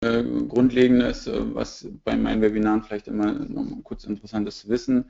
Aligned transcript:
äh, 0.00 0.22
Grundlegendes, 0.22 1.26
äh, 1.26 1.54
was 1.54 1.88
bei 2.04 2.16
meinen 2.16 2.40
Webinaren 2.40 2.82
vielleicht 2.84 3.08
immer 3.08 3.32
noch 3.32 3.82
kurz 3.82 4.04
interessant 4.04 4.46
ist 4.46 4.60
zu 4.60 4.68
wissen. 4.68 5.06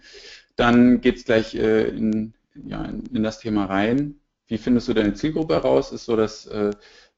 Dann 0.56 1.02
geht 1.02 1.16
es 1.16 1.24
gleich 1.24 1.54
äh, 1.54 1.88
in, 1.88 2.32
ja, 2.66 2.84
in, 2.84 3.22
das 3.22 3.38
Thema 3.38 3.66
rein. 3.66 4.14
Wie 4.46 4.56
findest 4.56 4.88
du 4.88 4.94
deine 4.94 5.12
Zielgruppe 5.12 5.54
heraus? 5.54 5.92
Ist 5.92 6.06
so 6.06 6.16
dass 6.16 6.48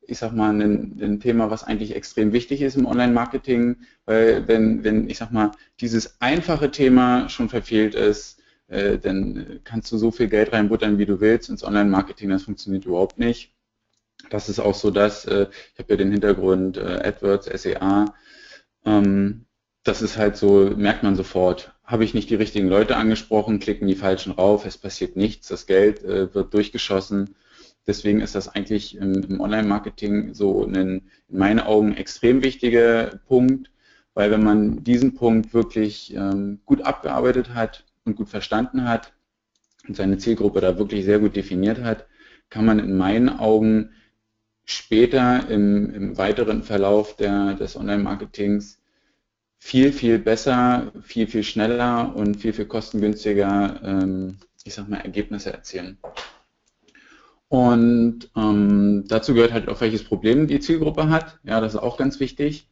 ich 0.02 0.18
sag 0.18 0.32
mal, 0.32 0.50
ein, 0.50 0.98
ein, 1.00 1.20
Thema, 1.20 1.50
was 1.50 1.62
eigentlich 1.62 1.94
extrem 1.94 2.32
wichtig 2.32 2.62
ist 2.62 2.76
im 2.76 2.86
Online-Marketing, 2.86 3.76
weil 4.06 4.48
wenn, 4.48 4.82
wenn, 4.82 5.08
ich 5.08 5.18
sag 5.18 5.30
mal, 5.30 5.52
dieses 5.80 6.21
einfache 6.21 6.72
Thema 6.72 7.28
schon 7.28 7.48
verfehlt 7.48 7.94
ist, 7.94 8.40
dann 8.66 9.60
kannst 9.62 9.92
du 9.92 9.98
so 9.98 10.10
viel 10.10 10.26
Geld 10.28 10.52
reinbuttern, 10.52 10.98
wie 10.98 11.06
du 11.06 11.21
willst 11.21 11.48
ins 11.50 11.62
Online-Marketing, 11.62 12.30
das 12.30 12.42
funktioniert 12.42 12.87
überhaupt 12.87 13.21
nicht. 13.21 13.52
Das 14.28 14.48
ist 14.48 14.60
auch 14.60 14.74
so, 14.74 14.90
dass, 14.90 15.24
äh, 15.24 15.46
ich 15.72 15.78
habe 15.78 15.92
ja 15.92 15.96
den 15.96 16.12
Hintergrund 16.12 16.77
äh, 16.77 17.00
AdWords, 17.05 17.46
SEA, 17.62 18.14
ähm, 18.84 19.46
das 19.82 20.02
ist 20.02 20.18
halt 20.18 20.36
so, 20.36 20.70
merkt 20.76 21.02
man 21.02 21.16
sofort. 21.16 21.72
Habe 21.84 22.04
ich 22.04 22.12
nicht 22.14 22.28
die 22.30 22.34
richtigen 22.34 22.68
Leute 22.68 22.96
angesprochen, 22.96 23.59
klicken 23.59 23.88
die 23.88 23.95
falschen 23.95 24.32
rauf, 24.32 24.66
es 24.66 24.76
passiert 24.76 25.16
nichts, 25.16 25.48
das 25.48 25.66
Geld 25.66 26.04
äh, 26.04 26.34
wird 26.34 26.52
durchgeschossen 26.52 27.34
Deswegen 27.86 28.20
ist 28.20 28.34
das 28.34 28.48
eigentlich 28.48 28.96
im, 28.96 29.14
im 29.24 29.40
Online-Marketing 29.40 30.34
so 30.34 30.64
ein, 30.64 30.74
in 30.74 31.02
meinen 31.28 31.60
Augen 31.60 31.96
extrem 31.96 32.42
wichtiger 32.42 33.18
Punkt, 33.26 33.70
weil 34.14 34.30
wenn 34.30 34.45
man 34.45 34.84
diesen 34.84 35.14
Punkt 35.14 35.54
wirklich 35.54 36.14
ähm, 36.14 36.60
gut 36.66 36.82
abgearbeitet 36.82 37.54
hat 37.54 37.84
und 38.04 38.16
gut 38.16 38.28
verstanden 38.28 38.87
hat 38.87 39.12
und 39.88 39.96
seine 39.96 40.18
Zielgruppe 40.18 40.60
da 40.60 40.78
wirklich 40.78 41.04
sehr 41.04 41.18
gut 41.18 41.37
definiert 41.37 41.80
hat, 41.80 42.06
kann 42.50 42.66
man 42.66 42.78
in 42.78 42.96
meinen 42.96 43.28
Augen 43.28 43.90
später 44.70 45.48
im, 45.48 45.92
im 45.92 46.19
weiteren 46.19 46.62
Verlauf 46.62 47.16
der, 47.16 47.55
des 47.55 47.77
Online-Marketings 47.77 48.80
viel, 49.59 49.93
viel 49.93 50.19
besser, 50.19 50.93
viel, 51.02 51.27
viel 51.27 51.43
schneller 51.43 52.15
und 52.16 52.37
viel, 52.37 52.52
viel 52.52 52.66
kostengünstiger, 52.66 53.80
ähm, 53.85 54.38
ich 54.65 54.74
sag 54.74 54.88
mal, 54.88 54.99
Ergebnisse 54.99 55.52
erzielen. 55.52 55.99
Und 57.49 58.30
ähm, 58.37 59.04
dazu 59.09 59.35
gehört 59.35 59.52
halt 59.52 59.68
auch, 59.68 59.80
welches 59.80 60.04
Problem 60.04 60.46
die 60.46 60.60
Zielgruppe 60.60 61.09
hat. 61.09 61.40
Ja, 61.43 61.60
das 61.60 61.74
ist 61.74 61.80
auch 61.80 61.96
ganz 61.96 62.21
wichtig. 62.21 62.70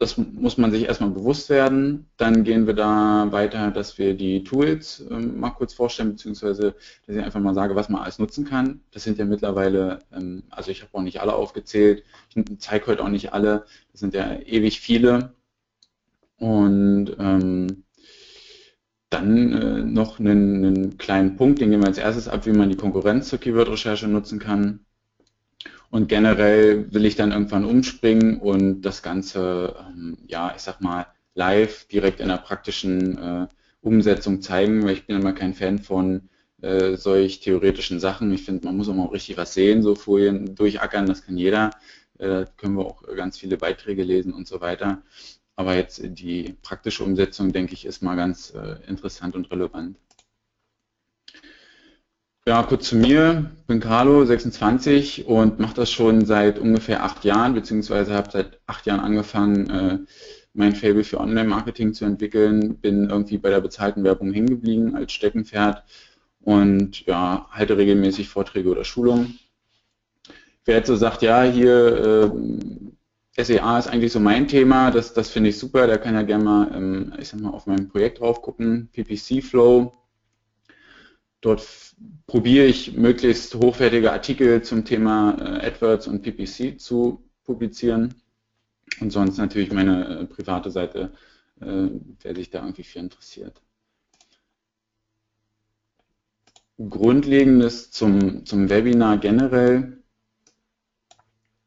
Das 0.00 0.16
muss 0.16 0.56
man 0.56 0.72
sich 0.72 0.84
erstmal 0.84 1.10
bewusst 1.10 1.50
werden. 1.50 2.06
Dann 2.16 2.42
gehen 2.42 2.66
wir 2.66 2.72
da 2.72 3.28
weiter, 3.32 3.70
dass 3.70 3.98
wir 3.98 4.14
die 4.14 4.42
Tools 4.44 5.04
ähm, 5.10 5.38
mal 5.38 5.50
kurz 5.50 5.74
vorstellen, 5.74 6.12
beziehungsweise 6.12 6.74
dass 7.06 7.16
ich 7.16 7.22
einfach 7.22 7.38
mal 7.38 7.52
sage, 7.52 7.76
was 7.76 7.90
man 7.90 8.00
alles 8.00 8.18
nutzen 8.18 8.46
kann. 8.46 8.80
Das 8.92 9.04
sind 9.04 9.18
ja 9.18 9.26
mittlerweile, 9.26 9.98
ähm, 10.10 10.44
also 10.48 10.70
ich 10.70 10.80
habe 10.80 10.94
auch 10.94 11.02
nicht 11.02 11.20
alle 11.20 11.34
aufgezählt, 11.34 12.02
ich 12.34 12.42
zeige 12.60 12.86
heute 12.86 13.04
auch 13.04 13.10
nicht 13.10 13.34
alle, 13.34 13.66
das 13.92 14.00
sind 14.00 14.14
ja 14.14 14.38
ewig 14.40 14.80
viele. 14.80 15.34
Und 16.38 17.14
ähm, 17.18 17.84
dann 19.10 19.52
äh, 19.52 19.82
noch 19.82 20.18
einen, 20.18 20.64
einen, 20.64 20.98
kleinen 20.98 21.36
Punkt, 21.36 21.60
den 21.60 21.70
gehen 21.72 21.80
wir 21.80 21.88
als 21.88 21.98
erstes 21.98 22.26
ab, 22.26 22.46
wie 22.46 22.52
man 22.52 22.70
die 22.70 22.76
Konkurrenz 22.76 23.28
zur 23.28 23.38
Keyword-Recherche 23.38 24.08
nutzen 24.08 24.38
kann. 24.38 24.86
Und 25.90 26.08
generell 26.08 26.92
will 26.92 27.04
ich 27.04 27.16
dann 27.16 27.32
irgendwann 27.32 27.64
umspringen 27.64 28.38
und 28.40 28.82
das 28.82 29.02
Ganze, 29.02 29.74
ähm, 29.88 30.18
ja, 30.28 30.52
ich 30.54 30.62
sag 30.62 30.80
mal, 30.80 31.06
live 31.34 31.86
direkt 31.88 32.20
in 32.20 32.28
der 32.28 32.36
praktischen 32.38 33.18
äh, 33.18 33.48
Umsetzung 33.80 34.40
zeigen, 34.40 34.84
weil 34.84 34.92
ich 34.92 35.06
bin 35.06 35.16
immer 35.16 35.32
kein 35.32 35.54
Fan 35.54 35.78
von 35.80 36.28
äh, 36.62 36.96
solch 36.96 37.40
theoretischen 37.40 37.98
Sachen. 37.98 38.32
Ich 38.32 38.44
finde, 38.44 38.66
man 38.66 38.76
muss 38.76 38.88
auch 38.88 38.94
mal 38.94 39.06
richtig 39.06 39.36
was 39.36 39.54
sehen, 39.54 39.82
so 39.82 39.94
Folien 39.94 40.54
durchackern, 40.54 41.06
das 41.06 41.24
kann 41.24 41.36
jeder. 41.36 41.70
Äh, 42.18 42.28
da 42.28 42.44
können 42.56 42.76
wir 42.76 42.86
auch 42.86 43.02
ganz 43.16 43.38
viele 43.38 43.56
Beiträge 43.56 44.04
lesen 44.04 44.32
und 44.32 44.46
so 44.46 44.60
weiter. 44.60 45.02
Aber 45.56 45.74
jetzt 45.74 46.00
die 46.02 46.56
praktische 46.62 47.04
Umsetzung, 47.04 47.52
denke 47.52 47.74
ich, 47.74 47.84
ist 47.84 48.02
mal 48.02 48.16
ganz 48.16 48.50
äh, 48.54 48.76
interessant 48.88 49.34
und 49.34 49.50
relevant. 49.50 49.98
Ja, 52.46 52.62
kurz 52.62 52.88
zu 52.88 52.96
mir. 52.96 53.50
Ich 53.60 53.66
bin 53.66 53.80
Carlo, 53.80 54.24
26 54.24 55.26
und 55.26 55.58
mache 55.60 55.74
das 55.74 55.90
schon 55.90 56.24
seit 56.24 56.58
ungefähr 56.58 57.02
acht 57.04 57.24
Jahren, 57.24 57.54
beziehungsweise 57.54 58.14
habe 58.14 58.30
seit 58.30 58.60
acht 58.66 58.86
Jahren 58.86 59.00
angefangen, 59.00 59.70
äh, 59.70 59.98
mein 60.52 60.74
Fable 60.74 61.04
für 61.04 61.20
Online-Marketing 61.20 61.92
zu 61.94 62.04
entwickeln. 62.04 62.78
Bin 62.78 63.08
irgendwie 63.08 63.38
bei 63.38 63.50
der 63.50 63.60
bezahlten 63.60 64.04
Werbung 64.04 64.32
hängen 64.32 64.48
geblieben 64.48 64.96
als 64.96 65.12
Steckenpferd 65.12 65.84
und 66.40 67.06
ja, 67.06 67.46
halte 67.50 67.76
regelmäßig 67.76 68.28
Vorträge 68.28 68.70
oder 68.70 68.84
Schulungen. 68.84 69.38
Wer 70.64 70.76
jetzt 70.76 70.88
so 70.88 70.96
sagt, 70.96 71.22
ja, 71.22 71.42
hier 71.42 72.32
äh, 73.36 73.44
SEA 73.44 73.78
ist 73.78 73.88
eigentlich 73.88 74.12
so 74.12 74.20
mein 74.20 74.48
Thema, 74.48 74.90
das, 74.90 75.14
das 75.14 75.30
finde 75.30 75.50
ich 75.50 75.58
super, 75.58 75.86
da 75.86 75.96
kann 75.98 76.14
ja 76.14 76.22
gerne 76.22 76.44
mal, 76.44 76.70
ähm, 76.74 77.12
ich 77.18 77.28
sag 77.28 77.40
mal, 77.40 77.50
auf 77.50 77.66
mein 77.66 77.88
Projekt 77.88 78.20
drauf 78.20 78.42
gucken, 78.42 78.88
PPC 78.92 79.42
Flow. 79.42 79.92
Dort 81.40 81.94
probiere 82.26 82.66
ich 82.66 82.96
möglichst 82.96 83.54
hochwertige 83.54 84.12
Artikel 84.12 84.62
zum 84.62 84.84
Thema 84.84 85.36
äh, 85.38 85.66
AdWords 85.66 86.06
und 86.06 86.22
PPC 86.22 86.78
zu 86.78 87.24
publizieren. 87.44 88.14
Und 89.00 89.10
sonst 89.10 89.38
natürlich 89.38 89.72
meine 89.72 90.20
äh, 90.20 90.24
private 90.26 90.70
Seite, 90.70 91.12
äh, 91.60 91.88
wer 92.22 92.34
sich 92.34 92.50
da 92.50 92.60
irgendwie 92.60 92.84
für 92.84 92.98
interessiert. 92.98 93.62
Grundlegendes 96.78 97.90
zum, 97.90 98.44
zum 98.46 98.70
Webinar 98.70 99.18
generell 99.18 100.02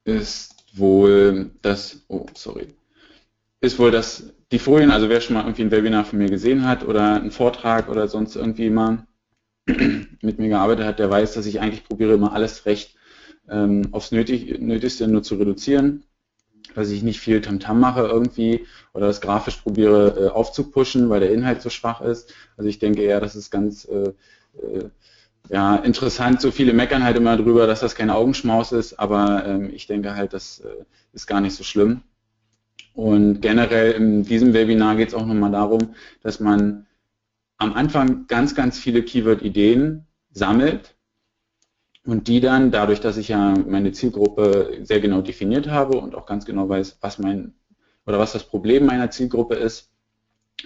ist 0.06 0.56
wohl 0.74 1.52
das, 1.62 2.04
oh, 2.08 2.26
sorry, 2.34 2.68
ist 3.62 3.78
wohl 3.80 3.92
das, 3.92 4.34
die 4.52 4.60
Folien, 4.60 4.92
also 4.92 5.10
wer 5.10 5.22
schon 5.22 5.36
mal 5.36 5.44
irgendwie 5.44 5.64
ein 5.64 5.72
Webinar 5.72 6.06
von 6.06 6.20
mir 6.20 6.30
gesehen 6.30 6.68
hat 6.68 6.84
oder 6.84 7.16
einen 7.16 7.32
Vortrag 7.32 7.90
oder 7.90 8.08
sonst 8.08 8.36
irgendwie 8.36 8.70
mal 8.70 9.06
mit 9.66 10.40
mir 10.40 10.50
gearbeitet 10.50 10.86
hat, 10.86 11.00
der 11.00 11.10
weiß, 11.10 11.34
dass 11.34 11.46
ich 11.46 11.62
eigentlich 11.62 11.84
probiere 11.84 12.14
immer 12.14 12.34
alles 12.34 12.66
recht 12.66 12.96
ähm, 13.50 13.90
aufs 13.92 14.12
Nötig, 14.12 14.60
Nötigste 14.60 15.08
nur 15.08 15.24
zu 15.24 15.36
reduzieren, 15.36 16.04
dass 16.76 16.90
ich 16.90 17.04
nicht 17.04 17.20
viel 17.20 17.42
Tamtam 17.42 17.78
-Tam 17.78 17.80
mache 17.80 18.02
irgendwie 18.02 18.66
oder 18.94 19.08
das 19.08 19.22
grafisch 19.22 19.58
probiere 19.58 20.26
äh, 20.26 20.30
aufzupushen, 20.30 21.10
weil 21.10 21.22
der 21.22 21.32
Inhalt 21.32 21.62
so 21.62 21.70
schwach 21.70 22.02
ist. 22.02 22.34
Also 22.58 22.70
ich 22.70 22.80
denke 22.80 23.02
eher, 23.02 23.20
das 23.20 23.36
ist 23.36 23.52
ganz 23.52 23.86
äh, 23.86 24.14
äh, 24.62 24.90
ja, 25.50 25.76
interessant, 25.76 26.42
so 26.42 26.52
viele 26.52 26.74
meckern 26.74 27.04
halt 27.04 27.18
immer 27.18 27.36
drüber, 27.38 27.68
dass 27.68 27.82
das 27.82 27.96
kein 27.96 28.10
Augenschmaus 28.10 28.72
ist, 28.72 28.98
aber 29.00 29.46
ähm, 29.46 29.72
ich 29.74 29.88
denke 29.88 30.16
halt, 30.16 30.34
das 30.34 30.62
äh, 30.62 30.86
ist 31.12 31.28
gar 31.28 31.42
nicht 31.42 31.56
so 31.56 31.64
schlimm. 31.64 32.02
Und 32.94 33.42
generell 33.42 33.92
in 33.94 34.24
diesem 34.24 34.54
Webinar 34.54 34.96
geht 34.96 35.10
es 35.10 35.14
auch 35.14 35.26
nochmal 35.26 35.52
darum, 35.52 35.96
dass 36.22 36.40
man 36.40 36.86
am 37.64 37.74
Anfang 37.74 38.28
ganz, 38.28 38.56
ganz 38.56 38.78
viele 38.78 39.04
Keyword-Ideen 39.04 40.06
sammelt 40.32 40.96
und 42.06 42.28
die 42.28 42.42
dann, 42.42 42.72
dadurch, 42.72 43.00
dass 43.00 43.18
ich 43.18 43.30
ja 43.30 43.54
meine 43.68 43.94
Zielgruppe 43.94 44.80
sehr 44.84 45.00
genau 45.00 45.22
definiert 45.22 45.70
habe 45.70 45.98
und 45.98 46.16
auch 46.16 46.26
ganz 46.26 46.46
genau 46.46 46.68
weiß, 46.68 46.98
was 47.02 47.20
mein 47.20 47.54
oder 48.06 48.20
was 48.20 48.34
das 48.34 48.44
Problem 48.44 48.86
meiner 48.86 49.10
Zielgruppe 49.12 49.56
ist, 49.56 49.90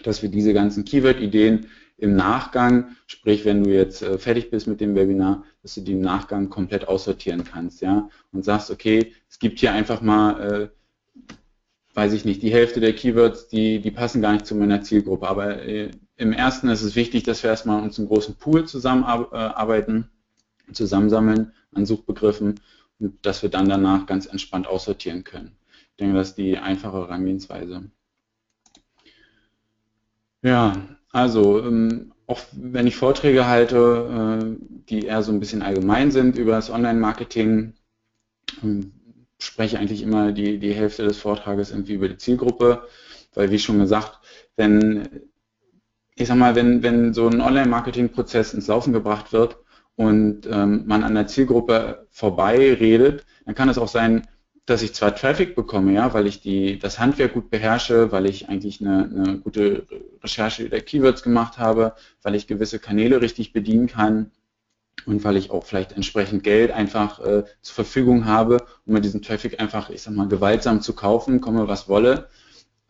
dass 0.04 0.24
wir 0.24 0.30
diese 0.30 0.54
ganzen 0.54 0.86
Keyword-Ideen 0.86 1.68
im 1.98 2.16
Nachgang, 2.16 2.96
sprich 3.06 3.46
wenn 3.46 3.64
du 3.64 3.72
jetzt 3.72 4.02
äh, 4.02 4.18
fertig 4.18 4.50
bist 4.50 4.68
mit 4.68 4.82
dem 4.82 4.96
Webinar, 4.96 5.44
dass 5.62 5.76
du 5.76 5.82
die 5.82 5.94
im 5.94 6.02
Nachgang 6.02 6.50
komplett 6.50 6.88
aussortieren 6.88 7.44
kannst, 7.44 7.82
ja, 7.82 8.10
und 8.32 8.44
sagst, 8.44 8.72
okay, 8.72 9.14
es 9.30 9.40
gibt 9.40 9.60
hier 9.60 9.72
einfach 9.72 10.02
mal, 10.02 10.72
äh, 10.72 11.34
weiß 11.94 12.14
ich 12.14 12.26
nicht, 12.26 12.42
die 12.42 12.52
Hälfte 12.52 12.80
der 12.80 12.94
Keywords, 12.94 13.48
die, 13.48 13.82
die 13.82 13.92
passen 13.92 14.22
gar 14.22 14.34
nicht 14.34 14.46
zu 14.46 14.56
meiner 14.56 14.82
Zielgruppe, 14.82 15.28
aber 15.28 15.64
äh, 15.64 15.92
im 16.18 16.34
ersten 16.34 16.68
ist 16.70 16.82
es 16.82 16.96
wichtig, 16.96 17.24
dass 17.24 17.44
wir 17.44 17.52
erstmal 17.52 17.82
uns 17.82 17.98
einen 17.98 18.08
großen 18.08 18.36
Pool 18.36 18.66
zusammenarbeiten, 18.66 20.10
äh, 20.68 20.74
zusammensammeln 20.74 21.54
an 21.74 21.86
Suchbegriffen 21.86 22.60
und 23.00 23.26
dass 23.26 23.44
wir 23.44 23.50
dann 23.50 23.70
danach 23.70 24.06
ganz 24.08 24.26
entspannt 24.26 24.68
aussortieren 24.68 25.24
können. 25.24 25.56
Ich 25.92 25.98
denke, 25.98 26.18
das 26.18 26.30
ist 26.30 26.38
die 26.38 26.58
einfache 26.58 26.98
Herangehensweise. 26.98 27.90
Ja, 30.42 30.74
also, 31.12 31.64
ähm, 31.64 32.14
auch 32.26 32.42
wenn 32.52 32.88
ich 32.88 32.96
Vorträge 32.96 33.48
halte, 33.48 34.58
äh, 34.60 34.66
die 34.90 35.06
eher 35.06 35.24
so 35.24 35.32
ein 35.32 35.40
bisschen 35.40 35.62
allgemein 35.62 36.12
sind 36.12 36.38
über 36.38 36.52
das 36.52 36.70
Online-Marketing, 36.70 37.74
ähm, 38.64 38.92
spreche 39.40 39.80
eigentlich 39.80 40.02
immer 40.02 40.32
die, 40.32 40.58
die 40.60 40.74
Hälfte 40.74 41.04
des 41.04 41.18
Vortrages 41.18 41.72
irgendwie 41.72 41.94
über 41.94 42.10
die 42.10 42.18
Zielgruppe, 42.18 42.88
weil 43.34 43.52
wie 43.52 43.60
schon 43.60 43.80
gesagt, 43.80 44.20
wenn, 44.56 45.08
ich 46.18 46.28
sag 46.28 46.38
mal, 46.38 46.56
wenn, 46.56 46.84
wenn 46.84 47.14
so 47.14 47.28
ein 47.28 47.42
Online-Marketing-Prozess 47.42 48.54
ins 48.54 48.68
Laufen 48.68 48.92
gebracht 48.94 49.32
wird 49.34 49.58
und 49.96 50.48
ähm, 50.52 50.84
man 50.88 51.04
an 51.04 51.16
der 51.16 51.28
Zielgruppe 51.28 52.08
vorbei 52.10 52.74
redet, 52.74 53.26
dann 53.46 53.56
kann 53.56 53.70
es 53.70 53.78
auch 53.78 53.88
sein, 53.88 54.28
dass 54.66 54.82
ich 54.82 54.94
zwar 54.94 55.16
Traffic 55.16 55.56
bekomme, 55.56 55.94
ja, 55.94 56.14
weil 56.14 56.28
ich 56.28 56.42
die, 56.42 56.78
das 56.78 57.00
Handwerk 57.00 57.34
gut 57.34 57.50
beherrsche, 57.50 58.12
weil 58.12 58.26
ich 58.26 58.50
eigentlich 58.50 58.82
eine, 58.82 59.06
eine 59.06 59.38
gute 59.40 59.88
Recherche 60.22 60.70
der 60.70 60.82
Keywords 60.82 61.24
gemacht 61.24 61.58
habe, 61.58 61.94
weil 62.22 62.36
ich 62.36 62.48
gewisse 62.48 62.80
Kanäle 62.80 63.22
richtig 63.22 63.54
bedienen 63.54 63.88
kann, 63.88 64.32
und 65.06 65.24
weil 65.24 65.38
ich 65.38 65.52
auch 65.52 65.64
vielleicht 65.64 65.94
entsprechend 65.94 66.44
Geld 66.44 66.72
einfach 66.72 67.20
äh, 67.20 67.44
zur 67.62 67.76
Verfügung 67.76 68.26
habe, 68.26 68.66
um 68.86 68.94
mir 68.94 69.02
diesen 69.02 69.22
Traffic 69.22 69.60
einfach, 69.60 69.90
ich 69.90 70.02
sag 70.02 70.14
mal, 70.14 70.28
gewaltsam 70.28 70.82
zu 70.82 70.94
kaufen, 70.94 71.40
komme 71.40 71.68
was 71.68 71.88
wolle, 71.88 72.28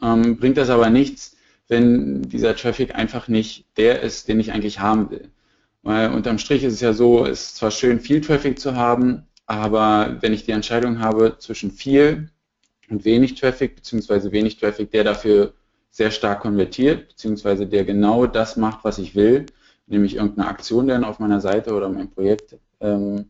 ähm, 0.01 0.37
bringt 0.37 0.57
das 0.57 0.69
aber 0.69 0.89
nichts, 0.89 1.36
wenn 1.67 2.21
dieser 2.23 2.55
Traffic 2.55 2.95
einfach 2.95 3.27
nicht 3.27 3.65
der 3.77 4.01
ist, 4.01 4.27
den 4.27 4.39
ich 4.39 4.51
eigentlich 4.51 4.79
haben 4.79 5.11
will. 5.11 5.29
Weil 5.83 6.11
unterm 6.11 6.37
Strich 6.37 6.63
ist 6.63 6.73
es 6.73 6.81
ja 6.81 6.93
so, 6.93 7.25
es 7.25 7.43
ist 7.43 7.55
zwar 7.57 7.71
schön, 7.71 7.99
viel 7.99 8.21
Traffic 8.21 8.59
zu 8.59 8.75
haben, 8.75 9.23
aber 9.45 10.17
wenn 10.21 10.33
ich 10.33 10.45
die 10.45 10.51
Entscheidung 10.51 10.99
habe 10.99 11.37
zwischen 11.39 11.71
viel 11.71 12.29
und 12.89 13.05
wenig 13.05 13.35
Traffic, 13.35 13.75
beziehungsweise 13.75 14.31
wenig 14.31 14.57
Traffic, 14.57 14.91
der 14.91 15.03
dafür 15.03 15.53
sehr 15.89 16.11
stark 16.11 16.41
konvertiert, 16.41 17.09
beziehungsweise 17.09 17.65
der 17.65 17.85
genau 17.85 18.27
das 18.27 18.57
macht, 18.57 18.83
was 18.83 18.97
ich 18.97 19.15
will, 19.15 19.45
nämlich 19.87 20.15
irgendeine 20.15 20.49
Aktion 20.49 20.87
dann 20.87 21.03
auf 21.03 21.19
meiner 21.19 21.41
Seite 21.41 21.73
oder 21.73 21.89
mein 21.89 22.09
Projekt 22.11 22.57
ähm, 22.81 23.25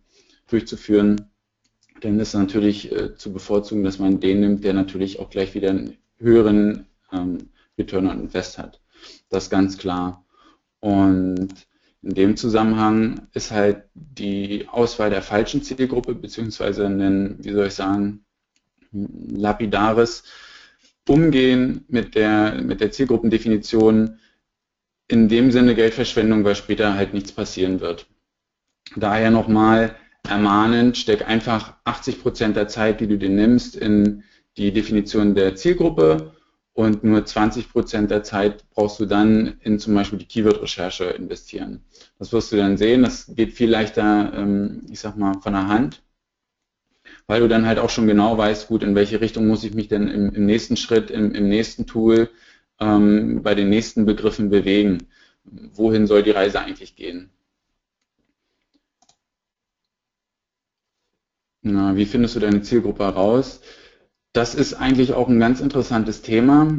durchzuführen, 0.47 1.29
dann 2.01 2.19
ist 2.19 2.33
natürlich 2.33 2.91
äh, 2.91 3.15
zu 3.15 3.31
bevorzugen, 3.31 3.83
dass 3.83 3.99
man 3.99 4.19
den 4.19 4.41
nimmt, 4.41 4.63
der 4.63 4.73
natürlich 4.73 5.19
auch 5.19 5.29
gleich 5.29 5.53
wieder 5.53 5.69
einen 5.69 5.97
höheren 6.17 6.85
ähm, 7.11 7.49
Return 7.77 8.07
on 8.07 8.21
Invest 8.21 8.57
hat. 8.57 8.81
Das 9.29 9.45
ist 9.45 9.49
ganz 9.49 9.77
klar. 9.77 10.25
Und 10.79 11.49
in 12.01 12.13
dem 12.13 12.37
Zusammenhang 12.37 13.27
ist 13.33 13.51
halt 13.51 13.83
die 13.93 14.67
Auswahl 14.69 15.09
der 15.09 15.21
falschen 15.21 15.63
Zielgruppe, 15.63 16.15
beziehungsweise 16.15 16.85
ein, 16.85 17.37
wie 17.43 17.51
soll 17.51 17.67
ich 17.67 17.73
sagen, 17.73 18.25
lapidares 18.91 20.23
Umgehen 21.07 21.85
mit 21.87 22.15
der, 22.15 22.61
mit 22.61 22.81
der 22.81 22.91
Zielgruppendefinition 22.91 24.19
in 25.07 25.29
dem 25.29 25.51
Sinne 25.51 25.75
Geldverschwendung, 25.75 26.43
weil 26.43 26.55
später 26.55 26.95
halt 26.95 27.13
nichts 27.13 27.31
passieren 27.31 27.79
wird. 27.79 28.07
Daher 28.95 29.31
nochmal 29.31 29.95
ermahnend, 30.27 30.97
steck 30.97 31.27
einfach 31.27 31.75
80 31.85 32.21
Prozent 32.21 32.55
der 32.55 32.67
Zeit, 32.67 32.99
die 32.99 33.07
du 33.07 33.17
dir 33.17 33.29
nimmst, 33.29 33.75
in 33.75 34.23
die 34.57 34.73
Definition 34.73 35.35
der 35.35 35.55
Zielgruppe 35.55 36.33
und 36.77 37.03
nur 37.03 37.25
20 37.25 37.71
Prozent 37.71 38.11
der 38.11 38.21
Zeit 38.21 38.63
brauchst 38.69 38.99
du 38.99 39.07
dann 39.07 39.57
in 39.61 39.79
zum 39.79 39.95
Beispiel 39.95 40.19
die 40.19 40.27
Keyword-Recherche 40.27 41.05
investieren. 41.05 41.83
Das 42.19 42.31
wirst 42.31 42.51
du 42.51 42.55
dann 42.55 42.77
sehen, 42.77 43.01
das 43.01 43.33
geht 43.35 43.53
viel 43.53 43.71
leichter, 43.71 44.31
ähm, 44.35 44.83
ich 44.87 44.99
sag 44.99 45.17
mal, 45.17 45.33
von 45.41 45.53
der 45.53 45.67
Hand, 45.69 46.03
weil 47.25 47.39
du 47.41 47.47
dann 47.47 47.65
halt 47.65 47.79
auch 47.79 47.89
schon 47.89 48.05
genau 48.05 48.37
weißt, 48.37 48.67
gut, 48.67 48.83
in 48.83 48.93
welche 48.93 49.21
Richtung 49.21 49.47
muss 49.47 49.63
ich 49.63 49.73
mich 49.73 49.87
denn 49.87 50.07
im, 50.07 50.35
im 50.35 50.45
nächsten 50.45 50.77
Schritt, 50.77 51.09
im, 51.09 51.33
im 51.33 51.49
nächsten 51.49 51.87
Tool, 51.87 52.29
ähm, 52.79 53.41
bei 53.41 53.55
den 53.55 53.69
nächsten 53.69 54.05
Begriffen 54.05 54.51
bewegen. 54.51 55.07
Wohin 55.45 56.05
soll 56.05 56.21
die 56.21 56.29
Reise 56.29 56.59
eigentlich 56.59 56.95
gehen? 56.95 57.31
Na, 61.63 61.95
wie 61.95 62.05
findest 62.05 62.35
du 62.35 62.39
deine 62.39 62.61
Zielgruppe 62.61 63.03
heraus? 63.03 63.61
Das 64.37 64.53
ist 64.53 64.75
eigentlich 64.75 65.13
auch 65.13 65.29
ein 65.29 65.39
ganz 65.39 65.61
interessantes 65.61 66.21
Thema. 66.21 66.77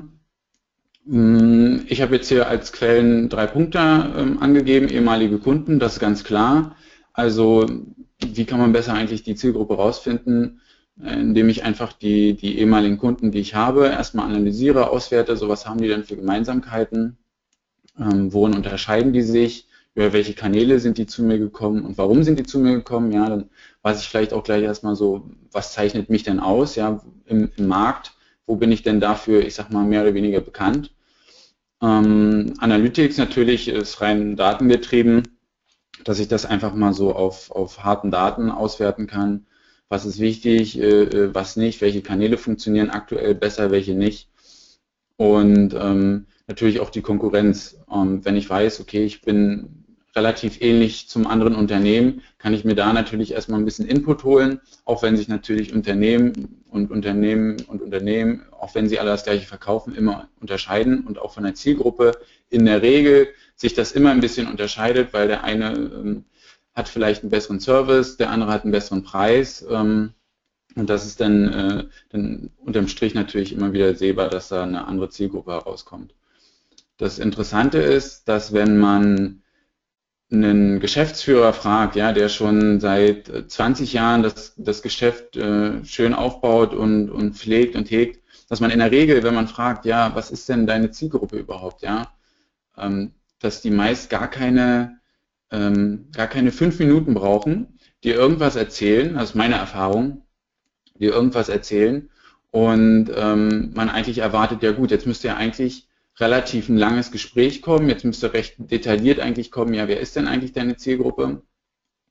Hm, 1.08 1.86
ich 1.88 2.00
habe 2.00 2.14
jetzt 2.14 2.28
hier 2.28 2.46
als 2.46 2.70
Quellen 2.70 3.28
drei 3.28 3.48
Punkte 3.48 3.80
ähm, 4.16 4.40
angegeben, 4.40 4.88
ehemalige 4.88 5.38
Kunden, 5.38 5.80
das 5.80 5.94
ist 5.94 5.98
ganz 5.98 6.22
klar. 6.22 6.76
Also 7.12 7.66
wie 8.24 8.44
kann 8.44 8.60
man 8.60 8.72
besser 8.72 8.94
eigentlich 8.94 9.24
die 9.24 9.34
Zielgruppe 9.34 9.74
rausfinden, 9.74 10.60
indem 11.02 11.48
ich 11.48 11.64
einfach 11.64 11.92
die, 11.92 12.34
die 12.34 12.60
ehemaligen 12.60 12.96
Kunden, 12.96 13.32
die 13.32 13.40
ich 13.40 13.56
habe, 13.56 13.88
erstmal 13.88 14.26
analysiere, 14.26 14.90
auswerte, 14.90 15.36
so 15.36 15.48
was 15.48 15.66
haben 15.66 15.80
die 15.80 15.88
denn 15.88 16.04
für 16.04 16.14
Gemeinsamkeiten, 16.14 17.18
ähm, 17.98 18.32
worin 18.32 18.54
unterscheiden 18.54 19.12
die 19.12 19.22
sich, 19.22 19.66
über 19.98 20.12
welche 20.12 20.34
Kanäle 20.34 20.78
sind 20.78 20.96
die 20.96 21.06
zu 21.06 21.24
mir 21.24 21.38
gekommen 21.38 21.84
und 21.84 21.98
warum 21.98 22.22
sind 22.22 22.38
die 22.38 22.44
zu 22.44 22.60
mir 22.60 22.74
gekommen, 22.74 23.10
ja, 23.10 23.28
dann 23.28 23.50
weiß 23.82 24.00
ich 24.00 24.08
vielleicht 24.08 24.32
auch 24.32 24.44
gleich 24.44 24.62
erstmal 24.62 24.94
so, 24.94 25.28
was 25.50 25.72
zeichnet 25.72 26.08
mich 26.08 26.22
denn 26.22 26.38
aus, 26.38 26.76
ja, 26.76 27.02
im, 27.26 27.50
im 27.56 27.66
Markt, 27.66 28.12
wo 28.46 28.54
bin 28.54 28.70
ich 28.70 28.84
denn 28.84 29.00
dafür, 29.00 29.44
ich 29.44 29.56
sag 29.56 29.72
mal, 29.72 29.84
mehr 29.84 30.02
oder 30.02 30.14
weniger 30.14 30.40
bekannt. 30.40 30.94
Ähm, 31.82 32.54
Analytics 32.58 33.16
natürlich 33.16 33.66
ist 33.66 34.00
rein 34.00 34.36
datengetrieben, 34.36 35.24
dass 36.04 36.20
ich 36.20 36.28
das 36.28 36.46
einfach 36.46 36.74
mal 36.74 36.92
so 36.92 37.12
auf, 37.16 37.50
auf 37.50 37.82
harten 37.82 38.12
Daten 38.12 38.52
auswerten 38.52 39.08
kann. 39.08 39.46
Was 39.88 40.06
ist 40.06 40.20
wichtig, 40.20 40.78
äh, 40.78 41.02
äh 41.02 41.34
was 41.34 41.56
nicht, 41.56 41.80
welche 41.80 42.02
Kanäle 42.02 42.38
funktionieren 42.38 42.90
aktuell 42.90 43.34
besser, 43.34 43.72
welche 43.72 43.94
nicht. 43.94 44.28
Und 45.16 45.74
ähm, 45.74 46.26
natürlich 46.46 46.78
auch 46.78 46.90
die 46.90 47.02
Konkurrenz. 47.02 47.80
Ähm, 47.92 48.24
wenn 48.24 48.36
ich 48.36 48.48
weiß, 48.48 48.78
okay, 48.80 49.04
ich 49.04 49.22
bin 49.22 49.77
relativ 50.16 50.60
ähnlich 50.60 51.08
zum 51.08 51.26
anderen 51.26 51.54
Unternehmen, 51.54 52.22
kann 52.38 52.54
ich 52.54 52.64
mir 52.64 52.74
da 52.74 52.92
natürlich 52.92 53.32
erstmal 53.32 53.60
ein 53.60 53.64
bisschen 53.64 53.86
Input 53.86 54.24
holen, 54.24 54.60
auch 54.84 55.02
wenn 55.02 55.16
sich 55.16 55.28
natürlich 55.28 55.72
Unternehmen 55.72 56.62
und 56.70 56.90
Unternehmen 56.90 57.56
und 57.68 57.82
Unternehmen, 57.82 58.46
auch 58.52 58.74
wenn 58.74 58.88
sie 58.88 58.98
alle 58.98 59.10
das 59.10 59.24
gleiche 59.24 59.46
verkaufen, 59.46 59.94
immer 59.94 60.28
unterscheiden 60.40 61.06
und 61.06 61.18
auch 61.18 61.32
von 61.32 61.44
der 61.44 61.54
Zielgruppe 61.54 62.12
in 62.50 62.64
der 62.64 62.82
Regel 62.82 63.28
sich 63.54 63.74
das 63.74 63.92
immer 63.92 64.10
ein 64.10 64.20
bisschen 64.20 64.48
unterscheidet, 64.48 65.12
weil 65.12 65.28
der 65.28 65.44
eine 65.44 65.72
ähm, 65.72 66.24
hat 66.74 66.88
vielleicht 66.88 67.22
einen 67.22 67.30
besseren 67.30 67.60
Service, 67.60 68.16
der 68.16 68.30
andere 68.30 68.52
hat 68.52 68.62
einen 68.62 68.72
besseren 68.72 69.02
Preis. 69.02 69.66
Ähm, 69.68 70.14
und 70.76 70.88
das 70.88 71.06
ist 71.06 71.20
dann, 71.20 71.52
äh, 71.52 71.84
dann 72.10 72.50
unterm 72.58 72.86
Strich 72.88 73.14
natürlich 73.14 73.52
immer 73.52 73.72
wieder 73.72 73.94
sehbar, 73.94 74.28
dass 74.28 74.48
da 74.48 74.62
eine 74.62 74.86
andere 74.86 75.10
Zielgruppe 75.10 75.52
herauskommt. 75.52 76.14
Das 76.98 77.18
Interessante 77.18 77.78
ist, 77.78 78.28
dass 78.28 78.52
wenn 78.52 78.78
man 78.78 79.42
einen 80.30 80.80
Geschäftsführer 80.80 81.52
fragt, 81.52 81.96
ja, 81.96 82.12
der 82.12 82.28
schon 82.28 82.80
seit 82.80 83.30
20 83.50 83.92
Jahren 83.94 84.22
das, 84.22 84.54
das 84.56 84.82
Geschäft 84.82 85.36
äh, 85.36 85.84
schön 85.84 86.12
aufbaut 86.14 86.74
und, 86.74 87.10
und 87.10 87.34
pflegt 87.34 87.76
und 87.76 87.90
hegt, 87.90 88.22
dass 88.48 88.60
man 88.60 88.70
in 88.70 88.78
der 88.78 88.90
Regel, 88.90 89.22
wenn 89.22 89.34
man 89.34 89.48
fragt, 89.48 89.86
ja, 89.86 90.14
was 90.14 90.30
ist 90.30 90.48
denn 90.48 90.66
deine 90.66 90.90
Zielgruppe 90.90 91.38
überhaupt, 91.38 91.82
ja, 91.82 92.12
ähm, 92.76 93.12
dass 93.38 93.62
die 93.62 93.70
meist 93.70 94.10
gar 94.10 94.28
keine, 94.28 95.00
ähm, 95.50 96.08
gar 96.12 96.26
keine 96.26 96.52
fünf 96.52 96.78
Minuten 96.78 97.14
brauchen, 97.14 97.78
die 98.04 98.10
irgendwas 98.10 98.56
erzählen, 98.56 99.14
das 99.14 99.30
ist 99.30 99.34
meine 99.34 99.56
Erfahrung, 99.56 100.26
die 100.94 101.06
irgendwas 101.06 101.48
erzählen 101.48 102.10
und 102.50 103.10
ähm, 103.14 103.72
man 103.74 103.88
eigentlich 103.88 104.18
erwartet, 104.18 104.62
ja 104.62 104.72
gut, 104.72 104.90
jetzt 104.90 105.06
müsste 105.06 105.28
ja 105.28 105.36
eigentlich 105.36 105.87
relativ 106.20 106.68
ein 106.68 106.76
langes 106.76 107.10
Gespräch 107.10 107.62
kommen. 107.62 107.88
Jetzt 107.88 108.04
müsste 108.04 108.32
recht 108.32 108.56
detailliert 108.58 109.20
eigentlich 109.20 109.50
kommen, 109.50 109.74
ja, 109.74 109.88
wer 109.88 110.00
ist 110.00 110.16
denn 110.16 110.28
eigentlich 110.28 110.52
deine 110.52 110.76
Zielgruppe? 110.76 111.42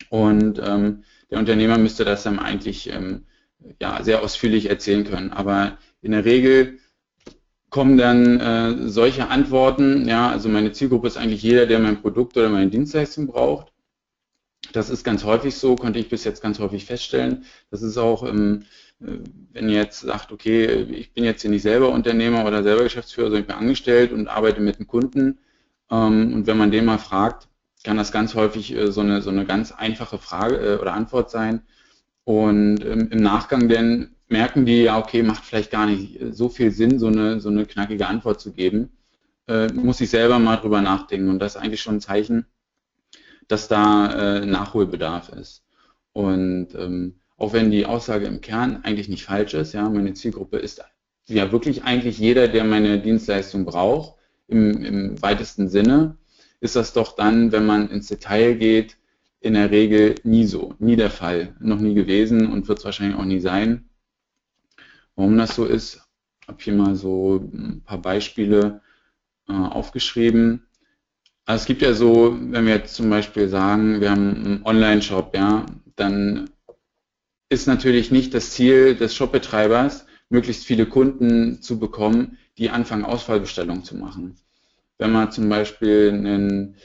Und 0.10 0.62
ähm, 0.64 1.04
der 1.30 1.40
Unternehmer 1.40 1.78
müsste 1.78 2.06
das 2.06 2.24
dann 2.24 2.40
eigentlich 2.40 2.92
ähm, 2.92 3.26
ja, 3.82 4.04
sehr 4.04 4.22
ausführlich 4.22 4.70
erzählen 4.70 5.04
können. 5.04 5.32
Aber 5.32 5.78
in 6.02 6.12
der 6.12 6.26
Regel 6.26 6.80
kommen 7.70 7.98
dann 7.98 8.40
äh, 8.40 8.88
solche 8.88 9.28
Antworten, 9.28 10.08
ja, 10.08 10.30
also 10.30 10.48
meine 10.50 10.72
Zielgruppe 10.72 11.08
ist 11.08 11.18
eigentlich 11.18 11.44
jeder, 11.44 11.66
der 11.66 11.80
mein 11.80 12.02
Produkt 12.02 12.38
oder 12.38 12.50
meine 12.50 12.70
Dienstleistung 12.70 13.28
braucht. 13.28 13.74
Das 14.74 14.90
ist 14.90 15.04
ganz 15.04 15.24
häufig 15.24 15.56
so, 15.56 15.76
konnte 15.76 16.00
ich 16.00 16.10
bis 16.10 16.24
jetzt 16.24 16.42
ganz 16.42 16.60
häufig 16.60 16.86
feststellen. 16.86 17.46
Das 17.72 17.82
ist 17.82 17.98
auch 17.98 18.24
ähm, 18.24 18.66
wenn 19.00 19.70
ihr 19.70 19.76
jetzt 19.76 20.02
sagt, 20.02 20.32
okay, 20.32 20.66
ich 20.84 21.14
bin 21.14 21.24
jetzt 21.24 21.42
hier 21.42 21.52
nicht 21.52 21.62
selber 21.62 21.90
Unternehmer 21.90 22.46
oder 22.46 22.64
selber 22.64 22.84
Geschäftsführer, 22.84 23.28
sondern 23.28 23.42
ich 23.42 23.48
bin 23.48 23.56
angestellt 23.56 24.12
und 24.12 24.28
arbeite 24.28 24.62
mit 24.62 24.78
einem 24.78 24.88
Kunden 24.88 25.40
ähm, 25.92 26.34
und 26.34 26.48
wenn 26.48 26.58
man 26.58 26.72
den 26.72 26.86
mal 26.86 26.98
fragt, 26.98 27.48
kann 27.84 27.98
das 27.98 28.12
ganz 28.12 28.34
häufig 28.36 28.76
äh, 28.76 28.92
so, 28.92 29.02
eine, 29.02 29.22
so 29.22 29.30
eine 29.30 29.46
ganz 29.46 29.72
einfache 29.72 30.18
Frage 30.18 30.58
äh, 30.58 30.78
oder 30.78 30.94
Antwort 30.94 31.30
sein. 31.30 31.62
Und 32.24 32.84
ähm, 32.84 33.10
im 33.12 33.22
Nachgang 33.22 33.70
dann 33.70 34.16
merken 34.28 34.66
die, 34.66 34.84
ja 34.84 34.98
okay, 34.98 35.24
macht 35.24 35.46
vielleicht 35.46 35.72
gar 35.72 35.86
nicht 35.86 36.20
so 36.32 36.50
viel 36.50 36.72
Sinn, 36.72 37.00
so 37.00 37.08
eine, 37.08 37.40
so 37.40 37.50
eine 37.50 37.66
knackige 37.66 38.08
Antwort 38.08 38.42
zu 38.42 38.52
geben, 38.52 38.92
äh, 39.48 39.72
muss 39.72 40.02
ich 40.02 40.10
selber 40.10 40.40
mal 40.40 40.58
drüber 40.58 40.82
nachdenken. 40.82 41.30
Und 41.30 41.40
das 41.40 41.56
ist 41.56 41.62
eigentlich 41.62 41.82
schon 41.82 41.98
ein 41.98 42.02
Zeichen, 42.02 42.46
dass 43.48 43.68
da 43.68 44.46
Nachholbedarf 44.46 45.30
ist. 45.30 45.64
Und 46.14 46.70
ähm, 46.76 47.20
auch 47.38 47.54
wenn 47.54 47.72
die 47.72 47.86
Aussage 47.86 48.26
im 48.26 48.42
Kern 48.42 48.82
eigentlich 48.84 49.10
nicht 49.10 49.24
falsch 49.24 49.54
ist, 49.54 49.74
ja, 49.74 49.88
meine 49.90 50.14
Zielgruppe 50.14 50.58
ist 50.58 50.84
ja 51.28 51.52
wirklich 51.52 51.84
eigentlich 51.84 52.18
jeder, 52.18 52.48
der 52.48 52.64
meine 52.64 53.00
Dienstleistung 53.00 53.66
braucht, 53.66 54.18
im, 54.48 54.84
im 54.84 55.22
weitesten 55.22 55.70
Sinne, 55.70 56.18
ist 56.60 56.76
das 56.76 56.94
doch 56.94 57.16
dann, 57.16 57.52
wenn 57.52 57.66
man 57.66 57.90
ins 57.90 58.08
Detail 58.08 58.56
geht, 58.56 58.98
in 59.40 59.54
der 59.54 59.70
Regel 59.72 60.16
nie 60.24 60.46
so, 60.46 60.74
nie 60.80 60.96
der 60.96 61.12
Fall, 61.12 61.56
noch 61.60 61.80
nie 61.80 61.94
gewesen 61.94 62.52
und 62.52 62.68
wird 62.68 62.80
es 62.80 62.86
wahrscheinlich 62.86 63.18
auch 63.18 63.26
nie 63.26 63.40
sein. 63.40 63.90
Warum 65.16 65.38
das 65.38 65.56
so 65.56 65.66
ist, 65.66 66.08
habe 66.48 66.58
hier 66.64 66.74
mal 66.74 66.96
so 66.96 67.38
ein 67.54 67.82
paar 67.84 68.02
Beispiele 68.02 68.82
äh, 69.48 69.54
aufgeschrieben. 69.54 70.67
Also 71.48 71.62
es 71.62 71.66
gibt 71.66 71.82
ja 71.82 71.94
so, 71.94 72.38
wenn 72.38 72.66
wir 72.66 72.76
jetzt 72.76 72.94
zum 72.94 73.10
Beispiel 73.10 73.48
sagen, 73.48 74.02
wir 74.02 74.12
haben 74.12 74.36
einen 74.36 74.66
Online-Shop, 74.66 75.34
ja, 75.34 75.66
dann 75.96 76.50
ist 77.48 77.68
natürlich 77.68 78.12
nicht 78.12 78.34
das 78.34 78.52
Ziel 78.52 78.96
des 78.96 79.16
Shopbetreibers, 79.16 80.06
möglichst 80.28 80.66
viele 80.66 80.86
Kunden 80.86 81.62
zu 81.62 81.80
bekommen, 81.80 82.38
die 82.58 82.70
anfangen, 82.70 83.06
Ausfallbestellungen 83.06 83.86
zu 83.86 83.96
machen. 83.96 84.36
Wenn 84.98 85.14
man 85.14 85.32
zum 85.32 85.48
Beispiel 85.48 86.12
einen, 86.14 86.76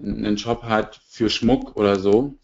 einen 0.00 0.38
Shop 0.38 0.62
hat 0.62 1.00
für 1.08 1.28
Schmuck 1.28 1.74
oder 1.74 1.98
so, 1.98 2.38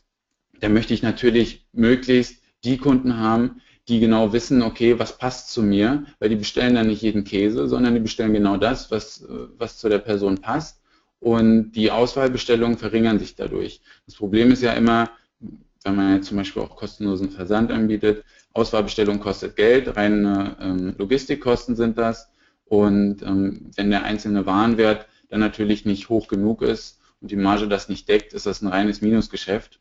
dann 0.59 0.73
möchte 0.73 0.95
ich 0.95 1.05
natürlich 1.05 1.69
möglichst 1.73 2.43
die 2.65 2.79
Kunden 2.79 3.19
haben, 3.19 3.61
die 3.87 4.01
genau 4.01 4.33
wissen, 4.33 4.63
okay, 4.63 4.99
was 4.99 5.17
passt 5.17 5.53
zu 5.53 5.63
mir, 5.63 6.07
weil 6.19 6.31
die 6.31 6.35
bestellen 6.35 6.75
dann 6.75 6.89
nicht 6.89 7.03
jeden 7.03 7.23
Käse, 7.23 7.69
sondern 7.69 7.95
die 7.95 8.01
bestellen 8.01 8.33
genau 8.33 8.57
das, 8.57 8.91
was, 8.91 9.25
was 9.57 9.79
zu 9.79 9.89
der 9.89 9.99
Person 9.99 10.39
passt. 10.39 10.83
Und 11.21 11.73
die 11.73 11.91
Auswahlbestellungen 11.91 12.79
verringern 12.79 13.19
sich 13.19 13.35
dadurch. 13.35 13.81
Das 14.07 14.15
Problem 14.15 14.53
ist 14.53 14.63
ja 14.63 14.73
immer, 14.73 15.11
wenn 15.85 15.97
man 15.97 16.17
jetzt 16.17 16.29
zum 16.29 16.37
Beispiel 16.37 16.63
auch 16.63 16.77
kostenlosen 16.77 17.31
Versand 17.31 17.73
anbietet, 17.73 18.25
Auswahlbestellung 18.53 19.21
kostet 19.21 19.57
Geld, 19.57 19.97
reine 19.97 20.57
ähm, 20.61 20.95
Logistikkosten 20.99 21.77
sind 21.77 21.99
das. 21.99 22.31
Und 22.65 23.23
ähm, 23.23 23.71
wenn 23.77 23.91
der 23.91 24.05
einzelne 24.05 24.47
Warenwert 24.47 25.07
dann 25.29 25.41
natürlich 25.41 25.85
nicht 25.85 26.09
hoch 26.09 26.29
genug 26.29 26.63
ist 26.63 27.01
und 27.21 27.31
die 27.31 27.37
Marge 27.37 27.69
das 27.69 27.89
nicht 27.89 28.09
deckt, 28.09 28.33
ist 28.33 28.47
das 28.47 28.63
ein 28.63 28.69
reines 28.69 29.01
Minusgeschäft. 29.01 29.81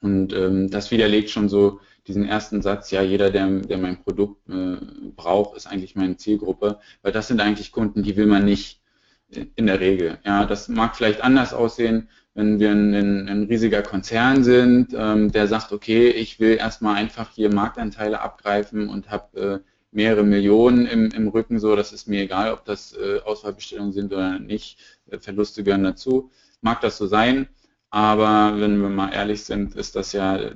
Und 0.00 0.34
ähm, 0.34 0.70
das 0.70 0.90
widerlegt 0.90 1.30
schon 1.30 1.48
so 1.48 1.80
diesen 2.06 2.26
ersten 2.26 2.60
Satz, 2.60 2.90
ja, 2.90 3.00
jeder, 3.00 3.30
der, 3.30 3.48
der 3.60 3.78
mein 3.78 4.02
Produkt 4.02 4.48
äh, 4.50 4.76
braucht, 5.16 5.56
ist 5.56 5.66
eigentlich 5.66 5.96
meine 5.96 6.16
Zielgruppe, 6.16 6.78
weil 7.00 7.12
das 7.12 7.28
sind 7.28 7.40
eigentlich 7.40 7.72
Kunden, 7.72 8.02
die 8.02 8.16
will 8.16 8.26
man 8.26 8.44
nicht 8.44 8.82
in 9.28 9.66
der 9.66 9.80
Regel. 9.80 10.18
Ja, 10.24 10.44
das 10.44 10.68
mag 10.68 10.96
vielleicht 10.96 11.22
anders 11.22 11.52
aussehen, 11.52 12.08
wenn 12.34 12.58
wir 12.58 12.70
ein, 12.70 13.28
ein 13.28 13.44
riesiger 13.44 13.82
Konzern 13.82 14.42
sind, 14.42 14.88
ähm, 14.96 15.30
der 15.30 15.46
sagt, 15.46 15.72
okay, 15.72 16.08
ich 16.08 16.40
will 16.40 16.56
erstmal 16.56 16.96
einfach 16.96 17.30
hier 17.30 17.52
Marktanteile 17.52 18.20
abgreifen 18.20 18.88
und 18.88 19.10
habe 19.10 19.62
äh, 19.64 19.70
mehrere 19.92 20.24
Millionen 20.24 20.86
im, 20.86 21.10
im 21.12 21.28
Rücken, 21.28 21.60
so, 21.60 21.76
das 21.76 21.92
ist 21.92 22.08
mir 22.08 22.22
egal, 22.22 22.52
ob 22.52 22.64
das 22.64 22.96
äh, 22.96 23.20
Auswahlbestellungen 23.24 23.92
sind 23.92 24.12
oder 24.12 24.40
nicht, 24.40 24.78
äh, 25.10 25.18
Verluste 25.18 25.62
gehören 25.62 25.84
dazu. 25.84 26.32
Mag 26.60 26.80
das 26.80 26.96
so 26.96 27.06
sein, 27.06 27.48
aber 27.90 28.60
wenn 28.60 28.80
wir 28.82 28.88
mal 28.88 29.12
ehrlich 29.12 29.44
sind, 29.44 29.76
ist 29.76 29.94
das 29.94 30.12
ja 30.12 30.36
äh, 30.36 30.54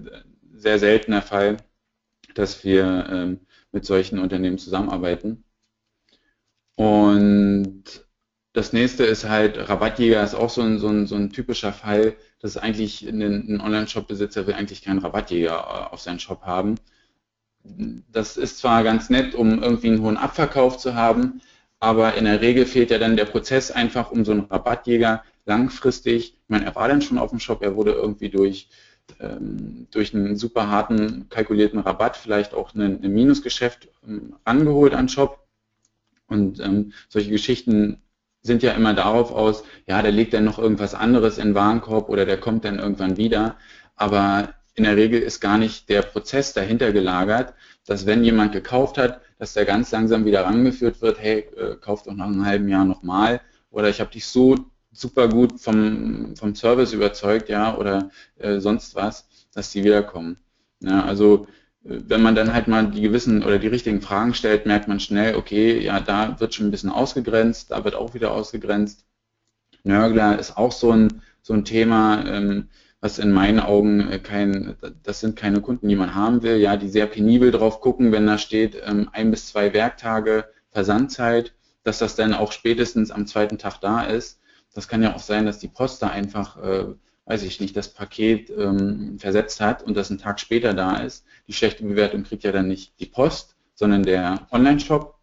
sehr 0.52 0.80
selten 0.80 1.12
der 1.12 1.22
Fall, 1.22 1.58
dass 2.34 2.64
wir 2.64 3.06
ähm, 3.08 3.40
mit 3.70 3.84
solchen 3.84 4.18
Unternehmen 4.18 4.58
zusammenarbeiten. 4.58 5.44
Und 6.74 8.07
das 8.52 8.72
nächste 8.72 9.04
ist 9.04 9.28
halt, 9.28 9.68
Rabattjäger 9.68 10.22
ist 10.22 10.34
auch 10.34 10.50
so 10.50 10.62
ein, 10.62 10.78
so 10.78 10.88
ein, 10.88 11.06
so 11.06 11.14
ein 11.16 11.30
typischer 11.30 11.72
Fall, 11.72 12.16
dass 12.40 12.56
eigentlich 12.56 13.06
ein, 13.06 13.20
ein 13.20 13.60
Online-Shop-Besitzer 13.60 14.46
will 14.46 14.54
eigentlich 14.54 14.82
keinen 14.82 14.98
Rabattjäger 15.00 15.52
äh, 15.52 15.92
auf 15.94 16.00
seinen 16.00 16.20
Shop 16.20 16.42
haben. 16.42 16.76
Das 18.10 18.36
ist 18.36 18.58
zwar 18.58 18.82
ganz 18.84 19.10
nett, 19.10 19.34
um 19.34 19.62
irgendwie 19.62 19.88
einen 19.88 20.02
hohen 20.02 20.16
Abverkauf 20.16 20.78
zu 20.78 20.94
haben, 20.94 21.40
aber 21.80 22.14
in 22.14 22.24
der 22.24 22.40
Regel 22.40 22.66
fehlt 22.66 22.90
ja 22.90 22.98
dann 22.98 23.16
der 23.16 23.26
Prozess 23.26 23.70
einfach, 23.70 24.10
um 24.10 24.24
so 24.24 24.32
einen 24.32 24.46
Rabattjäger 24.46 25.22
langfristig, 25.44 26.34
ich 26.34 26.48
meine, 26.48 26.64
er 26.64 26.74
war 26.74 26.88
dann 26.88 27.02
schon 27.02 27.18
auf 27.18 27.30
dem 27.30 27.40
Shop, 27.40 27.62
er 27.62 27.76
wurde 27.76 27.92
irgendwie 27.92 28.30
durch, 28.30 28.68
ähm, 29.20 29.86
durch 29.90 30.14
einen 30.14 30.36
super 30.36 30.68
harten 30.68 31.28
kalkulierten 31.28 31.80
Rabatt 31.80 32.16
vielleicht 32.16 32.54
auch 32.54 32.74
ein, 32.74 33.00
Minusgeschäft 33.00 33.88
ähm, 34.06 34.36
rangeholt 34.46 34.94
an 34.94 35.08
Shop. 35.08 35.46
Und 36.26 36.60
ähm, 36.60 36.92
solche 37.08 37.30
Geschichten 37.30 38.02
sind 38.48 38.64
ja 38.64 38.72
immer 38.72 38.94
darauf 38.94 39.30
aus, 39.30 39.62
ja, 39.86 40.02
der 40.02 40.10
legt 40.10 40.34
dann 40.34 40.44
noch 40.44 40.58
irgendwas 40.58 40.94
anderes 40.96 41.38
in 41.38 41.50
den 41.50 41.54
Warenkorb 41.54 42.08
oder 42.08 42.26
der 42.26 42.40
kommt 42.40 42.64
dann 42.64 42.80
irgendwann 42.80 43.16
wieder. 43.16 43.56
Aber 43.94 44.54
in 44.74 44.82
der 44.84 44.96
Regel 44.96 45.20
ist 45.22 45.40
gar 45.40 45.58
nicht 45.58 45.88
der 45.88 46.02
Prozess 46.02 46.52
dahinter 46.52 46.92
gelagert, 46.92 47.54
dass 47.86 48.06
wenn 48.06 48.24
jemand 48.24 48.52
gekauft 48.52 48.98
hat, 48.98 49.20
dass 49.38 49.52
der 49.52 49.64
ganz 49.64 49.92
langsam 49.92 50.24
wieder 50.24 50.44
rangeführt 50.44 51.00
wird, 51.00 51.20
hey, 51.20 51.46
äh, 51.56 51.76
kauf 51.80 52.02
doch 52.02 52.14
nach 52.14 52.26
einem 52.26 52.44
halben 52.44 52.68
Jahr 52.68 52.84
nochmal 52.84 53.40
oder 53.70 53.88
ich 53.88 54.00
habe 54.00 54.10
dich 54.10 54.26
so 54.26 54.56
super 54.92 55.28
gut 55.28 55.60
vom, 55.60 56.34
vom 56.36 56.54
Service 56.54 56.92
überzeugt, 56.92 57.48
ja, 57.48 57.76
oder 57.76 58.10
äh, 58.38 58.58
sonst 58.58 58.96
was, 58.96 59.28
dass 59.54 59.70
die 59.70 59.84
wiederkommen. 59.84 60.38
Ja, 60.80 61.04
also 61.04 61.46
wenn 61.88 62.22
man 62.22 62.34
dann 62.34 62.52
halt 62.52 62.68
mal 62.68 62.86
die 62.86 63.00
gewissen 63.00 63.42
oder 63.42 63.58
die 63.58 63.66
richtigen 63.66 64.02
Fragen 64.02 64.34
stellt, 64.34 64.66
merkt 64.66 64.88
man 64.88 65.00
schnell, 65.00 65.36
okay, 65.36 65.80
ja, 65.80 66.00
da 66.00 66.38
wird 66.38 66.54
schon 66.54 66.66
ein 66.66 66.70
bisschen 66.70 66.90
ausgegrenzt, 66.90 67.70
da 67.70 67.82
wird 67.84 67.94
auch 67.94 68.12
wieder 68.12 68.32
ausgegrenzt. 68.32 69.06
Nörgler 69.84 70.38
ist 70.38 70.58
auch 70.58 70.72
so 70.72 70.92
ein, 70.92 71.22
so 71.40 71.54
ein 71.54 71.64
Thema, 71.64 72.26
ähm, 72.26 72.68
was 73.00 73.18
in 73.18 73.32
meinen 73.32 73.60
Augen 73.60 74.10
äh, 74.10 74.18
kein, 74.18 74.76
das 75.02 75.20
sind 75.20 75.36
keine 75.36 75.62
Kunden, 75.62 75.88
die 75.88 75.96
man 75.96 76.14
haben 76.14 76.42
will, 76.42 76.56
ja, 76.56 76.76
die 76.76 76.88
sehr 76.88 77.06
penibel 77.06 77.50
drauf 77.52 77.80
gucken, 77.80 78.12
wenn 78.12 78.26
da 78.26 78.36
steht 78.36 78.76
ähm, 78.84 79.08
ein 79.12 79.30
bis 79.30 79.46
zwei 79.46 79.72
Werktage 79.72 80.44
Versandzeit, 80.70 81.54
dass 81.84 81.98
das 81.98 82.16
dann 82.16 82.34
auch 82.34 82.52
spätestens 82.52 83.10
am 83.10 83.26
zweiten 83.26 83.56
Tag 83.56 83.78
da 83.80 84.02
ist. 84.02 84.40
Das 84.74 84.88
kann 84.88 85.02
ja 85.02 85.14
auch 85.14 85.20
sein, 85.20 85.46
dass 85.46 85.58
die 85.58 85.68
Post 85.68 86.02
da 86.02 86.08
einfach 86.08 86.62
äh, 86.62 86.84
weiß 87.28 87.42
ich 87.42 87.60
nicht, 87.60 87.76
das 87.76 87.92
Paket 87.92 88.50
ähm, 88.50 89.18
versetzt 89.18 89.60
hat 89.60 89.82
und 89.82 89.96
das 89.96 90.10
einen 90.10 90.18
Tag 90.18 90.40
später 90.40 90.72
da 90.72 90.96
ist. 90.96 91.26
Die 91.46 91.52
schlechte 91.52 91.84
Bewertung 91.84 92.24
kriegt 92.24 92.42
ja 92.42 92.52
dann 92.52 92.68
nicht 92.68 92.98
die 93.00 93.06
Post, 93.06 93.54
sondern 93.74 94.02
der 94.02 94.46
Online-Shop. 94.50 95.14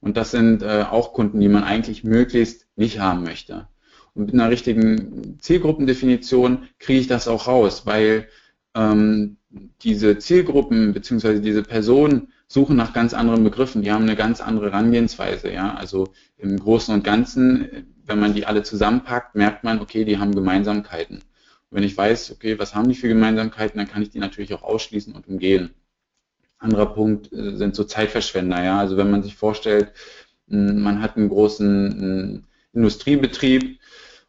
Und 0.00 0.18
das 0.18 0.32
sind 0.32 0.62
äh, 0.62 0.84
auch 0.88 1.14
Kunden, 1.14 1.40
die 1.40 1.48
man 1.48 1.64
eigentlich 1.64 2.04
möglichst 2.04 2.66
nicht 2.76 3.00
haben 3.00 3.24
möchte. 3.24 3.68
Und 4.12 4.26
mit 4.26 4.34
einer 4.34 4.50
richtigen 4.50 5.38
Zielgruppendefinition 5.40 6.68
kriege 6.78 7.00
ich 7.00 7.06
das 7.06 7.26
auch 7.26 7.46
raus, 7.46 7.86
weil 7.86 8.28
ähm, 8.74 9.38
diese 9.80 10.18
Zielgruppen 10.18 10.92
bzw. 10.92 11.40
diese 11.40 11.62
Personen 11.62 12.32
suchen 12.48 12.76
nach 12.76 12.92
ganz 12.92 13.14
anderen 13.14 13.44
Begriffen. 13.44 13.80
Die 13.80 13.92
haben 13.92 14.02
eine 14.02 14.16
ganz 14.16 14.42
andere 14.42 14.72
Herangehensweise. 14.72 15.50
Ja? 15.50 15.74
Also 15.74 16.12
im 16.36 16.58
Großen 16.58 16.92
und 16.94 17.02
Ganzen, 17.02 17.94
wenn 18.04 18.20
man 18.20 18.34
die 18.34 18.44
alle 18.44 18.62
zusammenpackt, 18.62 19.34
merkt 19.34 19.64
man, 19.64 19.80
okay, 19.80 20.04
die 20.04 20.18
haben 20.18 20.34
Gemeinsamkeiten. 20.34 21.22
Wenn 21.70 21.82
ich 21.82 21.96
weiß, 21.96 22.30
okay, 22.32 22.58
was 22.58 22.74
haben 22.74 22.88
die 22.88 22.94
für 22.94 23.08
Gemeinsamkeiten, 23.08 23.78
dann 23.78 23.88
kann 23.88 24.02
ich 24.02 24.10
die 24.10 24.18
natürlich 24.18 24.54
auch 24.54 24.62
ausschließen 24.62 25.14
und 25.14 25.28
umgehen. 25.28 25.74
Anderer 26.58 26.86
Punkt 26.86 27.32
äh, 27.32 27.56
sind 27.56 27.74
so 27.74 27.84
Zeitverschwender. 27.84 28.62
Ja? 28.62 28.78
Also 28.78 28.96
wenn 28.96 29.10
man 29.10 29.22
sich 29.22 29.36
vorstellt, 29.36 29.92
man 30.48 31.02
hat 31.02 31.16
einen 31.16 31.28
großen 31.28 32.46
Industriebetrieb 32.72 33.80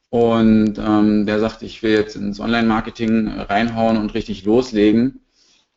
und 0.10 0.77
ähm, 0.79 1.25
der 1.25 1.39
sagt, 1.39 1.62
ich 1.63 1.84
will 1.84 1.91
jetzt 1.91 2.15
ins 2.15 2.39
Online-Marketing 2.39 3.27
reinhauen 3.27 3.98
und 3.98 4.13
richtig 4.13 4.46
loslegen. 4.46 5.22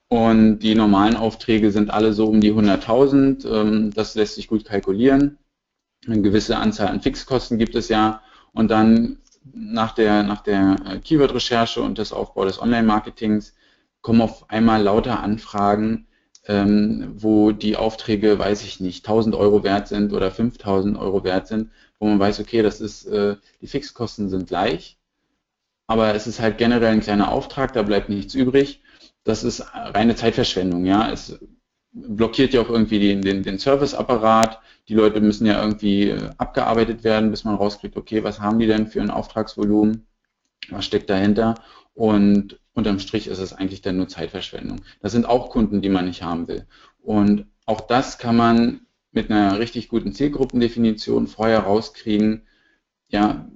Und 0.08 0.60
die 0.60 0.74
normalen 0.74 1.16
Aufträge 1.16 1.70
sind 1.70 1.90
alle 1.90 2.12
so 2.12 2.26
um 2.26 2.40
die 2.40 2.52
100.000. 2.52 3.46
Ähm, 3.46 3.92
das 3.92 4.14
lässt 4.14 4.36
sich 4.36 4.48
gut 4.48 4.64
kalkulieren. 4.64 5.38
Eine 6.06 6.22
gewisse 6.22 6.56
Anzahl 6.56 6.88
an 6.88 7.02
Fixkosten 7.02 7.58
gibt 7.58 7.74
es 7.74 7.88
ja. 7.88 8.22
Und 8.52 8.70
dann 8.70 9.18
nach 9.44 9.92
der, 9.94 10.22
nach 10.22 10.42
der 10.42 10.76
äh, 10.86 10.98
Keyword-Recherche 10.98 11.82
und 11.82 11.98
des 11.98 12.12
Aufbau 12.12 12.44
des 12.44 12.60
Online-Marketings 12.60 13.54
kommen 14.02 14.20
auf 14.20 14.48
einmal 14.50 14.82
lauter 14.82 15.20
Anfragen, 15.20 16.06
ähm, 16.46 17.14
wo 17.16 17.52
die 17.52 17.76
Aufträge, 17.76 18.38
weiß 18.38 18.64
ich 18.64 18.80
nicht, 18.80 19.06
1000 19.06 19.34
Euro 19.34 19.62
wert 19.62 19.88
sind 19.88 20.12
oder 20.12 20.30
5000 20.30 20.98
Euro 20.98 21.24
wert 21.24 21.48
sind, 21.48 21.70
wo 21.98 22.06
man 22.06 22.18
weiß, 22.18 22.40
okay, 22.40 22.62
das 22.62 22.80
ist, 22.80 23.06
äh, 23.06 23.36
die 23.60 23.66
Fixkosten 23.66 24.28
sind 24.30 24.48
gleich, 24.48 24.98
aber 25.86 26.14
es 26.14 26.26
ist 26.26 26.40
halt 26.40 26.58
generell 26.58 26.92
ein 26.92 27.00
kleiner 27.00 27.30
Auftrag, 27.32 27.72
da 27.72 27.82
bleibt 27.82 28.08
nichts 28.08 28.34
übrig. 28.34 28.82
Das 29.24 29.44
ist 29.44 29.64
reine 29.74 30.14
Zeitverschwendung, 30.16 30.84
ja. 30.84 31.10
Es 31.10 31.38
blockiert 31.92 32.54
ja 32.54 32.60
auch 32.60 32.70
irgendwie 32.70 33.00
den, 33.00 33.22
den, 33.22 33.42
den 33.42 33.58
Serviceapparat. 33.58 34.60
Die 34.90 34.96
Leute 34.96 35.20
müssen 35.20 35.46
ja 35.46 35.62
irgendwie 35.62 36.08
äh, 36.08 36.30
abgearbeitet 36.36 37.04
werden, 37.04 37.30
bis 37.30 37.44
man 37.44 37.54
rauskriegt, 37.54 37.96
okay, 37.96 38.24
was 38.24 38.40
haben 38.40 38.58
die 38.58 38.66
denn 38.66 38.88
für 38.88 39.00
ein 39.00 39.12
Auftragsvolumen? 39.12 40.08
Was 40.68 40.84
steckt 40.84 41.08
dahinter? 41.08 41.54
Und 41.94 42.58
unterm 42.74 42.98
Strich 42.98 43.28
ist 43.28 43.38
es 43.38 43.52
eigentlich 43.52 43.82
dann 43.82 43.98
nur 43.98 44.08
Zeitverschwendung. 44.08 44.80
Das 45.00 45.12
sind 45.12 45.26
auch 45.26 45.50
Kunden, 45.50 45.80
die 45.80 45.90
man 45.90 46.06
nicht 46.06 46.24
haben 46.24 46.48
will. 46.48 46.66
Und 46.98 47.46
auch 47.66 47.80
das 47.80 48.18
kann 48.18 48.34
man 48.34 48.80
mit 49.12 49.30
einer 49.30 49.60
richtig 49.60 49.88
guten 49.88 50.12
Zielgruppendefinition 50.12 51.28
vorher 51.28 51.60
rauskriegen, 51.60 52.42
ja, 53.10 53.48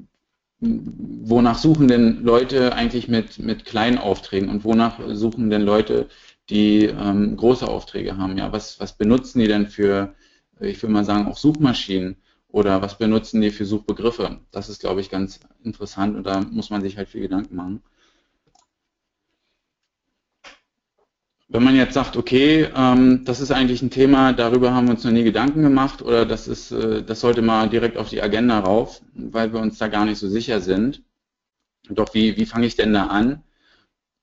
wonach 0.61 1.59
suchen 1.59 1.88
denn 1.88 2.23
Leute 2.23 2.75
eigentlich 2.75 3.09
mit, 3.09 3.41
mit 3.41 3.64
kleinen 3.64 3.99
Aufträgen 3.99 4.49
und 4.50 4.62
wonach 4.62 5.00
suchen 5.09 5.50
denn 5.50 5.62
Leute, 5.62 6.07
die 6.49 6.85
ähm, 6.85 7.37
große 7.37 7.67
Aufträge 7.67 8.19
haben. 8.19 8.38
Ja, 8.38 8.53
was, 8.53 8.79
was 8.79 8.97
benutzen 8.97 9.41
die 9.41 9.49
denn 9.49 9.67
für, 9.67 10.14
ich 10.61 10.82
würde 10.82 10.92
mal 10.92 11.04
sagen, 11.04 11.26
auch 11.26 11.37
Suchmaschinen 11.37 12.16
oder 12.49 12.82
was 12.82 12.99
benutzen 12.99 13.40
die 13.40 13.50
für 13.50 13.64
Suchbegriffe? 13.66 14.40
Das 14.52 14.68
ist, 14.68 14.80
glaube 14.80 15.00
ich, 15.00 15.11
ganz 15.11 15.40
interessant 15.62 16.16
und 16.16 16.25
da 16.25 16.40
muss 16.40 16.70
man 16.70 16.82
sich 16.82 16.96
halt 16.96 17.08
viel 17.08 17.23
Gedanken 17.23 17.56
machen. 17.56 17.82
Wenn 21.49 21.62
man 21.62 21.76
jetzt 21.76 21.94
sagt, 21.94 22.16
okay, 22.16 22.68
ähm, 22.75 23.25
das 23.25 23.40
ist 23.40 23.50
eigentlich 23.52 23.82
ein 23.82 23.90
Thema, 23.90 24.32
darüber 24.32 24.73
haben 24.73 24.87
wir 24.87 24.94
uns 24.94 25.04
noch 25.04 25.12
nie 25.12 25.25
Gedanken 25.25 25.62
gemacht 25.62 26.02
oder 26.02 26.25
das 26.26 26.49
ist, 26.49 26.73
äh, 26.73 27.02
das 27.02 27.20
sollte 27.20 27.42
mal 27.42 27.68
direkt 27.68 27.96
auf 27.96 28.08
die 28.08 28.23
Agenda 28.23 28.61
rauf, 28.61 29.02
weil 29.14 29.52
wir 29.52 29.61
uns 29.61 29.78
da 29.78 29.88
gar 29.88 30.04
nicht 30.04 30.18
so 30.18 30.28
sicher 30.28 30.61
sind. 30.61 31.02
Doch 31.90 32.14
wie, 32.14 32.37
wie 32.37 32.46
fange 32.46 32.66
ich 32.66 32.76
denn 32.76 32.92
da 32.94 33.06
an? 33.08 33.42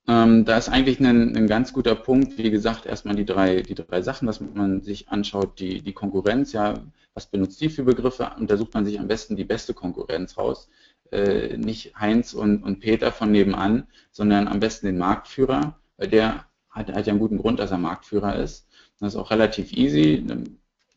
Ähm, 0.08 0.46
da 0.46 0.58
ist 0.58 0.70
eigentlich 0.70 1.00
ein, 1.00 1.36
ein, 1.38 1.48
ganz 1.48 1.74
guter 1.74 1.96
Punkt, 1.96 2.38
wie 2.38 2.50
gesagt, 2.52 2.86
erstmal 2.86 3.16
die 3.16 3.26
drei, 3.26 3.62
die 3.62 3.76
drei 3.76 4.02
Sachen, 4.02 4.26
dass 4.28 4.42
man 4.42 4.82
sich 4.82 5.10
anschaut, 5.10 5.60
die, 5.60 5.82
die 5.82 5.94
Konkurrenz, 5.94 6.54
ja, 6.54 6.76
was 7.14 7.28
benutzt 7.28 7.62
die 7.62 7.70
für 7.70 7.84
Begriffe, 7.84 8.32
und 8.38 8.50
da 8.50 8.58
sucht 8.58 8.74
man 8.74 8.86
sich 8.86 9.00
am 9.00 9.08
besten 9.08 9.36
die 9.36 9.44
beste 9.46 9.74
Konkurrenz 9.74 10.38
raus. 10.38 10.70
äh, 11.12 11.58
nicht 11.58 11.96
Heinz 12.00 12.34
und, 12.34 12.64
und 12.64 12.80
Peter 12.80 13.12
von 13.12 13.32
nebenan, 13.32 13.88
sondern 14.12 14.48
am 14.48 14.60
besten 14.60 14.88
den 14.88 14.98
Marktführer, 14.98 15.78
weil 15.98 16.08
der 16.08 16.46
hat, 16.70 16.92
hat 16.94 17.06
ja 17.08 17.12
einen 17.12 17.20
guten 17.20 17.38
Grund, 17.38 17.60
dass 17.60 17.72
er 17.72 17.78
Marktführer 17.78 18.38
ist. 18.38 18.68
Das 19.00 19.14
ist 19.14 19.20
auch 19.20 19.32
relativ 19.32 19.74
easy. 19.74 20.26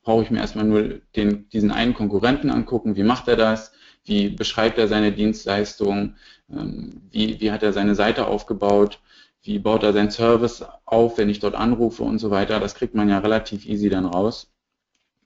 Brauche 0.05 0.23
ich 0.23 0.31
mir 0.31 0.39
erstmal 0.39 0.67
nur 0.67 1.01
den, 1.17 1.49
diesen 1.49 1.71
einen 1.73 1.95
Konkurrenten 1.95 2.51
angucken, 2.51 2.95
wie 2.95 3.03
macht 3.03 3.27
er 3.27 3.37
das, 3.37 3.73
wie 4.05 4.29
beschreibt 4.29 4.79
er 4.79 4.87
seine 4.87 5.13
Dienstleistung, 5.13 6.15
ähm, 6.51 7.03
wie, 7.11 7.41
wie 7.41 7.51
hat 7.51 7.63
er 7.63 7.73
seine 7.73 7.95
Seite 7.95 8.27
aufgebaut, 8.27 9.01
wie 9.43 9.59
baut 9.59 9.83
er 9.83 9.93
seinen 9.93 10.11
Service 10.11 10.65
auf, 10.85 11.19
wenn 11.19 11.31
ich 11.31 11.41
dort 11.41 11.55
anrufe 11.55 12.03
und 12.03 12.19
so 12.19 12.31
weiter. 12.31 12.61
Das 12.61 12.75
kriegt 12.75 12.95
man 12.95 13.09
ja 13.09 13.19
relativ 13.19 13.67
easy 13.67 13.89
dann 13.89 14.07
raus. 14.07 14.53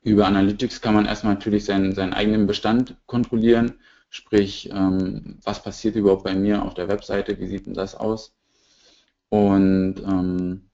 Über 0.03 0.27
Analytics 0.27 0.81
kann 0.81 0.95
man 0.95 1.07
erstmal 1.07 1.35
natürlich 1.35 1.65
seinen, 1.65 1.95
seinen 1.95 2.13
eigenen 2.13 2.47
Bestand 2.47 2.97
kontrollieren, 3.07 3.75
sprich, 4.11 4.71
ähm, 4.73 5.39
was 5.43 5.63
passiert 5.63 5.97
überhaupt 5.97 6.25
bei 6.25 6.35
mir 6.35 6.63
auf 6.63 6.75
der 6.75 6.89
Webseite, 6.89 7.39
wie 7.39 7.49
sieht 7.49 7.67
denn 7.67 7.75
das 7.75 7.95
aus? 7.95 8.33
Und 9.29 9.97
ähm, 10.07 10.71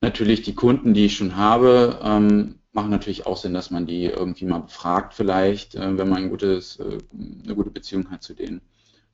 natürlich 0.00 0.42
die 0.42 0.54
Kunden, 0.54 0.94
die 0.94 1.06
ich 1.06 1.16
schon 1.16 1.36
habe, 1.36 2.00
ähm, 2.02 2.56
machen 2.74 2.90
natürlich 2.90 3.26
auch 3.26 3.36
Sinn, 3.36 3.54
dass 3.54 3.70
man 3.70 3.86
die 3.86 4.04
irgendwie 4.04 4.44
mal 4.44 4.58
befragt 4.58 5.14
vielleicht, 5.14 5.74
äh, 5.76 5.96
wenn 5.96 6.08
man 6.08 6.24
ein 6.24 6.30
gutes, 6.30 6.78
äh, 6.80 6.98
eine 7.44 7.54
gute 7.54 7.70
Beziehung 7.70 8.10
hat 8.10 8.22
zu 8.22 8.34
denen. 8.34 8.60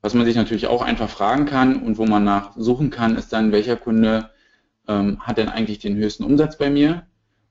Was 0.02 0.14
man 0.14 0.24
sich 0.24 0.34
natürlich 0.34 0.66
auch 0.66 0.82
einfach 0.82 1.10
fragen 1.10 1.44
kann 1.44 1.82
und 1.82 1.98
wo 1.98 2.06
man 2.06 2.24
nachsuchen 2.24 2.90
kann, 2.90 3.16
ist 3.16 3.32
dann, 3.32 3.52
welcher 3.52 3.76
Kunde 3.76 4.30
ähm, 4.88 5.20
hat 5.20 5.36
denn 5.36 5.50
eigentlich 5.50 5.78
den 5.78 5.96
höchsten 5.96 6.24
Umsatz 6.24 6.56
bei 6.56 6.70
mir 6.70 7.06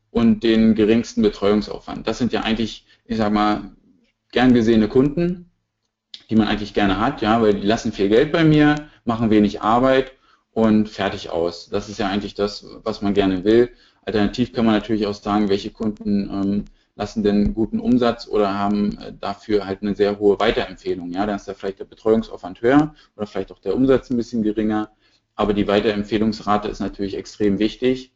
und 0.09 0.43
den 0.43 0.73
geringsten 0.73 1.21
Betreuungsaufwand. 1.21 2.07
Das 2.07 2.17
sind 2.17 2.33
ja 2.33 2.41
eigentlich, 2.41 2.87
ich 3.05 3.17
sag 3.17 3.31
mal, 3.31 3.71
gern 4.31 4.53
gesehene 4.55 4.87
Kunden, 4.87 5.51
die 6.31 6.35
man 6.35 6.47
eigentlich 6.47 6.73
gerne 6.73 6.99
hat, 6.99 7.21
ja, 7.21 7.39
weil 7.41 7.53
die 7.53 7.67
lassen 7.67 7.91
viel 7.91 8.09
Geld 8.09 8.31
bei 8.31 8.43
mir, 8.43 8.75
machen 9.05 9.29
wenig 9.29 9.61
Arbeit 9.61 10.13
und 10.51 10.89
fertig 10.89 11.29
aus. 11.29 11.69
Das 11.69 11.87
ist 11.87 11.99
ja 11.99 12.07
eigentlich 12.07 12.33
das, 12.33 12.65
was 12.83 13.03
man 13.03 13.13
gerne 13.13 13.43
will. 13.43 13.69
Alternativ 14.05 14.53
kann 14.53 14.65
man 14.65 14.75
natürlich 14.75 15.07
auch 15.07 15.13
sagen, 15.13 15.49
welche 15.49 15.71
Kunden 15.71 16.29
ähm, 16.29 16.65
lassen 16.95 17.23
denn 17.23 17.53
guten 17.53 17.79
Umsatz 17.79 18.27
oder 18.27 18.53
haben 18.53 18.97
äh, 18.97 19.13
dafür 19.19 19.65
halt 19.65 19.81
eine 19.81 19.95
sehr 19.95 20.19
hohe 20.19 20.39
Weiterempfehlung. 20.39 21.11
Ja, 21.11 21.25
dann 21.25 21.37
ist 21.37 21.47
da 21.47 21.53
vielleicht 21.53 21.79
der 21.79 21.85
Betreuungsaufwand 21.85 22.61
höher 22.61 22.93
oder 23.15 23.25
vielleicht 23.25 23.51
auch 23.51 23.59
der 23.59 23.75
Umsatz 23.75 24.09
ein 24.09 24.17
bisschen 24.17 24.43
geringer. 24.43 24.91
Aber 25.35 25.53
die 25.53 25.67
Weiterempfehlungsrate 25.67 26.67
ist 26.67 26.81
natürlich 26.81 27.15
extrem 27.15 27.59
wichtig. 27.59 28.13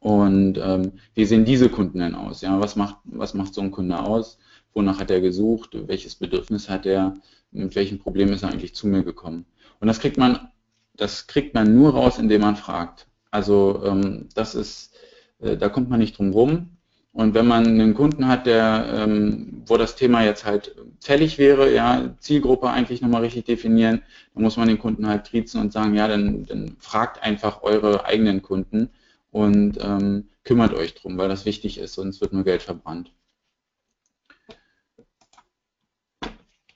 Und 0.00 0.58
ähm, 0.58 0.92
wie 1.14 1.24
sehen 1.24 1.44
diese 1.44 1.68
Kunden 1.68 1.98
denn 1.98 2.14
aus? 2.14 2.40
Ja, 2.40 2.60
was 2.60 2.76
macht, 2.76 2.96
was 3.04 3.34
macht 3.34 3.54
so 3.54 3.60
ein 3.60 3.70
Kunde 3.70 3.98
aus? 4.00 4.38
Wonach 4.72 4.98
hat 5.00 5.10
er 5.10 5.20
gesucht? 5.20 5.70
Welches 5.86 6.14
Bedürfnis 6.14 6.68
hat 6.68 6.86
er? 6.86 7.14
Mit 7.50 7.74
welchem 7.74 7.98
Problem 7.98 8.32
ist 8.32 8.42
er 8.42 8.50
eigentlich 8.50 8.74
zu 8.74 8.86
mir 8.86 9.02
gekommen? 9.02 9.46
Und 9.80 9.88
das 9.88 10.00
kriegt 10.00 10.16
man, 10.16 10.50
das 10.94 11.26
kriegt 11.26 11.54
man 11.54 11.74
nur 11.74 11.92
raus, 11.92 12.18
indem 12.18 12.40
man 12.40 12.56
fragt. 12.56 13.06
Also 13.34 13.82
ähm, 13.84 14.28
das 14.36 14.54
ist, 14.54 14.94
äh, 15.40 15.56
da 15.56 15.68
kommt 15.68 15.90
man 15.90 15.98
nicht 15.98 16.16
drum 16.18 16.30
rum. 16.30 16.76
Und 17.12 17.34
wenn 17.34 17.48
man 17.48 17.66
einen 17.66 17.94
Kunden 17.94 18.28
hat, 18.28 18.46
der, 18.46 18.86
ähm, 18.96 19.62
wo 19.66 19.76
das 19.76 19.96
Thema 19.96 20.22
jetzt 20.24 20.44
halt 20.44 20.76
fällig 21.00 21.36
wäre, 21.36 21.74
ja, 21.74 22.14
Zielgruppe 22.20 22.70
eigentlich 22.70 23.02
nochmal 23.02 23.22
richtig 23.22 23.44
definieren, 23.46 24.02
dann 24.34 24.44
muss 24.44 24.56
man 24.56 24.68
den 24.68 24.78
Kunden 24.78 25.08
halt 25.08 25.26
triezen 25.26 25.60
und 25.60 25.72
sagen, 25.72 25.96
ja, 25.96 26.06
dann, 26.06 26.46
dann 26.46 26.76
fragt 26.78 27.24
einfach 27.24 27.62
eure 27.64 28.04
eigenen 28.04 28.40
Kunden 28.40 28.90
und 29.32 29.78
ähm, 29.82 30.28
kümmert 30.44 30.72
euch 30.74 30.94
drum, 30.94 31.18
weil 31.18 31.28
das 31.28 31.44
wichtig 31.44 31.78
ist, 31.78 31.94
sonst 31.94 32.20
wird 32.20 32.32
nur 32.32 32.44
Geld 32.44 32.62
verbrannt. 32.62 33.12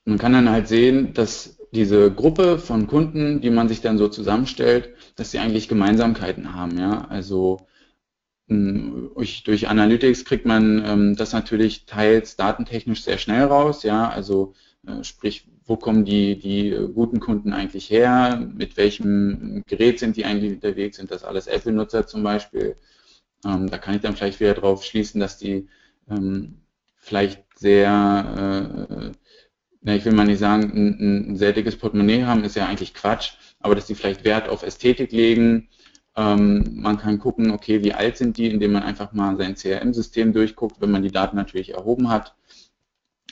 Man 0.04 0.18
kann 0.18 0.32
dann 0.32 0.50
halt 0.50 0.66
sehen, 0.66 1.12
dass 1.14 1.57
diese 1.72 2.10
Gruppe 2.12 2.58
von 2.58 2.86
Kunden, 2.86 3.40
die 3.40 3.50
man 3.50 3.68
sich 3.68 3.80
dann 3.80 3.98
so 3.98 4.08
zusammenstellt, 4.08 4.94
dass 5.16 5.30
sie 5.30 5.38
eigentlich 5.38 5.68
Gemeinsamkeiten 5.68 6.54
haben. 6.54 6.78
Ja? 6.78 7.06
Also 7.08 7.58
hm, 8.48 9.10
durch 9.44 9.68
Analytics 9.68 10.24
kriegt 10.24 10.46
man 10.46 10.84
ähm, 10.84 11.16
das 11.16 11.32
natürlich 11.32 11.86
teils 11.86 12.36
datentechnisch 12.36 13.02
sehr 13.02 13.18
schnell 13.18 13.44
raus. 13.44 13.82
Ja? 13.82 14.08
Also 14.08 14.54
äh, 14.86 15.04
sprich, 15.04 15.48
wo 15.64 15.76
kommen 15.76 16.04
die, 16.04 16.38
die 16.38 16.70
guten 16.94 17.20
Kunden 17.20 17.52
eigentlich 17.52 17.90
her? 17.90 18.50
Mit 18.54 18.76
welchem 18.76 19.62
Gerät 19.66 19.98
sind 19.98 20.16
die 20.16 20.24
eigentlich 20.24 20.52
unterwegs? 20.52 20.96
Sind 20.96 21.10
das 21.10 21.24
alles 21.24 21.46
Apple-Nutzer 21.46 22.06
zum 22.06 22.22
Beispiel? 22.22 22.76
Ähm, 23.44 23.68
da 23.70 23.78
kann 23.78 23.94
ich 23.94 24.00
dann 24.00 24.16
vielleicht 24.16 24.40
wieder 24.40 24.54
drauf 24.54 24.84
schließen, 24.84 25.20
dass 25.20 25.38
die 25.38 25.68
ähm, 26.10 26.62
vielleicht 26.96 27.44
sehr 27.56 28.88
äh, 28.90 29.12
na, 29.80 29.94
ich 29.94 30.04
will 30.04 30.12
mal 30.12 30.26
nicht 30.26 30.38
sagen, 30.38 30.72
ein, 30.74 31.30
ein, 31.32 31.36
sehr 31.36 31.52
dickes 31.52 31.76
Portemonnaie 31.76 32.24
haben, 32.24 32.44
ist 32.44 32.56
ja 32.56 32.66
eigentlich 32.66 32.94
Quatsch, 32.94 33.32
aber 33.60 33.74
dass 33.74 33.86
die 33.86 33.94
vielleicht 33.94 34.24
Wert 34.24 34.48
auf 34.48 34.62
Ästhetik 34.62 35.12
legen. 35.12 35.68
Ähm, 36.16 36.80
man 36.80 36.98
kann 36.98 37.18
gucken, 37.18 37.50
okay, 37.52 37.82
wie 37.84 37.94
alt 37.94 38.16
sind 38.16 38.36
die, 38.38 38.48
indem 38.50 38.72
man 38.72 38.82
einfach 38.82 39.12
mal 39.12 39.36
sein 39.36 39.54
CRM-System 39.54 40.32
durchguckt, 40.32 40.80
wenn 40.80 40.90
man 40.90 41.02
die 41.02 41.12
Daten 41.12 41.36
natürlich 41.36 41.74
erhoben 41.74 42.10
hat. 42.10 42.34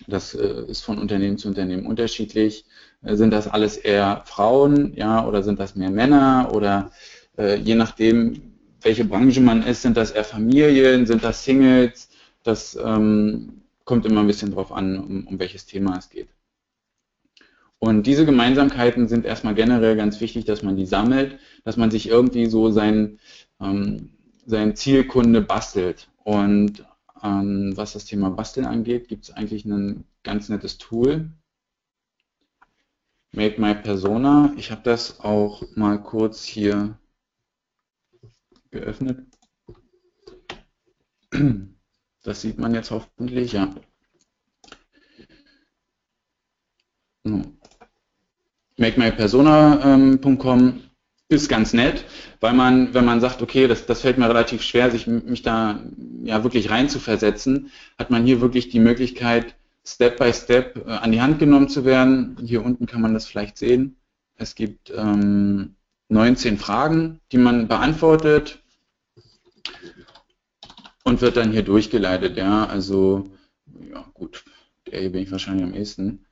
Das 0.06 0.34
äh, 0.34 0.64
ist 0.68 0.82
von 0.82 0.98
Unternehmen 0.98 1.38
zu 1.38 1.48
Unternehmen 1.48 1.86
unterschiedlich. 1.86 2.64
Äh, 3.02 3.16
sind 3.16 3.32
das 3.32 3.48
alles 3.48 3.76
eher 3.76 4.22
Frauen, 4.26 4.94
ja, 4.94 5.26
oder 5.26 5.42
sind 5.42 5.58
das 5.58 5.74
mehr 5.74 5.90
Männer 5.90 6.50
oder 6.54 6.92
äh, 7.38 7.56
je 7.56 7.74
nachdem, 7.74 8.54
welche 8.82 9.04
Branche 9.04 9.40
man 9.40 9.62
ist, 9.62 9.82
sind 9.82 9.96
das 9.96 10.12
eher 10.12 10.24
Familien, 10.24 11.06
sind 11.06 11.24
das 11.24 11.44
Singles, 11.44 12.08
das 12.44 12.78
ähm, 12.82 13.62
kommt 13.84 14.06
immer 14.06 14.20
ein 14.20 14.26
bisschen 14.26 14.52
drauf 14.52 14.70
an, 14.72 14.98
um, 14.98 15.26
um 15.26 15.38
welches 15.38 15.66
Thema 15.66 15.96
es 15.98 16.10
geht. 16.10 16.28
Und 17.78 18.06
diese 18.06 18.24
Gemeinsamkeiten 18.24 19.06
sind 19.06 19.24
erstmal 19.24 19.54
generell 19.54 19.96
ganz 19.96 20.20
wichtig, 20.20 20.44
dass 20.46 20.62
man 20.62 20.76
die 20.76 20.86
sammelt, 20.86 21.38
dass 21.64 21.76
man 21.76 21.90
sich 21.90 22.08
irgendwie 22.08 22.46
so 22.46 22.70
sein, 22.70 23.18
ähm, 23.60 24.10
sein 24.46 24.74
Zielkunde 24.76 25.42
bastelt. 25.42 26.08
Und 26.24 26.84
ähm, 27.22 27.76
was 27.76 27.92
das 27.92 28.06
Thema 28.06 28.30
Basteln 28.30 28.66
angeht, 28.66 29.08
gibt 29.08 29.24
es 29.24 29.30
eigentlich 29.30 29.64
ein 29.64 30.04
ganz 30.22 30.48
nettes 30.48 30.78
Tool. 30.78 31.30
Make 33.32 33.60
My 33.60 33.74
Persona. 33.74 34.54
Ich 34.56 34.70
habe 34.70 34.82
das 34.82 35.20
auch 35.20 35.62
mal 35.76 36.02
kurz 36.02 36.44
hier 36.44 36.98
geöffnet. 38.70 39.26
Das 42.22 42.40
sieht 42.40 42.58
man 42.58 42.74
jetzt 42.74 42.90
hoffentlich, 42.90 43.52
ja. 43.52 43.72
MakeMyPersona.com 48.78 50.80
ist 51.28 51.48
ganz 51.48 51.72
nett, 51.72 52.04
weil 52.40 52.52
man, 52.52 52.94
wenn 52.94 53.04
man 53.04 53.20
sagt, 53.20 53.42
okay, 53.42 53.66
das, 53.66 53.86
das 53.86 54.02
fällt 54.02 54.18
mir 54.18 54.28
relativ 54.28 54.62
schwer, 54.62 54.90
sich 54.90 55.06
mich 55.06 55.42
da 55.42 55.82
ja 56.22 56.44
wirklich 56.44 56.70
rein 56.70 56.88
zu 56.88 57.00
versetzen, 57.00 57.72
hat 57.98 58.10
man 58.10 58.24
hier 58.24 58.40
wirklich 58.40 58.68
die 58.68 58.78
Möglichkeit, 58.78 59.56
Step 59.84 60.18
by 60.18 60.32
Step 60.32 60.86
äh, 60.86 60.90
an 60.90 61.12
die 61.12 61.20
Hand 61.20 61.38
genommen 61.38 61.68
zu 61.68 61.84
werden. 61.84 62.36
Hier 62.44 62.64
unten 62.64 62.86
kann 62.86 63.00
man 63.00 63.14
das 63.14 63.26
vielleicht 63.26 63.56
sehen. 63.56 63.96
Es 64.36 64.54
gibt 64.54 64.92
ähm, 64.94 65.76
19 66.08 66.58
Fragen, 66.58 67.20
die 67.32 67.38
man 67.38 67.68
beantwortet 67.68 68.62
und 71.04 71.20
wird 71.20 71.36
dann 71.36 71.52
hier 71.52 71.62
durchgeleitet. 71.62 72.36
Ja, 72.36 72.66
also 72.66 73.30
ja 73.90 74.04
gut, 74.12 74.44
der 74.86 75.00
hier 75.00 75.12
bin 75.12 75.22
ich 75.22 75.30
wahrscheinlich 75.30 75.64
am 75.64 75.74
ehesten. 75.74 76.26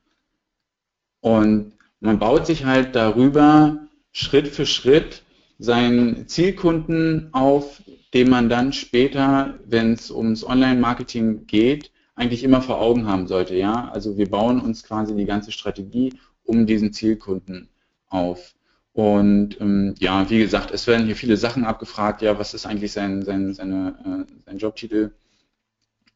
Und 1.20 1.72
man 2.04 2.18
baut 2.18 2.46
sich 2.46 2.66
halt 2.66 2.94
darüber 2.94 3.78
Schritt 4.12 4.48
für 4.48 4.66
Schritt 4.66 5.22
seinen 5.58 6.28
Zielkunden 6.28 7.30
auf, 7.32 7.82
den 8.12 8.28
man 8.28 8.50
dann 8.50 8.74
später, 8.74 9.58
wenn 9.64 9.94
es 9.94 10.10
ums 10.10 10.44
Online-Marketing 10.44 11.46
geht, 11.46 11.90
eigentlich 12.14 12.44
immer 12.44 12.60
vor 12.60 12.80
Augen 12.80 13.06
haben 13.06 13.26
sollte. 13.26 13.56
Ja, 13.56 13.88
also 13.88 14.18
wir 14.18 14.30
bauen 14.30 14.60
uns 14.60 14.84
quasi 14.84 15.16
die 15.16 15.24
ganze 15.24 15.50
Strategie 15.50 16.12
um 16.44 16.66
diesen 16.66 16.92
Zielkunden 16.92 17.70
auf. 18.08 18.54
Und 18.92 19.58
ähm, 19.60 19.94
ja, 19.98 20.28
wie 20.28 20.38
gesagt, 20.38 20.72
es 20.72 20.86
werden 20.86 21.06
hier 21.06 21.16
viele 21.16 21.38
Sachen 21.38 21.64
abgefragt. 21.64 22.20
Ja, 22.20 22.38
was 22.38 22.52
ist 22.52 22.66
eigentlich 22.66 22.92
sein, 22.92 23.22
sein, 23.22 23.54
seine, 23.54 24.26
äh, 24.28 24.32
sein 24.44 24.58
Jobtitel 24.58 25.12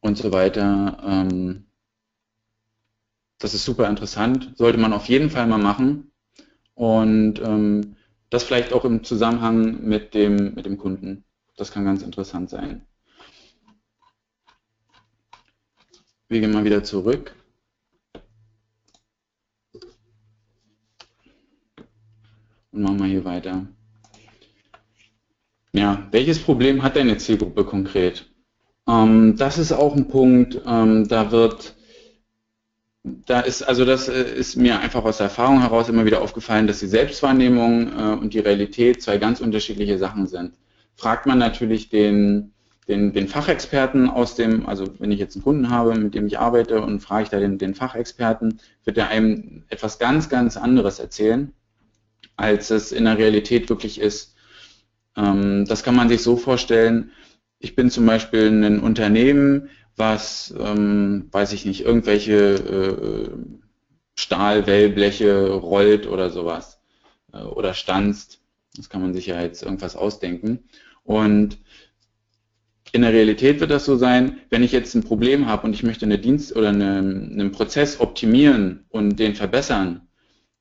und 0.01 0.19
so 0.19 0.33
weiter. 0.33 0.99
Ähm, 1.05 1.65
das 3.39 3.55
ist 3.55 3.65
super 3.65 3.89
interessant, 3.89 4.53
sollte 4.57 4.79
man 4.79 4.93
auf 4.93 5.09
jeden 5.09 5.31
Fall 5.31 5.47
mal 5.47 5.59
machen. 5.59 6.11
Und 6.75 7.41
ähm, 7.41 7.97
das 8.31 8.45
vielleicht 8.45 8.73
auch 8.73 8.85
im 8.85 9.05
Zusammenhang 9.05 9.83
mit 9.83 10.15
dem, 10.15 10.55
mit 10.55 10.67
dem 10.67 10.77
Kunden. 10.77 11.25
Das 11.57 11.73
kann 11.73 11.85
ganz 11.85 12.03
interessant 12.03 12.51
sein. 12.51 12.87
Wir 16.29 16.41
gehen 16.41 16.53
mal 16.53 16.65
wieder 16.65 16.85
zurück. 16.85 17.35
Und 22.71 22.83
machen 22.83 22.99
wir 22.99 23.07
hier 23.07 23.25
weiter. 23.25 23.67
Ja, 25.73 26.07
welches 26.11 26.39
Problem 26.39 26.83
hat 26.83 26.97
deine 26.97 27.17
Zielgruppe 27.17 27.65
konkret? 27.65 28.31
Ähm, 28.87 29.37
das 29.37 29.59
ist 29.59 29.73
auch 29.73 29.97
ein 29.97 30.09
Punkt, 30.09 30.61
ähm, 30.67 31.09
da 31.09 31.31
wird 31.31 31.78
da 33.27 33.41
ist, 33.41 33.63
also 33.63 33.85
das 33.85 34.09
äh, 34.09 34.23
ist 34.35 34.57
mir 34.57 34.81
einfach 34.81 35.05
aus 35.05 35.19
der 35.19 35.25
Erfahrung 35.25 35.61
heraus 35.61 35.89
immer 35.89 36.05
wieder 36.05 36.23
aufgefallen, 36.23 36.67
dass 36.67 36.81
die 36.81 36.87
Selbstwahrnehmung 36.87 37.93
äh, 37.93 38.03
und 38.15 38.35
die 38.35 38.39
Realität 38.39 39.03
zwei 39.03 39.19
ganz 39.19 39.41
unterschiedliche 39.41 39.99
Sachen 39.99 40.27
sind. 40.27 40.55
Fragt 40.95 41.27
man 41.27 41.39
natürlich 41.39 41.89
den, 41.89 42.53
den, 42.89 43.13
den 43.13 43.29
Fachexperten 43.29 44.09
aus 44.09 44.35
dem, 44.35 44.67
also 44.67 44.87
wenn 44.99 45.13
ich 45.13 45.19
jetzt 45.19 45.37
einen 45.37 45.45
Kunden 45.45 45.71
habe, 45.71 45.95
mit 45.95 46.15
dem 46.15 46.27
ich 46.27 46.39
arbeite 46.39 46.81
und 46.81 47.01
frage 47.01 47.25
ich 47.25 47.29
da 47.29 47.39
den, 47.39 47.59
den 47.59 47.75
Fachexperten, 47.75 48.61
wird 48.85 48.99
er 48.99 49.09
einem 49.09 49.65
etwas 49.69 49.99
ganz, 49.99 50.29
ganz 50.29 50.57
anderes 50.57 50.99
erzählen, 50.99 51.53
als 52.37 52.71
es 52.71 52.93
in 52.93 53.05
der 53.05 53.19
Realität 53.19 53.69
wirklich 53.69 54.01
ist. 54.01 54.35
Ähm, 55.17 55.65
das 55.67 55.83
kann 55.83 55.97
man 55.97 56.09
sich 56.09 56.23
so 56.23 56.37
vorstellen, 56.37 57.13
ich 57.61 57.75
bin 57.75 57.91
zum 57.91 58.07
Beispiel 58.07 58.49
ein 58.49 58.81
Unternehmen, 58.81 59.69
was, 59.99 60.55
ähm, 60.59 61.29
weiß 61.33 61.53
ich 61.53 61.67
nicht, 61.67 61.85
irgendwelche 61.85 62.55
äh, 62.55 63.31
Stahlwellbleche 64.15 65.51
rollt 65.51 66.07
oder 66.07 66.31
sowas 66.31 66.81
äh, 67.33 67.39
oder 67.39 67.75
stanzt. 67.75 68.41
Das 68.77 68.89
kann 68.89 69.03
man 69.03 69.15
sich 69.15 69.27
ja 69.27 69.41
jetzt 69.41 69.63
irgendwas 69.63 69.97
ausdenken. 69.97 70.61
Und 71.05 71.59
in 72.93 73.03
der 73.03 73.13
Realität 73.13 73.61
wird 73.61 73.71
das 73.71 73.85
so 73.85 73.97
sein, 73.97 74.39
wenn 74.51 74.63
ich 74.63 74.73
jetzt 74.73 74.95
ein 74.95 75.05
Problem 75.05 75.47
habe 75.47 75.67
und 75.67 75.75
ich 75.75 75.83
möchte 75.83 76.07
eine 76.07 76.19
Dienst 76.19 76.55
oder 76.57 76.69
eine, 76.71 76.99
einen 76.99 77.53
Prozess 77.53 78.01
optimieren 78.01 78.87
und 78.89 79.19
den 79.19 79.35
verbessern, 79.35 80.09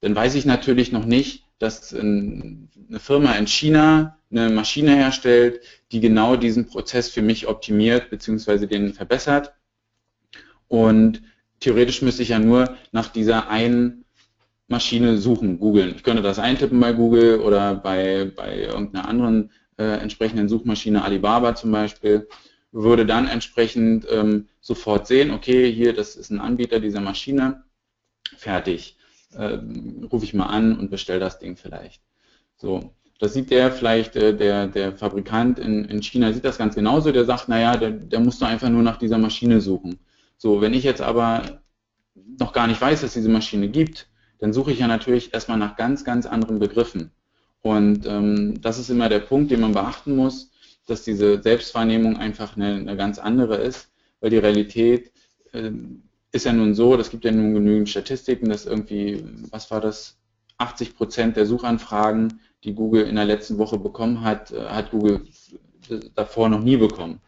dann 0.01 0.15
weiß 0.15 0.35
ich 0.35 0.45
natürlich 0.45 0.91
noch 0.91 1.05
nicht, 1.05 1.45
dass 1.59 1.93
eine 1.93 2.67
Firma 2.97 3.33
in 3.33 3.47
China 3.47 4.17
eine 4.29 4.49
Maschine 4.49 4.95
herstellt, 4.95 5.61
die 5.91 5.99
genau 5.99 6.35
diesen 6.35 6.67
Prozess 6.67 7.09
für 7.09 7.21
mich 7.21 7.47
optimiert 7.47 8.09
bzw. 8.09 8.65
den 8.67 8.93
verbessert. 8.93 9.53
Und 10.67 11.21
theoretisch 11.59 12.01
müsste 12.01 12.23
ich 12.23 12.29
ja 12.29 12.39
nur 12.39 12.77
nach 12.91 13.07
dieser 13.07 13.49
einen 13.49 14.05
Maschine 14.67 15.17
suchen, 15.17 15.59
googeln. 15.59 15.95
Ich 15.95 16.03
könnte 16.03 16.21
das 16.21 16.39
eintippen 16.39 16.79
bei 16.79 16.91
Google 16.91 17.39
oder 17.39 17.75
bei, 17.75 18.31
bei 18.35 18.63
irgendeiner 18.63 19.07
anderen 19.07 19.51
äh, 19.77 19.83
entsprechenden 19.83 20.49
Suchmaschine, 20.49 21.03
Alibaba 21.03 21.55
zum 21.55 21.71
Beispiel, 21.71 22.27
würde 22.71 23.05
dann 23.05 23.27
entsprechend 23.27 24.05
ähm, 24.11 24.49
sofort 24.59 25.07
sehen, 25.07 25.31
okay, 25.31 25.71
hier, 25.71 25.93
das 25.93 26.15
ist 26.15 26.31
ein 26.31 26.41
Anbieter 26.41 26.81
dieser 26.81 26.99
Maschine, 26.99 27.63
fertig. 28.35 28.97
Äh, 29.33 29.59
rufe 30.11 30.25
ich 30.25 30.33
mal 30.33 30.47
an 30.47 30.77
und 30.77 30.91
bestelle 30.91 31.19
das 31.19 31.39
Ding 31.39 31.55
vielleicht. 31.55 32.01
So, 32.57 32.93
das 33.19 33.33
sieht 33.33 33.49
der 33.49 33.71
vielleicht, 33.71 34.15
äh, 34.15 34.35
der, 34.35 34.67
der 34.67 34.95
Fabrikant 34.95 35.59
in, 35.59 35.85
in 35.85 36.01
China 36.01 36.31
sieht 36.33 36.45
das 36.45 36.57
ganz 36.57 36.75
genauso, 36.75 37.11
der 37.11 37.25
sagt, 37.25 37.49
naja, 37.49 37.75
der, 37.77 37.91
der 37.91 38.19
muss 38.19 38.39
doch 38.39 38.47
einfach 38.47 38.69
nur 38.69 38.83
nach 38.83 38.97
dieser 38.97 39.17
Maschine 39.17 39.61
suchen. 39.61 39.99
So, 40.37 40.61
wenn 40.61 40.73
ich 40.73 40.83
jetzt 40.83 41.01
aber 41.01 41.61
noch 42.39 42.53
gar 42.53 42.67
nicht 42.67 42.81
weiß, 42.81 43.01
dass 43.01 43.13
diese 43.13 43.29
Maschine 43.29 43.69
gibt, 43.69 44.07
dann 44.39 44.53
suche 44.53 44.71
ich 44.71 44.79
ja 44.79 44.87
natürlich 44.87 45.33
erstmal 45.33 45.57
nach 45.57 45.75
ganz, 45.75 46.03
ganz 46.03 46.25
anderen 46.25 46.59
Begriffen. 46.59 47.11
Und 47.61 48.05
ähm, 48.05 48.61
das 48.61 48.77
ist 48.77 48.89
immer 48.89 49.09
der 49.09 49.19
Punkt, 49.19 49.49
den 49.51 49.61
man 49.61 49.73
beachten 49.73 50.15
muss, 50.15 50.51
dass 50.85 51.03
diese 51.03 51.41
Selbstwahrnehmung 51.41 52.17
einfach 52.17 52.55
eine, 52.55 52.75
eine 52.75 52.95
ganz 52.95 53.17
andere 53.17 53.57
ist, 53.57 53.91
weil 54.19 54.29
die 54.29 54.37
Realität 54.37 55.11
äh, 55.53 55.71
ist 56.31 56.45
ja 56.45 56.53
nun 56.53 56.75
so, 56.75 56.97
das 56.97 57.09
gibt 57.09 57.25
ja 57.25 57.31
nun 57.31 57.55
genügend 57.55 57.89
Statistiken, 57.89 58.49
dass 58.49 58.65
irgendwie, 58.65 59.23
was 59.49 59.71
war 59.71 59.81
das, 59.81 60.17
80 60.59 60.95
Prozent 60.95 61.37
der 61.37 61.45
Suchanfragen 61.45 62.39
die 62.63 62.73
Google 62.73 63.05
in 63.05 63.15
der 63.15 63.25
letzten 63.25 63.57
Woche 63.57 63.77
bekommen 63.77 64.21
hat, 64.21 64.51
äh, 64.51 64.65
hat 64.65 64.91
Google 64.91 65.25
davor 66.15 66.49
noch 66.49 66.61
nie 66.61 66.77
bekommen. 66.77 67.21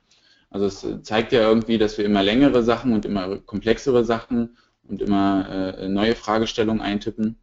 Also 0.50 0.66
es 0.66 1.04
zeigt 1.04 1.32
ja 1.32 1.42
irgendwie, 1.42 1.78
dass 1.78 1.98
wir 1.98 2.06
immer 2.06 2.24
längere 2.24 2.64
Sachen 2.64 2.94
und 2.94 3.06
immer 3.06 3.38
komplexere 3.38 4.04
Sachen 4.04 4.58
und 4.88 5.02
immer 5.02 5.78
äh, 5.78 5.88
neue 5.88 6.16
Fragestellungen 6.16 6.82
eintippen 6.82 7.38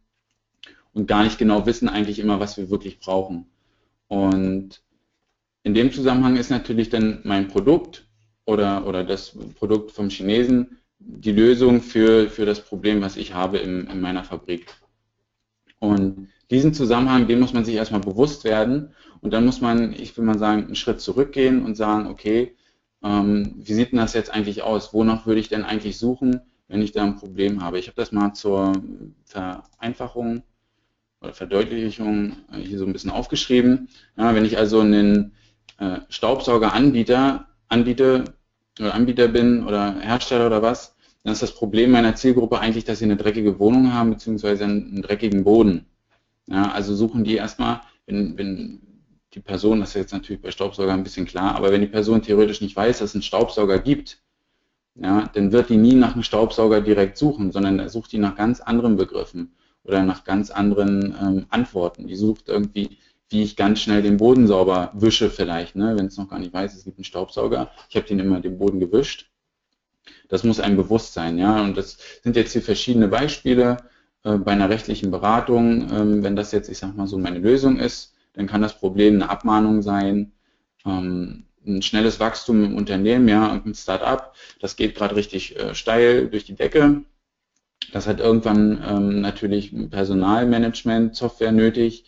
und 0.93 1.07
gar 1.07 1.23
nicht 1.23 1.37
genau 1.37 1.65
wissen 1.65 1.89
eigentlich 1.89 2.19
immer, 2.19 2.39
was 2.39 2.57
wir 2.57 2.69
wirklich 2.69 2.99
brauchen. 2.99 3.45
Und 4.07 4.81
in 5.63 5.73
dem 5.73 5.91
Zusammenhang 5.91 6.35
ist 6.37 6.49
natürlich 6.49 6.89
dann 6.89 7.21
mein 7.23 7.47
Produkt 7.47 8.07
oder, 8.45 8.85
oder 8.85 9.03
das 9.03 9.37
Produkt 9.55 9.91
vom 9.91 10.09
Chinesen 10.09 10.77
die 10.99 11.31
Lösung 11.31 11.81
für, 11.81 12.29
für 12.29 12.45
das 12.45 12.61
Problem, 12.61 13.01
was 13.01 13.17
ich 13.17 13.33
habe 13.33 13.59
in, 13.59 13.87
in 13.87 14.01
meiner 14.01 14.23
Fabrik. 14.23 14.73
Und 15.79 16.29
diesen 16.49 16.73
Zusammenhang, 16.73 17.27
den 17.27 17.39
muss 17.39 17.53
man 17.53 17.65
sich 17.65 17.75
erstmal 17.75 18.01
bewusst 18.01 18.43
werden 18.43 18.93
und 19.21 19.33
dann 19.33 19.45
muss 19.45 19.61
man, 19.61 19.93
ich 19.93 20.17
will 20.17 20.25
mal 20.25 20.39
sagen, 20.39 20.65
einen 20.65 20.75
Schritt 20.75 21.01
zurückgehen 21.01 21.63
und 21.63 21.75
sagen, 21.75 22.07
okay, 22.07 22.55
ähm, 23.03 23.55
wie 23.57 23.73
sieht 23.73 23.91
denn 23.91 23.99
das 23.99 24.13
jetzt 24.13 24.33
eigentlich 24.33 24.61
aus? 24.61 24.93
Wonach 24.93 25.25
würde 25.25 25.39
ich 25.39 25.49
denn 25.49 25.63
eigentlich 25.63 25.97
suchen, 25.97 26.41
wenn 26.67 26.81
ich 26.81 26.91
da 26.91 27.03
ein 27.03 27.17
Problem 27.17 27.63
habe? 27.63 27.79
Ich 27.79 27.87
habe 27.87 27.95
das 27.95 28.11
mal 28.11 28.33
zur 28.33 28.73
Vereinfachung 29.25 30.43
oder 31.21 31.33
Verdeutlichung 31.33 32.33
äh, 32.51 32.59
hier 32.59 32.79
so 32.79 32.85
ein 32.85 32.93
bisschen 32.93 33.11
aufgeschrieben. 33.11 33.89
Ja, 34.17 34.33
wenn 34.33 34.45
ich 34.45 34.57
also 34.57 34.79
einen 34.79 35.33
äh, 35.79 35.99
Staubsaugeranbieter 36.09 37.47
anbiete 37.67 38.25
oder 38.79 38.93
Anbieter 38.93 39.27
bin 39.27 39.65
oder 39.65 39.99
Hersteller 39.99 40.47
oder 40.47 40.61
was, 40.61 40.95
dann 41.23 41.33
ist 41.33 41.41
das 41.41 41.53
Problem 41.53 41.91
meiner 41.91 42.15
Zielgruppe 42.15 42.59
eigentlich, 42.59 42.85
dass 42.85 42.99
sie 42.99 43.05
eine 43.05 43.17
dreckige 43.17 43.59
Wohnung 43.59 43.93
haben 43.93 44.11
beziehungsweise 44.11 44.63
einen 44.63 45.01
dreckigen 45.01 45.43
Boden. 45.43 45.85
Ja, 46.47 46.71
also 46.71 46.95
suchen 46.95 47.23
die 47.23 47.35
erstmal, 47.35 47.81
wenn, 48.05 48.37
wenn 48.37 48.81
die 49.33 49.39
Person, 49.39 49.79
das 49.81 49.89
ist 49.89 49.95
jetzt 49.95 50.13
natürlich 50.13 50.41
bei 50.41 50.51
Staubsauger 50.51 50.93
ein 50.93 51.03
bisschen 51.03 51.25
klar, 51.25 51.55
aber 51.55 51.71
wenn 51.71 51.81
die 51.81 51.87
Person 51.87 52.21
theoretisch 52.21 52.61
nicht 52.61 52.75
weiß, 52.75 52.99
dass 52.99 53.09
es 53.09 53.15
einen 53.15 53.21
Staubsauger 53.21 53.79
gibt, 53.79 54.21
ja, 54.95 55.29
dann 55.33 55.51
wird 55.51 55.69
die 55.69 55.77
nie 55.77 55.93
nach 55.93 56.13
einem 56.13 56.23
Staubsauger 56.23 56.81
direkt 56.81 57.17
suchen, 57.17 57.51
sondern 57.51 57.79
er 57.79 57.89
sucht 57.89 58.11
die 58.11 58.17
nach 58.17 58.35
ganz 58.35 58.61
anderen 58.61 58.95
Begriffen 58.95 59.55
oder 59.83 60.03
nach 60.03 60.23
ganz 60.23 60.49
anderen 60.49 61.15
ähm, 61.21 61.45
Antworten. 61.49 62.07
Die 62.07 62.15
sucht 62.15 62.47
irgendwie, 62.47 62.97
wie 63.29 63.43
ich 63.43 63.55
ganz 63.55 63.79
schnell 63.79 64.01
den 64.01 64.17
Boden 64.17 64.47
sauber 64.47 64.91
wische 64.95 65.29
vielleicht, 65.29 65.75
ne, 65.75 65.95
wenn 65.97 66.07
es 66.07 66.17
noch 66.17 66.29
gar 66.29 66.39
nicht 66.39 66.53
weiß, 66.53 66.73
es 66.75 66.85
gibt 66.85 66.97
einen 66.97 67.03
Staubsauger. 67.03 67.71
Ich 67.89 67.95
habe 67.95 68.07
den 68.07 68.19
immer 68.19 68.39
den 68.39 68.57
Boden 68.57 68.79
gewischt. 68.79 69.29
Das 70.29 70.43
muss 70.43 70.59
einem 70.59 70.77
bewusst 70.77 71.13
sein, 71.13 71.37
ja. 71.37 71.61
Und 71.61 71.77
das 71.77 71.97
sind 72.23 72.35
jetzt 72.35 72.53
hier 72.53 72.61
verschiedene 72.61 73.07
Beispiele. 73.07 73.77
Äh, 74.23 74.37
bei 74.37 74.51
einer 74.51 74.69
rechtlichen 74.69 75.11
Beratung, 75.11 75.89
ähm, 75.91 76.23
wenn 76.23 76.35
das 76.35 76.51
jetzt, 76.51 76.69
ich 76.69 76.77
sag 76.77 76.95
mal 76.95 77.07
so, 77.07 77.17
meine 77.17 77.39
Lösung 77.39 77.77
ist, 77.79 78.13
dann 78.33 78.47
kann 78.47 78.61
das 78.61 78.79
Problem 78.79 79.15
eine 79.15 79.29
Abmahnung 79.29 79.81
sein, 79.81 80.33
ähm, 80.85 81.45
ein 81.65 81.81
schnelles 81.81 82.19
Wachstum 82.19 82.63
im 82.63 82.75
Unternehmen, 82.75 83.27
ja, 83.27 83.51
ein 83.51 83.73
Start-up, 83.75 84.35
das 84.59 84.75
geht 84.75 84.95
gerade 84.95 85.15
richtig 85.15 85.57
äh, 85.57 85.75
steil 85.75 86.29
durch 86.29 86.45
die 86.45 86.55
Decke. 86.55 87.03
Das 87.91 88.07
hat 88.07 88.19
irgendwann 88.19 88.83
ähm, 88.87 89.21
natürlich 89.21 89.73
Personalmanagement, 89.89 91.15
Software 91.15 91.51
nötig 91.51 92.05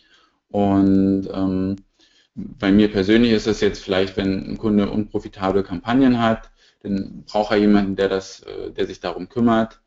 und 0.48 1.28
ähm, 1.32 1.76
bei 2.34 2.72
mir 2.72 2.90
persönlich 2.90 3.32
ist 3.32 3.46
es 3.46 3.60
jetzt 3.60 3.82
vielleicht, 3.82 4.16
wenn 4.16 4.52
ein 4.52 4.58
Kunde 4.58 4.90
unprofitable 4.90 5.62
Kampagnen 5.62 6.20
hat, 6.20 6.50
dann 6.82 7.24
braucht 7.24 7.52
er 7.52 7.58
jemanden, 7.58 7.96
der 7.96 8.08
das, 8.08 8.40
äh, 8.42 8.70
der 8.72 8.86
sich 8.86 9.00
darum 9.00 9.28
kümmert. 9.28 9.79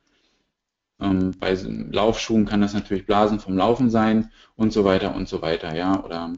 Ähm, 0.99 1.31
bei 1.39 1.53
Laufschuhen 1.53 2.45
kann 2.45 2.61
das 2.61 2.73
natürlich 2.73 3.05
Blasen 3.05 3.39
vom 3.39 3.57
Laufen 3.57 3.89
sein 3.89 4.31
und 4.55 4.73
so 4.73 4.85
weiter 4.85 5.15
und 5.15 5.27
so 5.27 5.41
weiter, 5.41 5.75
ja. 5.75 6.03
Oder 6.03 6.33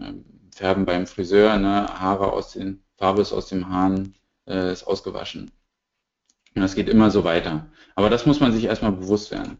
ähm, 0.00 0.24
Färben 0.54 0.84
beim 0.84 1.06
Friseur, 1.06 1.56
ne, 1.58 1.86
Haare 2.00 2.32
aus 2.32 2.52
den, 2.52 2.82
Farbe 2.96 3.22
ist 3.22 3.32
aus 3.32 3.48
dem 3.48 3.68
Haaren, 3.68 4.14
äh, 4.46 4.72
ist 4.72 4.84
ausgewaschen. 4.84 5.50
Und 6.54 6.62
das 6.62 6.74
geht 6.74 6.88
immer 6.88 7.10
so 7.10 7.24
weiter. 7.24 7.66
Aber 7.94 8.10
das 8.10 8.26
muss 8.26 8.40
man 8.40 8.52
sich 8.52 8.64
erstmal 8.64 8.92
bewusst 8.92 9.30
werden. 9.30 9.58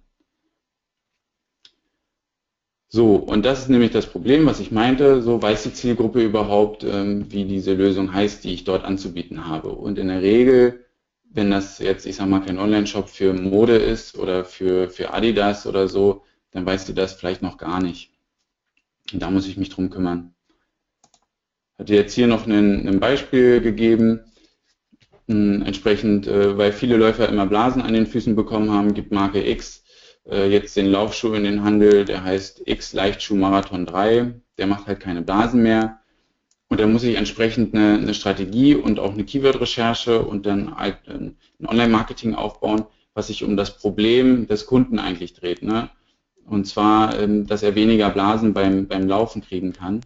So, 2.90 3.16
und 3.16 3.44
das 3.44 3.60
ist 3.60 3.68
nämlich 3.68 3.90
das 3.90 4.06
Problem, 4.06 4.46
was 4.46 4.60
ich 4.60 4.72
meinte, 4.72 5.20
so 5.20 5.42
weiß 5.42 5.62
die 5.64 5.74
Zielgruppe 5.74 6.22
überhaupt, 6.22 6.84
ähm, 6.84 7.30
wie 7.30 7.44
diese 7.44 7.74
Lösung 7.74 8.14
heißt, 8.14 8.44
die 8.44 8.54
ich 8.54 8.64
dort 8.64 8.84
anzubieten 8.84 9.46
habe. 9.46 9.68
Und 9.68 9.98
in 9.98 10.08
der 10.08 10.22
Regel 10.22 10.86
wenn 11.30 11.50
das 11.50 11.78
jetzt, 11.78 12.06
ich 12.06 12.16
sag 12.16 12.28
mal, 12.28 12.40
kein 12.40 12.58
Online-Shop 12.58 13.08
für 13.08 13.32
Mode 13.32 13.76
ist 13.76 14.16
oder 14.18 14.44
für, 14.44 14.90
für 14.90 15.12
Adidas 15.12 15.66
oder 15.66 15.88
so, 15.88 16.24
dann 16.50 16.64
weißt 16.64 16.88
du 16.88 16.92
das 16.92 17.12
vielleicht 17.12 17.42
noch 17.42 17.58
gar 17.58 17.82
nicht. 17.82 18.12
Und 19.12 19.20
da 19.20 19.30
muss 19.30 19.46
ich 19.46 19.56
mich 19.56 19.68
drum 19.68 19.90
kümmern. 19.90 20.34
Hatte 21.78 21.94
jetzt 21.94 22.14
hier 22.14 22.26
noch 22.26 22.46
ein, 22.46 22.88
ein 22.88 23.00
Beispiel 23.00 23.60
gegeben. 23.60 24.20
Hm, 25.28 25.62
entsprechend, 25.62 26.26
äh, 26.26 26.56
weil 26.56 26.72
viele 26.72 26.96
Läufer 26.96 27.28
immer 27.28 27.46
Blasen 27.46 27.82
an 27.82 27.92
den 27.92 28.06
Füßen 28.06 28.34
bekommen 28.34 28.70
haben, 28.70 28.94
gibt 28.94 29.12
Marke 29.12 29.46
X 29.46 29.84
äh, 30.28 30.50
jetzt 30.50 30.76
den 30.76 30.86
Laufschuh 30.86 31.34
in 31.34 31.44
den 31.44 31.62
Handel, 31.62 32.04
der 32.04 32.24
heißt 32.24 32.62
X 32.66 32.92
Leichtschuh 32.92 33.36
Marathon 33.36 33.86
3. 33.86 34.34
Der 34.56 34.66
macht 34.66 34.86
halt 34.86 35.00
keine 35.00 35.22
Blasen 35.22 35.62
mehr. 35.62 36.00
Und 36.68 36.80
dann 36.80 36.92
muss 36.92 37.02
ich 37.02 37.16
entsprechend 37.16 37.74
eine, 37.74 37.94
eine 37.94 38.14
Strategie 38.14 38.74
und 38.74 38.98
auch 38.98 39.12
eine 39.12 39.24
Keyword-Recherche 39.24 40.22
und 40.22 40.44
dann 40.44 40.76
halt 40.76 40.98
ein 41.08 41.36
Online-Marketing 41.66 42.34
aufbauen, 42.34 42.84
was 43.14 43.28
sich 43.28 43.42
um 43.42 43.56
das 43.56 43.78
Problem 43.78 44.46
des 44.46 44.66
Kunden 44.66 44.98
eigentlich 44.98 45.32
dreht. 45.34 45.62
Ne? 45.62 45.88
Und 46.46 46.66
zwar, 46.66 47.18
ähm, 47.18 47.46
dass 47.46 47.62
er 47.62 47.74
weniger 47.74 48.10
Blasen 48.10 48.52
beim, 48.52 48.86
beim 48.86 49.08
Laufen 49.08 49.42
kriegen 49.42 49.72
kann. 49.72 50.02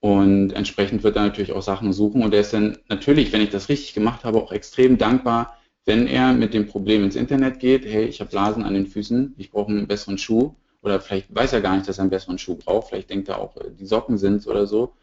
Und 0.00 0.52
entsprechend 0.52 1.02
wird 1.02 1.16
er 1.16 1.22
natürlich 1.22 1.52
auch 1.52 1.62
Sachen 1.62 1.92
suchen. 1.92 2.22
Und 2.22 2.32
er 2.32 2.40
ist 2.40 2.52
dann 2.52 2.78
natürlich, 2.88 3.32
wenn 3.32 3.40
ich 3.40 3.50
das 3.50 3.68
richtig 3.68 3.92
gemacht 3.92 4.24
habe, 4.24 4.42
auch 4.42 4.52
extrem 4.52 4.98
dankbar, 4.98 5.58
wenn 5.84 6.06
er 6.06 6.32
mit 6.32 6.54
dem 6.54 6.66
Problem 6.66 7.04
ins 7.04 7.16
Internet 7.16 7.60
geht, 7.60 7.84
hey, 7.84 8.04
ich 8.04 8.20
habe 8.20 8.30
Blasen 8.30 8.64
an 8.64 8.74
den 8.74 8.86
Füßen, 8.86 9.34
ich 9.38 9.50
brauche 9.50 9.70
einen 9.70 9.86
besseren 9.86 10.18
Schuh, 10.18 10.54
oder 10.82 11.00
vielleicht 11.00 11.34
weiß 11.34 11.52
er 11.52 11.60
gar 11.60 11.76
nicht, 11.76 11.88
dass 11.88 11.98
er 11.98 12.02
einen 12.02 12.10
besseren 12.10 12.38
Schuh 12.38 12.56
braucht, 12.56 12.88
vielleicht 12.88 13.10
denkt 13.10 13.28
er 13.28 13.40
auch, 13.40 13.56
äh, 13.56 13.70
die 13.70 13.86
Socken 13.86 14.18
sind 14.18 14.46
oder 14.46 14.66
so, 14.66 14.94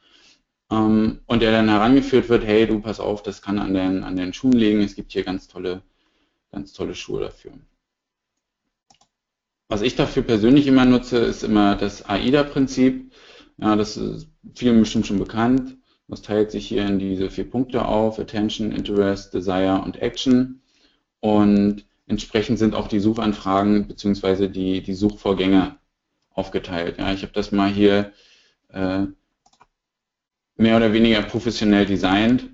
ähm, 0.74 1.20
und 1.28 1.42
der 1.42 1.52
dann 1.52 1.70
herangeführt 1.70 2.30
wird, 2.30 2.46
hey, 2.46 2.66
du 2.66 2.80
pass 2.80 3.00
auf, 3.00 3.22
das 3.22 3.42
kann 3.42 3.60
an 3.60 3.74
den, 3.74 4.04
an 4.04 4.16
den 4.16 4.34
Schuhen 4.34 4.54
liegen, 4.54 4.82
es 4.82 4.96
gibt 4.96 5.12
hier 5.12 5.24
ganz 5.24 5.48
tolle, 5.48 5.84
ganz 6.52 6.74
tolle 6.74 6.96
Schuhe 6.96 7.22
dafür. 7.22 7.52
Was 9.68 9.82
ich 9.82 9.96
dafür 9.96 10.24
persönlich 10.24 10.68
immer 10.68 10.86
nutze, 10.86 11.18
ist 11.18 11.44
immer 11.44 11.76
das 11.76 12.08
AIDA-Prinzip. 12.08 13.12
Ja, 13.58 13.76
das 13.76 13.98
ist 13.98 14.28
vielen 14.56 14.80
bestimmt 14.80 15.08
schon 15.08 15.20
bekannt. 15.20 15.78
Das 16.08 16.22
teilt 16.22 16.52
sich 16.52 16.68
hier 16.68 16.86
in 16.86 17.00
diese 17.00 17.30
vier 17.30 17.50
Punkte 17.50 17.86
auf, 17.86 18.20
Attention, 18.20 18.72
Interest, 18.72 19.34
Desire 19.34 19.82
und 19.84 20.02
Action. 20.02 20.62
Und 21.22 21.86
entsprechend 22.08 22.60
sind 22.60 22.76
auch 22.76 22.88
die 22.88 23.00
Suchanfragen 23.00 23.88
bzw. 23.88 24.48
Die, 24.48 24.84
die 24.84 24.94
Suchvorgänge 24.94 25.78
aufgeteilt. 26.32 26.98
Ja, 27.00 27.14
ich 27.14 27.24
habe 27.24 27.34
das 27.34 27.52
mal 27.52 27.70
hier 27.70 28.12
äh, 28.70 29.06
mehr 30.56 30.78
oder 30.78 30.94
weniger 30.94 31.22
professionell 31.22 31.86
designt. 31.86 32.50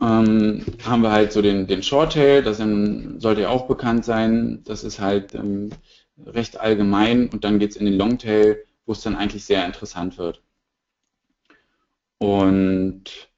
Ähm, 0.00 0.64
haben 0.84 1.02
wir 1.02 1.12
halt 1.12 1.32
so 1.32 1.42
den, 1.42 1.66
den 1.66 1.82
Shorttail, 1.82 2.42
das 2.42 2.58
sollte 2.58 3.42
ja 3.42 3.48
auch 3.48 3.68
bekannt 3.68 4.04
sein. 4.04 4.62
Das 4.64 4.84
ist 4.84 5.00
halt 5.00 5.34
ähm, 5.34 5.70
recht 6.26 6.58
allgemein 6.60 7.28
und 7.28 7.44
dann 7.44 7.58
geht 7.58 7.70
es 7.70 7.76
in 7.76 7.86
den 7.86 7.98
Longtail, 7.98 8.64
wo 8.86 8.92
es 8.92 9.02
dann 9.02 9.16
eigentlich 9.16 9.44
sehr 9.44 9.64
interessant 9.64 10.18
wird. 10.18 10.42
Und 12.18 13.31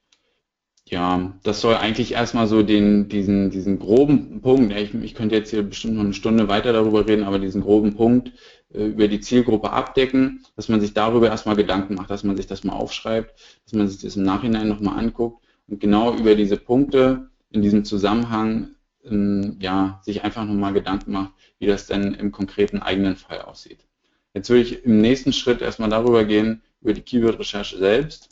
ja, 0.86 1.32
das 1.42 1.60
soll 1.60 1.74
eigentlich 1.76 2.12
erstmal 2.12 2.46
so 2.46 2.62
den, 2.62 3.08
diesen, 3.08 3.50
diesen 3.50 3.78
groben 3.78 4.42
Punkt, 4.42 4.72
ich, 4.76 4.94
ich 4.94 5.14
könnte 5.14 5.34
jetzt 5.34 5.50
hier 5.50 5.62
bestimmt 5.62 5.94
noch 5.94 6.04
eine 6.04 6.12
Stunde 6.12 6.48
weiter 6.48 6.72
darüber 6.72 7.06
reden, 7.06 7.24
aber 7.24 7.38
diesen 7.38 7.62
groben 7.62 7.94
Punkt 7.94 8.32
äh, 8.74 8.86
über 8.86 9.08
die 9.08 9.20
Zielgruppe 9.20 9.70
abdecken, 9.70 10.44
dass 10.56 10.68
man 10.68 10.80
sich 10.82 10.92
darüber 10.92 11.28
erstmal 11.28 11.56
Gedanken 11.56 11.94
macht, 11.94 12.10
dass 12.10 12.22
man 12.22 12.36
sich 12.36 12.46
das 12.46 12.64
mal 12.64 12.74
aufschreibt, 12.74 13.34
dass 13.64 13.72
man 13.72 13.88
sich 13.88 14.02
das 14.02 14.16
im 14.16 14.24
Nachhinein 14.24 14.68
nochmal 14.68 14.98
anguckt 14.98 15.42
und 15.68 15.80
genau 15.80 16.14
über 16.14 16.34
diese 16.34 16.58
Punkte 16.58 17.30
in 17.50 17.62
diesem 17.62 17.84
Zusammenhang 17.84 18.74
ähm, 19.04 19.56
ja, 19.60 20.00
sich 20.04 20.22
einfach 20.22 20.44
nochmal 20.44 20.74
Gedanken 20.74 21.12
macht, 21.12 21.32
wie 21.58 21.66
das 21.66 21.86
denn 21.86 22.12
im 22.12 22.30
konkreten 22.30 22.80
eigenen 22.80 23.16
Fall 23.16 23.40
aussieht. 23.40 23.86
Jetzt 24.34 24.50
würde 24.50 24.62
ich 24.62 24.84
im 24.84 25.00
nächsten 25.00 25.32
Schritt 25.32 25.62
erstmal 25.62 25.88
darüber 25.88 26.24
gehen, 26.24 26.62
über 26.82 26.92
die 26.92 27.00
Keyword-Recherche 27.00 27.78
selbst. 27.78 28.28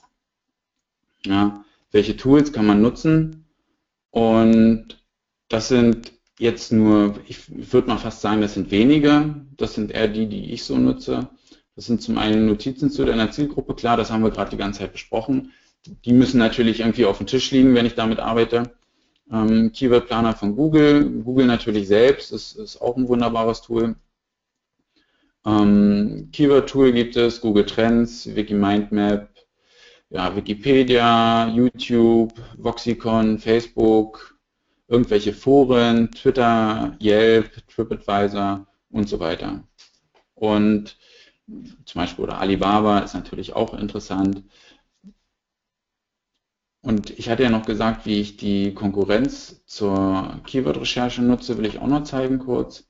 Ja, 1.25 1.65
welche 1.93 2.17
Tools 2.17 2.53
kann 2.53 2.67
man 2.67 2.83
nutzen? 2.83 3.47
Und 4.11 5.05
das 5.49 5.69
sind 5.69 6.13
jetzt 6.39 6.73
nur, 6.73 7.15
ich 7.29 7.73
würde 7.73 7.89
mal 7.89 7.99
fast 7.99 8.21
sagen, 8.21 8.41
das 8.41 8.55
sind 8.55 8.71
wenige. 8.71 9.47
Das 9.57 9.75
sind 9.75 9.93
eher 9.93 10.09
die, 10.09 10.27
die 10.27 10.53
ich 10.53 10.65
so 10.65 10.77
nutze. 10.77 11.29
Das 11.77 11.87
sind 11.87 12.03
zum 12.03 12.19
einen 12.19 12.47
Notizen 12.47 12.91
zu 12.91 13.05
deiner 13.05 13.31
Zielgruppe, 13.31 13.75
klar, 13.75 13.97
das 13.97 14.11
haben 14.11 14.23
wir 14.23 14.31
gerade 14.31 14.51
die 14.51 14.57
ganze 14.59 14.81
Zeit 14.81 14.93
besprochen. 14.93 15.53
Die 16.05 16.13
müssen 16.13 16.39
natürlich 16.39 16.81
irgendwie 16.81 17.07
auf 17.07 17.19
dem 17.19 17.27
Tisch 17.27 17.51
liegen, 17.51 17.75
wenn 17.75 17.87
ich 17.87 17.95
damit 17.95 18.19
arbeite. 18.19 18.73
Ähm, 19.31 19.73
Keyword 19.73 20.07
Planer 20.07 20.35
von 20.35 20.55
Google, 20.55 21.23
Google 21.23 21.47
natürlich 21.47 21.89
selbst, 21.89 22.33
ist, 22.33 22.57
ist 22.57 22.81
auch 22.81 22.97
ein 22.97 23.09
wunderbares 23.09 23.63
Tool. 23.63 23.97
Ähm, 25.47 26.29
Keyword 26.33 26.69
Tool 26.69 26.93
gibt 26.93 27.17
es, 27.17 27.41
Google 27.41 27.65
Trends, 27.65 28.35
Wikimindmap, 28.35 29.32
ja, 30.13 30.37
Wikipedia, 30.37 31.49
YouTube, 31.49 32.35
Voxicon, 32.59 33.39
Facebook, 33.39 34.39
irgendwelche 34.87 35.33
Foren, 35.33 36.11
Twitter, 36.13 36.97
Yelp, 37.01 37.67
TripAdvisor 37.69 38.67
und 38.91 39.09
so 39.09 39.21
weiter. 39.21 39.67
Und 40.35 40.99
zum 41.87 42.01
Beispiel 42.01 42.25
oder 42.25 42.39
Alibaba 42.39 43.01
ist 43.01 43.15
natürlich 43.15 43.55
auch 43.55 43.73
interessant. 43.75 44.45
Und 46.83 47.11
ich 47.19 47.31
hatte 47.31 47.45
ja 47.45 47.51
noch 47.51 47.65
gesagt, 47.65 48.05
wie 48.05 48.21
ich 48.21 48.37
die 48.37 48.75
Konkurrenz 48.75 49.65
zur 49.67 50.41
Keyword-Recherche 50.45 51.23
nutze, 51.23 51.57
will 51.57 51.67
ich 51.67 51.79
auch 51.79 51.87
noch 51.87 52.05
zeigen 52.05 52.39
kurz. 52.39 52.87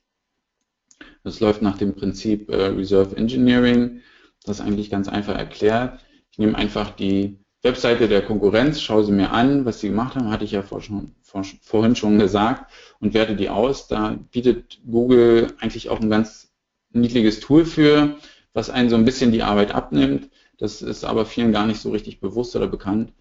Das 1.23 1.39
läuft 1.39 1.61
nach 1.61 1.77
dem 1.77 1.95
Prinzip 1.95 2.49
äh, 2.49 2.65
Reserve 2.65 3.15
Engineering. 3.15 4.01
Das 4.43 4.59
ist 4.59 4.65
eigentlich 4.65 4.89
ganz 4.89 5.07
einfach 5.07 5.37
erklärt. 5.37 6.01
Ich 6.33 6.39
nehme 6.39 6.57
einfach 6.57 6.89
die 6.89 7.37
Webseite 7.61 8.07
der 8.07 8.23
Konkurrenz, 8.23 8.81
schaue 8.81 9.03
sie 9.03 9.11
mir 9.11 9.31
an, 9.31 9.65
was 9.65 9.79
sie 9.79 9.89
gemacht 9.89 10.15
haben, 10.15 10.31
hatte 10.31 10.45
ich 10.45 10.51
ja 10.51 10.63
vor 10.63 10.81
schon, 10.81 11.13
vor, 11.21 11.43
vorhin 11.61 11.95
schon 11.95 12.17
gesagt, 12.17 12.71
und 12.99 13.13
werte 13.13 13.35
die 13.35 13.49
aus. 13.49 13.87
Da 13.87 14.17
bietet 14.31 14.81
Google 14.83 15.53
eigentlich 15.59 15.89
auch 15.89 15.99
ein 15.99 16.09
ganz 16.09 16.51
niedliches 16.89 17.39
Tool 17.39 17.65
für, 17.65 18.17
was 18.51 18.71
einen 18.71 18.89
so 18.89 18.95
ein 18.95 19.05
bisschen 19.05 19.31
die 19.31 19.43
Arbeit 19.43 19.75
abnimmt. 19.75 20.31
Das 20.57 20.81
ist 20.81 21.03
aber 21.03 21.27
vielen 21.27 21.51
gar 21.51 21.67
nicht 21.67 21.79
so 21.79 21.91
richtig 21.91 22.19
bewusst 22.19 22.55
oder 22.55 22.67
bekannt. 22.67 23.13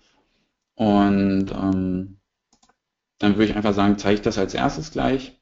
Und 0.74 1.50
ähm, 1.50 2.16
dann 3.18 3.36
würde 3.36 3.50
ich 3.50 3.56
einfach 3.56 3.74
sagen, 3.74 3.98
zeige 3.98 4.14
ich 4.14 4.22
das 4.22 4.38
als 4.38 4.54
erstes 4.54 4.90
gleich. 4.90 5.38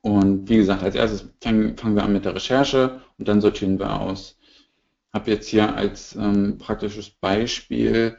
Und 0.00 0.48
wie 0.48 0.56
gesagt, 0.56 0.82
als 0.82 0.96
erstes 0.96 1.28
fangen, 1.40 1.76
fangen 1.76 1.94
wir 1.94 2.02
an 2.02 2.12
mit 2.12 2.24
der 2.24 2.34
Recherche 2.34 3.02
und 3.18 3.28
dann 3.28 3.40
sortieren 3.40 3.78
wir 3.78 4.00
aus 4.00 4.36
habe 5.16 5.30
jetzt 5.30 5.48
hier 5.48 5.74
als 5.74 6.14
ähm, 6.14 6.58
praktisches 6.58 7.08
Beispiel 7.10 8.18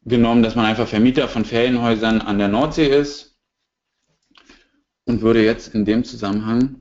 genommen, 0.00 0.42
dass 0.42 0.54
man 0.54 0.64
einfach 0.64 0.88
Vermieter 0.88 1.28
von 1.28 1.44
Ferienhäusern 1.44 2.22
an 2.22 2.38
der 2.38 2.48
Nordsee 2.48 2.88
ist 2.88 3.38
und 5.04 5.20
würde 5.20 5.44
jetzt 5.44 5.74
in 5.74 5.84
dem 5.84 6.02
Zusammenhang 6.02 6.80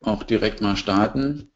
auch 0.00 0.24
direkt 0.24 0.60
mal 0.62 0.76
starten. 0.76 1.52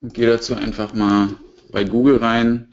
Und 0.00 0.14
gehe 0.14 0.28
dazu 0.28 0.54
einfach 0.54 0.94
mal 0.94 1.36
bei 1.72 1.82
Google 1.82 2.18
rein 2.18 2.71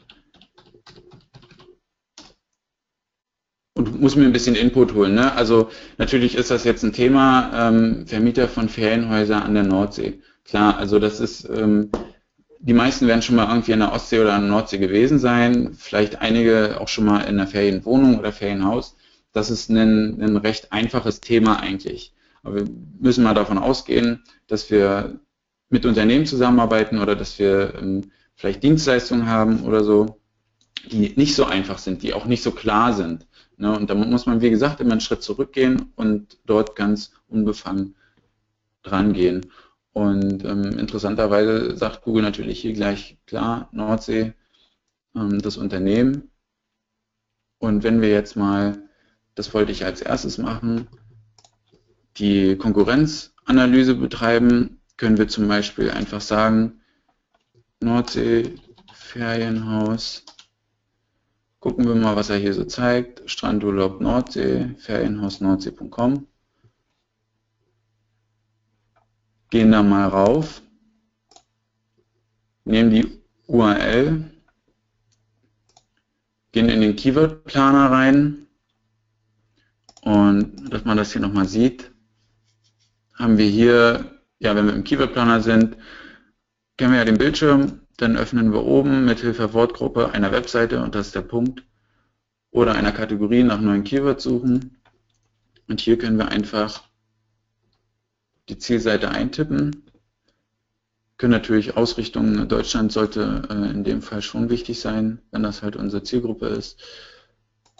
muss 4.00 4.16
mir 4.16 4.24
ein 4.24 4.32
bisschen 4.32 4.54
Input 4.54 4.94
holen. 4.94 5.14
Ne? 5.14 5.32
Also 5.34 5.68
natürlich 5.98 6.34
ist 6.34 6.50
das 6.50 6.64
jetzt 6.64 6.82
ein 6.82 6.92
Thema, 6.92 7.68
ähm, 7.68 8.06
Vermieter 8.06 8.48
von 8.48 8.68
Ferienhäusern 8.68 9.42
an 9.42 9.54
der 9.54 9.64
Nordsee. 9.64 10.20
Klar, 10.44 10.76
also 10.78 10.98
das 10.98 11.20
ist, 11.20 11.48
ähm, 11.48 11.90
die 12.58 12.74
meisten 12.74 13.06
werden 13.06 13.22
schon 13.22 13.36
mal 13.36 13.48
irgendwie 13.48 13.72
an 13.72 13.80
der 13.80 13.92
Ostsee 13.92 14.20
oder 14.20 14.34
an 14.34 14.42
der 14.42 14.50
Nordsee 14.50 14.78
gewesen 14.78 15.18
sein, 15.18 15.74
vielleicht 15.74 16.20
einige 16.20 16.80
auch 16.80 16.88
schon 16.88 17.04
mal 17.04 17.20
in 17.20 17.38
einer 17.38 17.46
Ferienwohnung 17.46 18.18
oder 18.18 18.32
Ferienhaus. 18.32 18.96
Das 19.32 19.50
ist 19.50 19.70
ein, 19.70 20.20
ein 20.20 20.36
recht 20.36 20.72
einfaches 20.72 21.20
Thema 21.20 21.60
eigentlich. 21.60 22.12
Aber 22.42 22.56
wir 22.56 22.66
müssen 22.98 23.24
mal 23.24 23.34
davon 23.34 23.58
ausgehen, 23.58 24.24
dass 24.46 24.70
wir 24.70 25.20
mit 25.68 25.86
Unternehmen 25.86 26.26
zusammenarbeiten 26.26 26.98
oder 26.98 27.14
dass 27.14 27.38
wir 27.38 27.74
ähm, 27.80 28.10
vielleicht 28.34 28.62
Dienstleistungen 28.62 29.26
haben 29.26 29.62
oder 29.64 29.84
so, 29.84 30.20
die 30.90 31.12
nicht 31.16 31.34
so 31.34 31.44
einfach 31.44 31.78
sind, 31.78 32.02
die 32.02 32.14
auch 32.14 32.26
nicht 32.26 32.42
so 32.42 32.50
klar 32.50 32.92
sind. 32.92 33.26
Ne? 33.60 33.76
Und 33.76 33.90
da 33.90 33.94
muss 33.94 34.26
man, 34.26 34.40
wie 34.40 34.50
gesagt, 34.50 34.80
immer 34.80 34.92
einen 34.92 35.00
Schritt 35.00 35.22
zurückgehen 35.22 35.92
und 35.94 36.38
dort 36.46 36.76
ganz 36.76 37.12
unbefangen 37.28 37.94
dran 38.82 39.12
gehen. 39.12 39.52
Und 39.92 40.44
ähm, 40.44 40.78
interessanterweise 40.78 41.76
sagt 41.76 42.02
Google 42.02 42.22
natürlich 42.22 42.60
hier 42.60 42.72
gleich 42.72 43.18
klar, 43.26 43.68
Nordsee, 43.72 44.32
ähm, 45.14 45.42
das 45.42 45.58
Unternehmen. 45.58 46.30
Und 47.58 47.82
wenn 47.82 48.00
wir 48.00 48.08
jetzt 48.08 48.36
mal, 48.36 48.78
das 49.34 49.52
wollte 49.52 49.72
ich 49.72 49.84
als 49.84 50.00
erstes 50.00 50.38
machen, 50.38 50.88
die 52.16 52.56
Konkurrenzanalyse 52.56 53.94
betreiben, 53.94 54.80
können 54.96 55.18
wir 55.18 55.28
zum 55.28 55.48
Beispiel 55.48 55.90
einfach 55.90 56.22
sagen, 56.22 56.80
Nordsee, 57.80 58.54
Ferienhaus, 58.94 60.24
Gucken 61.60 61.86
wir 61.86 61.94
mal, 61.94 62.16
was 62.16 62.30
er 62.30 62.38
hier 62.38 62.54
so 62.54 62.64
zeigt. 62.64 63.22
Strandurlaub 63.30 64.00
Nordsee, 64.00 64.74
Ferienhaus-Nordsee.com. 64.78 66.26
Gehen 69.50 69.72
da 69.72 69.82
mal 69.82 70.08
rauf, 70.08 70.62
nehmen 72.64 72.90
die 72.90 73.20
URL, 73.46 74.30
gehen 76.52 76.68
in 76.68 76.80
den 76.80 76.96
Keyword-Planer 76.96 77.90
rein 77.90 78.46
und 80.02 80.72
dass 80.72 80.84
man 80.84 80.96
das 80.96 81.12
hier 81.12 81.20
nochmal 81.20 81.48
sieht, 81.48 81.90
haben 83.14 83.38
wir 83.38 83.48
hier, 83.48 84.20
ja, 84.38 84.54
wenn 84.54 84.66
wir 84.66 84.74
im 84.74 84.84
Keyword-Planer 84.84 85.40
sind, 85.40 85.76
kennen 86.78 86.92
wir 86.92 87.00
ja 87.00 87.04
den 87.04 87.18
Bildschirm, 87.18 87.80
dann 88.00 88.16
öffnen 88.16 88.52
wir 88.52 88.64
oben 88.64 89.04
mit 89.04 89.20
Hilfe 89.20 89.52
Wortgruppe 89.52 90.12
einer 90.12 90.32
Webseite 90.32 90.82
und 90.82 90.94
das 90.94 91.08
ist 91.08 91.14
der 91.14 91.22
Punkt 91.22 91.64
oder 92.50 92.74
einer 92.74 92.92
Kategorie 92.92 93.42
nach 93.42 93.60
neuen 93.60 93.84
Keywords 93.84 94.24
suchen. 94.24 94.78
Und 95.68 95.80
hier 95.80 95.98
können 95.98 96.16
wir 96.16 96.28
einfach 96.28 96.82
die 98.48 98.58
Zielseite 98.58 99.10
eintippen. 99.10 99.84
Können 101.18 101.32
natürlich 101.32 101.76
Ausrichtung 101.76 102.48
Deutschland 102.48 102.90
sollte 102.90 103.42
äh, 103.50 103.70
in 103.70 103.84
dem 103.84 104.00
Fall 104.00 104.22
schon 104.22 104.48
wichtig 104.48 104.80
sein, 104.80 105.20
wenn 105.30 105.42
das 105.42 105.62
halt 105.62 105.76
unsere 105.76 106.02
Zielgruppe 106.02 106.46
ist. 106.46 106.82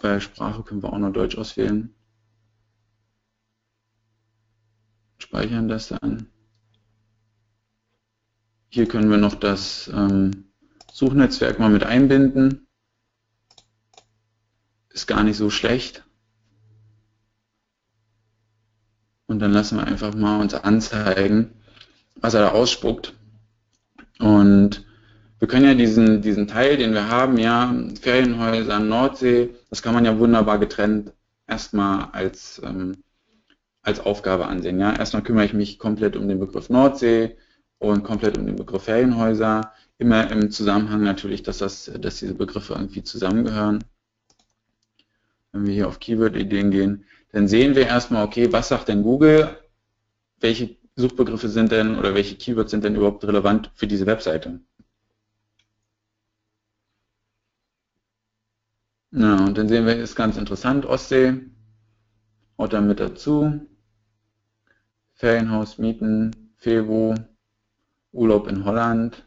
Bei 0.01 0.19
Sprache 0.19 0.63
können 0.63 0.83
wir 0.83 0.93
auch 0.93 0.99
noch 0.99 1.11
Deutsch 1.11 1.37
auswählen. 1.37 1.93
Speichern 5.17 5.67
das 5.67 5.87
dann. 5.87 6.30
Hier 8.73 8.87
können 8.87 9.11
wir 9.11 9.17
noch 9.17 9.35
das 9.35 9.91
ähm, 9.93 10.45
Suchnetzwerk 10.93 11.59
mal 11.59 11.69
mit 11.69 11.83
einbinden. 11.83 12.67
Ist 14.89 15.07
gar 15.07 15.25
nicht 15.25 15.35
so 15.35 15.49
schlecht. 15.49 16.05
Und 19.25 19.39
dann 19.39 19.51
lassen 19.51 19.77
wir 19.77 19.85
einfach 19.85 20.15
mal 20.15 20.39
uns 20.39 20.53
anzeigen, 20.53 21.51
was 22.15 22.33
er 22.33 22.43
da 22.43 22.51
ausspuckt. 22.53 23.13
Und 24.19 24.85
wir 25.39 25.49
können 25.49 25.65
ja 25.65 25.73
diesen, 25.73 26.21
diesen 26.21 26.47
Teil, 26.47 26.77
den 26.77 26.93
wir 26.93 27.09
haben, 27.09 27.37
ja, 27.37 27.75
Ferienhäuser, 27.99 28.79
Nordsee, 28.79 29.49
das 29.69 29.81
kann 29.81 29.93
man 29.93 30.05
ja 30.05 30.17
wunderbar 30.17 30.59
getrennt 30.59 31.11
erstmal 31.45 32.05
als, 32.13 32.61
ähm, 32.63 33.03
als 33.81 33.99
Aufgabe 33.99 34.47
ansehen. 34.47 34.79
Ja. 34.79 34.93
Erstmal 34.93 35.23
kümmere 35.23 35.43
ich 35.43 35.53
mich 35.53 35.77
komplett 35.77 36.15
um 36.15 36.29
den 36.29 36.39
Begriff 36.39 36.69
Nordsee 36.69 37.35
und 37.81 38.03
komplett 38.03 38.37
um 38.37 38.45
den 38.45 38.55
Begriff 38.55 38.83
Ferienhäuser. 38.83 39.73
Immer 39.97 40.29
im 40.29 40.51
Zusammenhang 40.51 41.01
natürlich, 41.03 41.41
dass, 41.41 41.57
das, 41.57 41.91
dass 41.99 42.19
diese 42.19 42.35
Begriffe 42.35 42.73
irgendwie 42.73 43.03
zusammengehören. 43.03 43.83
Wenn 45.51 45.65
wir 45.65 45.73
hier 45.73 45.87
auf 45.87 45.99
Keyword-Ideen 45.99 46.69
gehen, 46.69 47.05
dann 47.31 47.47
sehen 47.47 47.75
wir 47.75 47.87
erstmal, 47.87 48.23
okay, 48.25 48.53
was 48.53 48.67
sagt 48.69 48.87
denn 48.87 49.01
Google? 49.01 49.57
Welche 50.39 50.77
Suchbegriffe 50.95 51.49
sind 51.49 51.71
denn 51.71 51.97
oder 51.97 52.13
welche 52.13 52.35
Keywords 52.35 52.69
sind 52.69 52.83
denn 52.83 52.95
überhaupt 52.95 53.23
relevant 53.23 53.71
für 53.73 53.87
diese 53.87 54.05
Webseite? 54.05 54.59
Ja, 59.11 59.37
und 59.43 59.57
dann 59.57 59.67
sehen 59.67 59.87
wir, 59.87 59.95
ist 59.97 60.15
ganz 60.15 60.37
interessant, 60.37 60.85
Ostsee, 60.85 61.41
haut 62.59 62.73
dann 62.73 62.87
mit 62.87 62.99
dazu, 62.99 63.59
Ferienhaus 65.15 65.79
mieten, 65.79 66.53
Fevo, 66.57 67.15
Urlaub 68.11 68.47
in 68.47 68.65
Holland. 68.65 69.25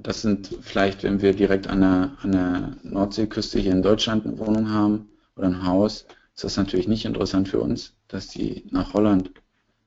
Das 0.00 0.22
sind 0.22 0.56
vielleicht, 0.62 1.02
wenn 1.02 1.20
wir 1.20 1.34
direkt 1.34 1.66
an 1.68 1.80
der, 1.80 2.16
an 2.22 2.32
der 2.32 2.76
Nordseeküste 2.82 3.58
hier 3.58 3.72
in 3.72 3.82
Deutschland 3.82 4.26
eine 4.26 4.38
Wohnung 4.38 4.70
haben, 4.70 5.08
oder 5.36 5.48
ein 5.48 5.66
Haus, 5.66 6.06
ist 6.34 6.44
das 6.44 6.56
natürlich 6.56 6.88
nicht 6.88 7.04
interessant 7.04 7.48
für 7.48 7.60
uns, 7.60 7.94
dass 8.08 8.28
die 8.28 8.64
nach 8.70 8.94
Holland 8.94 9.30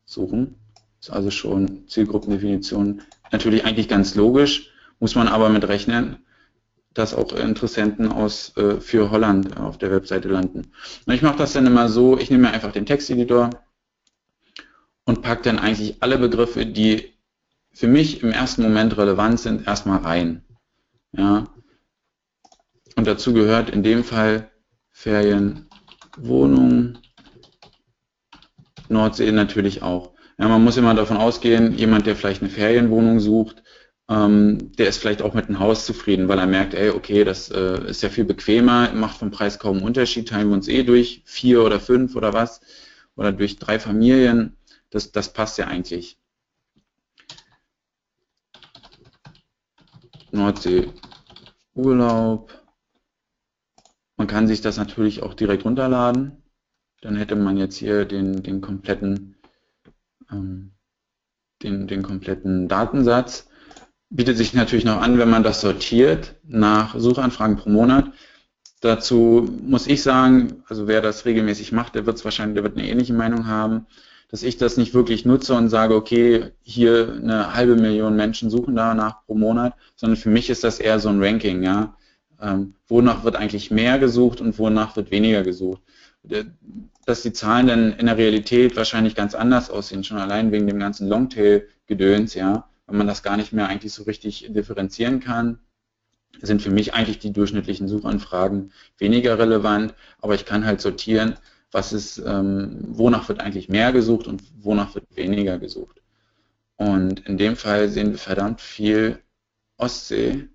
suchen. 0.06 0.56
Ist 1.00 1.12
also 1.12 1.32
schon 1.32 1.88
Zielgruppendefinition 1.88 3.02
natürlich 3.32 3.66
eigentlich 3.66 3.88
ganz 3.88 4.16
logisch, 4.16 4.72
muss 5.00 5.16
man 5.16 5.28
aber 5.28 5.50
mit 5.50 5.68
rechnen, 5.68 6.18
dass 6.94 7.14
auch 7.14 7.34
Interessenten 7.34 8.12
aus 8.12 8.56
äh, 8.58 8.80
für 8.80 9.12
Holland 9.12 9.58
auf 9.58 9.78
der 9.78 9.92
Webseite 9.92 10.30
landen. 10.30 10.72
Und 11.06 11.14
ich 11.14 11.22
mache 11.22 11.38
das 11.38 11.54
dann 11.54 11.66
immer 11.66 11.90
so, 11.90 12.18
ich 12.18 12.32
nehme 12.32 12.52
einfach 12.52 12.72
den 12.72 12.86
Texteditor 12.86 13.50
und 15.06 15.22
packe 15.22 15.44
dann 15.44 15.60
eigentlich 15.60 16.02
alle 16.02 16.18
Begriffe, 16.18 16.66
die 16.66 17.14
für 17.72 17.88
mich 17.88 18.24
im 18.24 18.32
ersten 18.32 18.64
Moment 18.64 18.98
relevant 18.98 19.40
sind, 19.40 19.68
erstmal 19.68 20.00
rein. 20.00 20.44
Ja. 21.12 21.48
Und 22.96 23.08
dazu 23.08 23.34
gehört 23.34 23.70
in 23.70 23.84
dem 23.84 24.04
Fall 24.04 24.52
Ferienwohnung, 24.92 26.98
Nordsee 28.88 29.32
natürlich 29.32 29.82
auch. 29.82 30.14
Ja, 30.38 30.48
man 30.48 30.64
muss 30.64 30.78
immer 30.78 30.94
davon 30.94 31.18
ausgehen, 31.18 31.78
jemand, 31.78 32.06
der 32.06 32.16
vielleicht 32.16 32.42
eine 32.42 32.52
Ferienwohnung 32.52 33.20
sucht, 33.20 33.64
ähm, 34.10 34.72
der 34.78 34.88
ist 34.88 34.98
vielleicht 34.98 35.22
auch 35.22 35.34
mit 35.34 35.48
einem 35.48 35.60
Haus 35.60 35.86
zufrieden, 35.86 36.28
weil 36.28 36.40
er 36.40 36.46
merkt, 36.46 36.74
ey, 36.74 36.90
okay, 36.90 37.24
das 37.24 37.50
äh, 37.50 37.90
ist 37.90 38.04
ja 38.04 38.10
viel 38.10 38.26
bequemer, 38.26 38.92
macht 38.94 39.18
vom 39.18 39.32
Preis 39.32 39.60
kaum 39.60 39.78
einen 39.78 39.86
Unterschied, 39.86 40.30
teilen 40.30 40.50
wir 40.50 40.56
uns 40.56 40.68
eh 40.68 40.84
durch 40.84 41.24
vier 41.26 41.64
oder 41.64 41.80
fünf 41.80 42.16
oder 42.16 42.34
was, 42.34 42.62
oder 43.16 43.32
durch 43.32 43.58
drei 43.58 43.80
Familien, 43.80 44.55
das, 44.90 45.12
das 45.12 45.34
passt 45.34 45.58
ja 45.58 45.68
eigentlich. 45.68 46.20
Nordsee 50.32 50.92
Urlaub, 51.74 52.64
man 54.18 54.28
kann 54.28 54.48
sich 54.48 54.62
das 54.62 54.78
natürlich 54.78 55.24
auch 55.24 55.34
direkt 55.34 55.66
runterladen. 55.66 56.42
Dann 57.02 57.16
hätte 57.16 57.36
man 57.36 57.58
jetzt 57.58 57.78
hier 57.78 58.06
den, 58.06 58.44
den 58.44 58.62
kompletten 58.62 59.36
ähm, 60.32 60.76
den, 61.64 61.88
den 61.88 62.04
kompletten 62.04 62.68
Datensatz. 62.68 63.48
Bietet 64.10 64.38
sich 64.38 64.54
natürlich 64.54 64.86
noch 64.86 65.02
an, 65.02 65.18
wenn 65.18 65.30
man 65.30 65.44
das 65.44 65.62
sortiert 65.62 66.36
nach 66.44 66.98
Suchanfragen 66.98 67.58
pro 67.58 67.70
Monat. 67.70 68.12
Dazu 68.82 69.50
muss 69.64 69.88
ich 69.88 70.04
sagen, 70.04 70.64
also 70.68 70.88
wer 70.88 71.02
das 71.02 71.26
regelmäßig 71.26 71.72
macht, 71.72 71.96
der 71.96 72.06
wird 72.06 72.24
wahrscheinlich, 72.24 72.56
der 72.56 72.64
wird 72.64 72.78
eine 72.78 72.88
ähnliche 72.88 73.14
Meinung 73.14 73.48
haben, 73.48 73.88
dass 74.30 74.44
ich 74.44 74.58
das 74.58 74.78
nicht 74.78 74.94
wirklich 74.94 75.26
nutze 75.26 75.54
und 75.54 75.70
sage, 75.70 75.96
okay, 75.96 76.52
hier 76.62 77.20
eine 77.22 77.54
halbe 77.54 77.76
Million 77.76 78.16
Menschen 78.16 78.50
suchen 78.50 78.76
danach 78.76 79.26
pro 79.26 79.36
Monat, 79.36 79.76
sondern 79.96 80.18
für 80.18 80.30
mich 80.30 80.50
ist 80.50 80.64
das 80.64 80.80
eher 80.80 81.00
so 81.00 81.10
ein 81.10 81.24
Ranking, 81.24 81.64
ja. 81.64 81.96
Ähm, 82.42 82.76
wonach 82.88 83.24
wird 83.24 83.36
eigentlich 83.38 83.72
mehr 83.72 83.98
gesucht 83.98 84.42
und 84.42 84.60
wonach 84.60 84.96
wird 84.96 85.10
weniger 85.10 85.44
gesucht. 85.44 85.82
Dass 87.06 87.22
die 87.22 87.34
Zahlen 87.34 87.68
dann 87.68 87.94
in 87.94 88.08
der 88.08 88.18
Realität 88.18 88.76
wahrscheinlich 88.76 89.16
ganz 89.16 89.36
anders 89.36 89.70
aussehen, 89.70 90.04
schon 90.04 90.18
allein 90.18 90.52
wegen 90.52 90.68
dem 90.68 90.80
ganzen 90.80 91.08
Longtail-Gedöns, 91.08 92.34
ja, 92.34 92.68
wenn 92.88 92.98
man 92.98 93.08
das 93.08 93.24
gar 93.24 93.38
nicht 93.38 93.54
mehr 93.54 93.68
eigentlich 93.68 93.94
so 93.94 94.04
richtig 94.04 94.48
differenzieren 94.50 95.20
kann, 95.20 95.60
sind 96.42 96.62
für 96.62 96.72
mich 96.72 96.94
eigentlich 96.94 97.20
die 97.20 97.32
durchschnittlichen 97.32 97.88
Suchanfragen 97.88 98.72
weniger 98.98 99.40
relevant, 99.40 99.94
aber 100.20 100.36
ich 100.36 100.46
kann 100.46 100.66
halt 100.66 100.82
sortieren, 100.82 101.36
was 101.72 101.94
ist, 101.94 102.18
ähm, 102.20 102.80
wonach 102.88 103.28
wird 103.30 103.42
eigentlich 103.42 103.70
mehr 103.70 103.92
gesucht 103.92 104.28
und 104.28 104.44
wonach 104.64 104.96
wird 104.96 105.16
weniger 105.16 105.58
gesucht. 105.60 106.02
Und 106.78 107.22
in 107.22 107.38
dem 107.38 107.56
Fall 107.56 107.90
sehen 107.90 108.12
wir 108.12 108.18
verdammt 108.18 108.62
viel 108.62 109.22
Ostsee, 109.78 110.50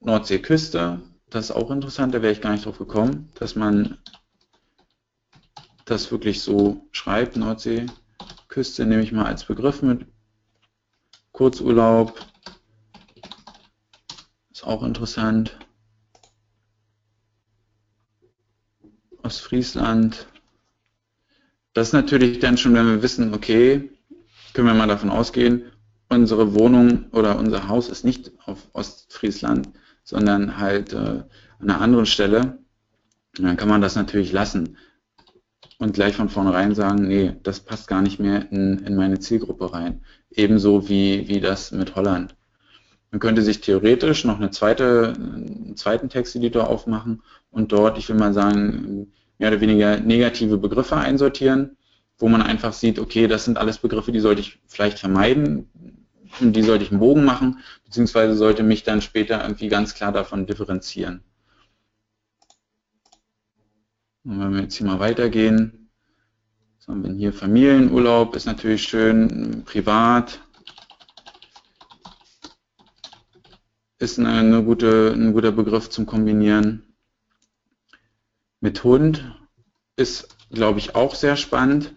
Nordseeküste, 0.00 1.00
das 1.30 1.46
ist 1.46 1.56
auch 1.56 1.70
interessant, 1.70 2.14
da 2.14 2.22
wäre 2.22 2.32
ich 2.32 2.40
gar 2.40 2.52
nicht 2.52 2.66
drauf 2.66 2.78
gekommen, 2.78 3.30
dass 3.34 3.56
man 3.56 3.98
das 5.84 6.10
wirklich 6.12 6.42
so 6.42 6.86
schreibt, 6.92 7.36
Nordseeküste 7.36 8.86
nehme 8.86 9.02
ich 9.02 9.12
mal 9.12 9.26
als 9.26 9.44
Begriff 9.44 9.82
mit. 9.82 10.06
Kurzurlaub 11.32 12.20
ist 14.52 14.64
auch 14.64 14.82
interessant. 14.82 15.58
Ostfriesland. 19.22 20.26
Das 21.74 21.88
ist 21.88 21.92
natürlich 21.94 22.38
dann 22.38 22.58
schon, 22.58 22.74
wenn 22.74 22.86
wir 22.86 23.02
wissen, 23.02 23.34
okay, 23.34 23.90
können 24.52 24.66
wir 24.66 24.74
mal 24.74 24.88
davon 24.88 25.10
ausgehen, 25.10 25.64
unsere 26.08 26.54
Wohnung 26.54 27.06
oder 27.12 27.38
unser 27.38 27.68
Haus 27.68 27.88
ist 27.88 28.04
nicht 28.04 28.32
auf 28.44 28.68
Ostfriesland, 28.74 29.70
sondern 30.04 30.58
halt 30.58 30.92
äh, 30.92 30.96
an 30.96 31.24
einer 31.60 31.80
anderen 31.80 32.06
Stelle, 32.06 32.58
dann 33.34 33.56
kann 33.56 33.68
man 33.68 33.80
das 33.80 33.96
natürlich 33.96 34.32
lassen 34.32 34.76
und 35.78 35.94
gleich 35.94 36.14
von 36.16 36.28
vornherein 36.28 36.74
sagen, 36.74 37.08
nee, 37.08 37.34
das 37.42 37.60
passt 37.60 37.88
gar 37.88 38.02
nicht 38.02 38.20
mehr 38.20 38.50
in, 38.52 38.78
in 38.80 38.94
meine 38.94 39.18
Zielgruppe 39.20 39.72
rein. 39.72 40.04
Ebenso 40.30 40.88
wie, 40.88 41.28
wie 41.28 41.40
das 41.40 41.72
mit 41.72 41.96
Holland. 41.96 42.36
Man 43.12 43.20
könnte 43.20 43.42
sich 43.42 43.60
theoretisch 43.60 44.24
noch 44.24 44.38
eine 44.38 44.50
zweite, 44.50 45.12
einen 45.14 45.76
zweiten 45.76 46.08
Texteditor 46.08 46.68
aufmachen 46.68 47.22
und 47.50 47.70
dort, 47.70 47.98
ich 47.98 48.08
will 48.08 48.16
mal 48.16 48.32
sagen, 48.32 49.12
mehr 49.38 49.50
oder 49.50 49.60
weniger 49.60 50.00
negative 50.00 50.56
Begriffe 50.56 50.96
einsortieren, 50.96 51.76
wo 52.16 52.28
man 52.28 52.40
einfach 52.40 52.72
sieht, 52.72 52.98
okay, 52.98 53.28
das 53.28 53.44
sind 53.44 53.58
alles 53.58 53.76
Begriffe, 53.78 54.12
die 54.12 54.20
sollte 54.20 54.40
ich 54.40 54.60
vielleicht 54.66 54.98
vermeiden, 54.98 55.68
um 56.40 56.54
die 56.54 56.62
sollte 56.62 56.84
ich 56.84 56.90
einen 56.90 57.00
Bogen 57.00 57.24
machen, 57.24 57.58
beziehungsweise 57.84 58.34
sollte 58.34 58.62
mich 58.62 58.82
dann 58.82 59.02
später 59.02 59.42
irgendwie 59.42 59.68
ganz 59.68 59.94
klar 59.94 60.12
davon 60.12 60.46
differenzieren. 60.46 61.22
Und 64.24 64.40
wenn 64.40 64.54
wir 64.54 64.62
jetzt 64.62 64.76
hier 64.76 64.86
mal 64.86 65.00
weitergehen, 65.00 65.90
was 66.78 66.88
haben 66.88 67.04
wir 67.04 67.12
hier? 67.12 67.34
Familienurlaub 67.34 68.34
ist 68.36 68.46
natürlich 68.46 68.84
schön, 68.84 69.64
privat 69.66 70.40
ist 74.02 74.18
eine, 74.18 74.32
eine 74.32 74.62
gute, 74.64 75.12
ein 75.12 75.32
guter 75.32 75.52
Begriff 75.52 75.88
zum 75.88 76.06
Kombinieren. 76.06 76.94
Mit 78.60 78.84
Hund 78.84 79.24
ist, 79.96 80.36
glaube 80.50 80.78
ich, 80.78 80.94
auch 80.94 81.14
sehr 81.14 81.36
spannend 81.36 81.94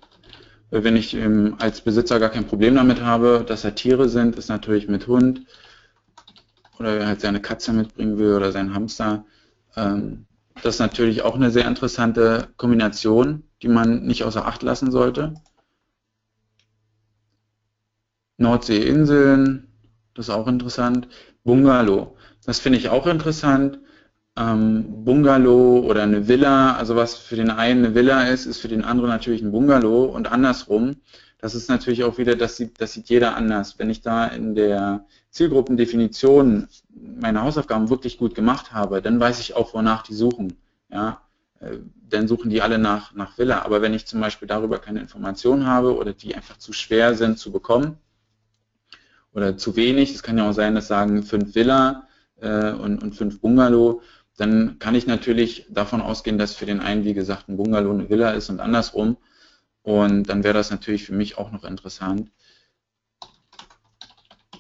wenn 0.84 0.96
ich 0.96 1.14
ähm, 1.14 1.56
als 1.60 1.82
Besitzer 1.82 2.20
gar 2.20 2.30
kein 2.30 2.48
Problem 2.48 2.76
damit 2.76 3.02
habe, 3.02 3.46
dass 3.48 3.64
er 3.64 3.76
Tiere 3.76 4.10
sind, 4.10 4.36
ist 4.36 4.50
natürlich 4.50 4.88
mit 4.88 5.08
Hund 5.08 5.46
oder 6.80 6.98
er 6.98 7.08
halt 7.08 7.22
seine 7.22 7.42
Katze 7.42 7.72
mitbringen 7.72 8.18
will 8.18 8.34
oder 8.34 8.52
seinen 8.52 8.74
Hamster. 8.74 9.26
Ähm, 9.76 10.26
das 10.62 10.76
ist 10.76 10.80
natürlich 10.80 11.22
auch 11.22 11.36
eine 11.36 11.52
sehr 11.52 11.68
interessante 11.68 12.50
Kombination, 12.58 13.44
die 13.62 13.68
man 13.68 14.06
nicht 14.06 14.24
außer 14.24 14.46
Acht 14.46 14.64
lassen 14.64 14.92
sollte. 14.92 15.34
Nordseeinseln, 18.38 19.68
das 20.14 20.28
ist 20.28 20.34
auch 20.34 20.48
interessant. 20.48 21.08
Bungalow, 21.46 22.16
das 22.46 22.60
finde 22.60 22.80
ich 22.80 22.90
auch 22.90 23.08
interessant. 23.08 23.80
ähm, 24.38 25.06
Bungalow 25.06 25.80
oder 25.90 26.04
eine 26.04 26.28
Villa, 26.28 26.76
also 26.76 26.96
was 26.98 27.16
für 27.16 27.38
den 27.38 27.50
einen 27.52 27.86
eine 27.86 27.96
Villa 27.96 28.24
ist, 28.28 28.46
ist 28.46 28.60
für 28.60 28.68
den 28.68 28.84
anderen 28.84 29.10
natürlich 29.10 29.42
ein 29.42 29.52
Bungalow 29.52 30.06
und 30.06 30.32
andersrum. 30.32 30.98
Das 31.40 31.56
ist 31.56 31.70
natürlich 31.70 32.04
auch 32.04 32.18
wieder, 32.18 32.36
das 32.36 32.58
sieht, 32.58 32.82
das 32.82 32.94
sieht 32.94 33.10
jeder 33.10 33.36
anders. 33.36 33.80
Wenn 33.80 33.90
ich 33.90 34.02
da 34.02 34.28
in 34.28 34.56
der 34.56 35.06
Zielgruppendefinition 35.32 36.68
meine 36.96 37.44
Hausaufgaben 37.44 37.90
wirklich 37.90 38.18
gut 38.18 38.36
gemacht 38.36 38.74
habe, 38.74 39.02
dann 39.02 39.20
weiß 39.20 39.40
ich 39.40 39.56
auch, 39.56 39.74
wonach 39.74 40.04
die 40.04 40.16
suchen. 40.16 40.58
Ja, 40.92 41.22
äh, 41.60 41.78
dann 42.10 42.28
suchen 42.28 42.50
die 42.50 42.62
alle 42.62 42.78
nach, 42.80 43.14
nach 43.14 43.38
Villa. 43.38 43.64
Aber 43.64 43.82
wenn 43.82 43.94
ich 43.94 44.06
zum 44.08 44.20
Beispiel 44.22 44.48
darüber 44.48 44.80
keine 44.80 45.02
Informationen 45.02 45.66
habe 45.68 45.96
oder 45.96 46.14
die 46.14 46.36
einfach 46.36 46.58
zu 46.58 46.74
schwer 46.74 47.16
sind 47.16 47.40
zu 47.40 47.52
bekommen 47.52 47.98
oder 49.36 49.58
zu 49.58 49.76
wenig, 49.76 50.16
es 50.16 50.24
kann 50.24 50.38
ja 50.38 50.50
auch 50.50 50.54
sein, 50.54 50.76
dass 50.76 50.88
sagen 50.88 51.22
fünf 51.24 51.54
Villa 51.54 52.08
äh, 52.42 52.72
und, 52.72 53.04
und 53.04 53.14
fünf 53.16 53.42
Bungalow, 53.42 54.02
dann 54.38 54.80
kann 54.80 54.96
ich 54.96 55.08
natürlich 55.08 55.68
davon 55.70 56.02
ausgehen, 56.02 56.38
dass 56.38 56.56
für 56.56 56.66
den 56.66 56.80
einen, 56.80 57.04
wie 57.04 57.14
gesagt, 57.14 57.50
ein 57.50 57.58
Bungalow 57.58 57.92
eine 57.92 58.10
Villa 58.10 58.32
ist 58.32 58.50
und 58.50 58.60
andersrum. 58.60 59.18
Und 59.84 60.24
dann 60.24 60.44
wäre 60.44 60.54
das 60.54 60.72
natürlich 60.72 61.06
für 61.06 61.14
mich 61.14 61.38
auch 61.38 61.52
noch 61.52 61.64
interessant. 61.64 62.32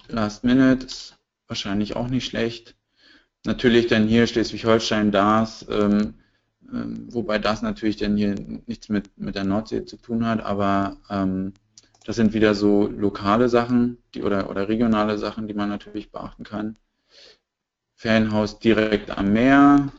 Last 0.07 0.43
Minute 0.43 0.86
ist 0.86 1.17
wahrscheinlich 1.47 1.95
auch 1.95 2.07
nicht 2.07 2.26
schlecht. 2.26 2.76
Natürlich 3.45 3.88
dann 3.88 4.07
hier 4.07 4.28
Schleswig-Holstein, 4.28 5.11
DAS, 5.11 5.65
ähm, 5.69 6.15
ähm, 6.71 7.07
wobei 7.09 7.39
das 7.39 7.61
natürlich 7.61 7.97
dann 7.97 8.17
hier 8.17 8.36
nichts 8.65 8.89
mit, 8.89 9.17
mit 9.17 9.36
der 9.36 9.43
Nordsee 9.45 9.86
zu 9.86 9.97
tun 9.97 10.26
hat, 10.26 10.43
aber 10.43 10.97
ähm, 11.09 11.53
das 12.05 12.15
sind 12.15 12.33
wieder 12.33 12.53
so 12.53 12.87
lokale 12.87 13.49
Sachen 13.49 13.97
die, 14.13 14.21
oder, 14.23 14.49
oder 14.49 14.69
regionale 14.69 15.17
Sachen, 15.17 15.47
die 15.47 15.53
man 15.53 15.69
natürlich 15.69 16.11
beachten 16.11 16.43
kann. 16.43 16.77
Ferienhaus 17.95 18.59
direkt 18.59 19.09
am 19.17 19.33
Meer. 19.33 19.91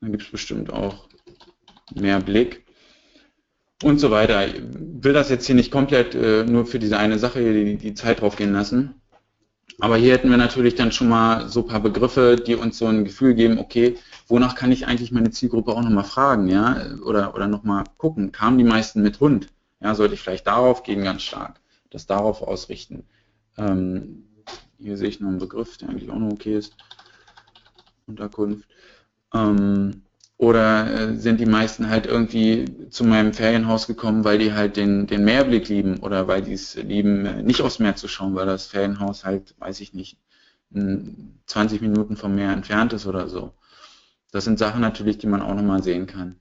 Dann 0.00 0.10
gibt 0.10 0.24
es 0.24 0.30
bestimmt 0.30 0.70
auch 0.72 1.08
mehr 1.94 2.20
Blick 2.20 2.66
und 3.82 3.98
so 3.98 4.10
weiter. 4.10 4.48
Ich 4.48 4.60
will 4.72 5.12
das 5.12 5.30
jetzt 5.30 5.46
hier 5.46 5.54
nicht 5.54 5.70
komplett 5.70 6.14
äh, 6.14 6.44
nur 6.44 6.66
für 6.66 6.80
diese 6.80 6.98
eine 6.98 7.18
Sache 7.18 7.40
die, 7.40 7.76
die 7.76 7.94
Zeit 7.94 8.20
drauf 8.20 8.36
gehen 8.36 8.52
lassen. 8.52 9.00
Aber 9.80 9.96
hier 9.96 10.12
hätten 10.12 10.30
wir 10.30 10.36
natürlich 10.36 10.76
dann 10.76 10.92
schon 10.92 11.08
mal 11.08 11.48
so 11.48 11.60
ein 11.60 11.66
paar 11.66 11.80
Begriffe, 11.80 12.36
die 12.36 12.54
uns 12.54 12.78
so 12.78 12.86
ein 12.86 13.04
Gefühl 13.04 13.34
geben, 13.34 13.58
okay, 13.58 13.96
wonach 14.28 14.54
kann 14.54 14.72
ich 14.72 14.86
eigentlich 14.86 15.10
meine 15.10 15.30
Zielgruppe 15.30 15.72
auch 15.72 15.82
nochmal 15.82 16.04
fragen, 16.04 16.48
ja, 16.48 16.80
oder, 17.04 17.34
oder 17.34 17.48
nochmal 17.48 17.84
gucken, 17.96 18.32
kamen 18.32 18.58
die 18.58 18.64
meisten 18.64 19.02
mit 19.02 19.20
Hund? 19.20 19.48
Ja, 19.80 19.94
sollte 19.94 20.14
ich 20.14 20.20
vielleicht 20.20 20.46
darauf 20.46 20.82
gehen 20.82 21.02
ganz 21.02 21.22
stark, 21.22 21.60
das 21.90 22.06
darauf 22.06 22.42
ausrichten. 22.42 23.04
Ähm, 23.58 24.24
hier 24.78 24.96
sehe 24.96 25.08
ich 25.08 25.20
noch 25.20 25.28
einen 25.28 25.38
Begriff, 25.38 25.76
der 25.76 25.88
eigentlich 25.88 26.10
auch 26.10 26.18
noch 26.18 26.32
okay 26.32 26.56
ist. 26.56 26.76
Unterkunft. 28.06 28.68
Ähm, 29.32 30.02
oder 30.36 30.90
äh, 30.90 31.16
sind 31.16 31.40
die 31.40 31.46
meisten 31.46 31.88
halt 31.88 32.06
irgendwie 32.06 32.88
zu 32.90 33.04
meinem 33.04 33.32
Ferienhaus 33.32 33.86
gekommen, 33.86 34.24
weil 34.24 34.38
die 34.38 34.52
halt 34.52 34.76
den, 34.76 35.06
den 35.06 35.24
Meerblick 35.24 35.68
lieben 35.68 35.98
oder 36.00 36.26
weil 36.28 36.42
die 36.42 36.52
es 36.52 36.74
lieben, 36.74 37.24
äh, 37.26 37.42
nicht 37.42 37.62
aufs 37.62 37.78
Meer 37.78 37.96
zu 37.96 38.08
schauen, 38.08 38.34
weil 38.34 38.46
das 38.46 38.66
Ferienhaus 38.66 39.24
halt, 39.24 39.54
weiß 39.58 39.80
ich 39.80 39.94
nicht, 39.94 40.18
20 41.46 41.80
Minuten 41.82 42.16
vom 42.16 42.34
Meer 42.34 42.50
entfernt 42.50 42.92
ist 42.92 43.06
oder 43.06 43.28
so. 43.28 43.54
Das 44.32 44.44
sind 44.44 44.58
Sachen 44.58 44.80
natürlich, 44.80 45.18
die 45.18 45.28
man 45.28 45.42
auch 45.42 45.54
nochmal 45.54 45.82
sehen 45.84 46.06
kann. 46.06 46.40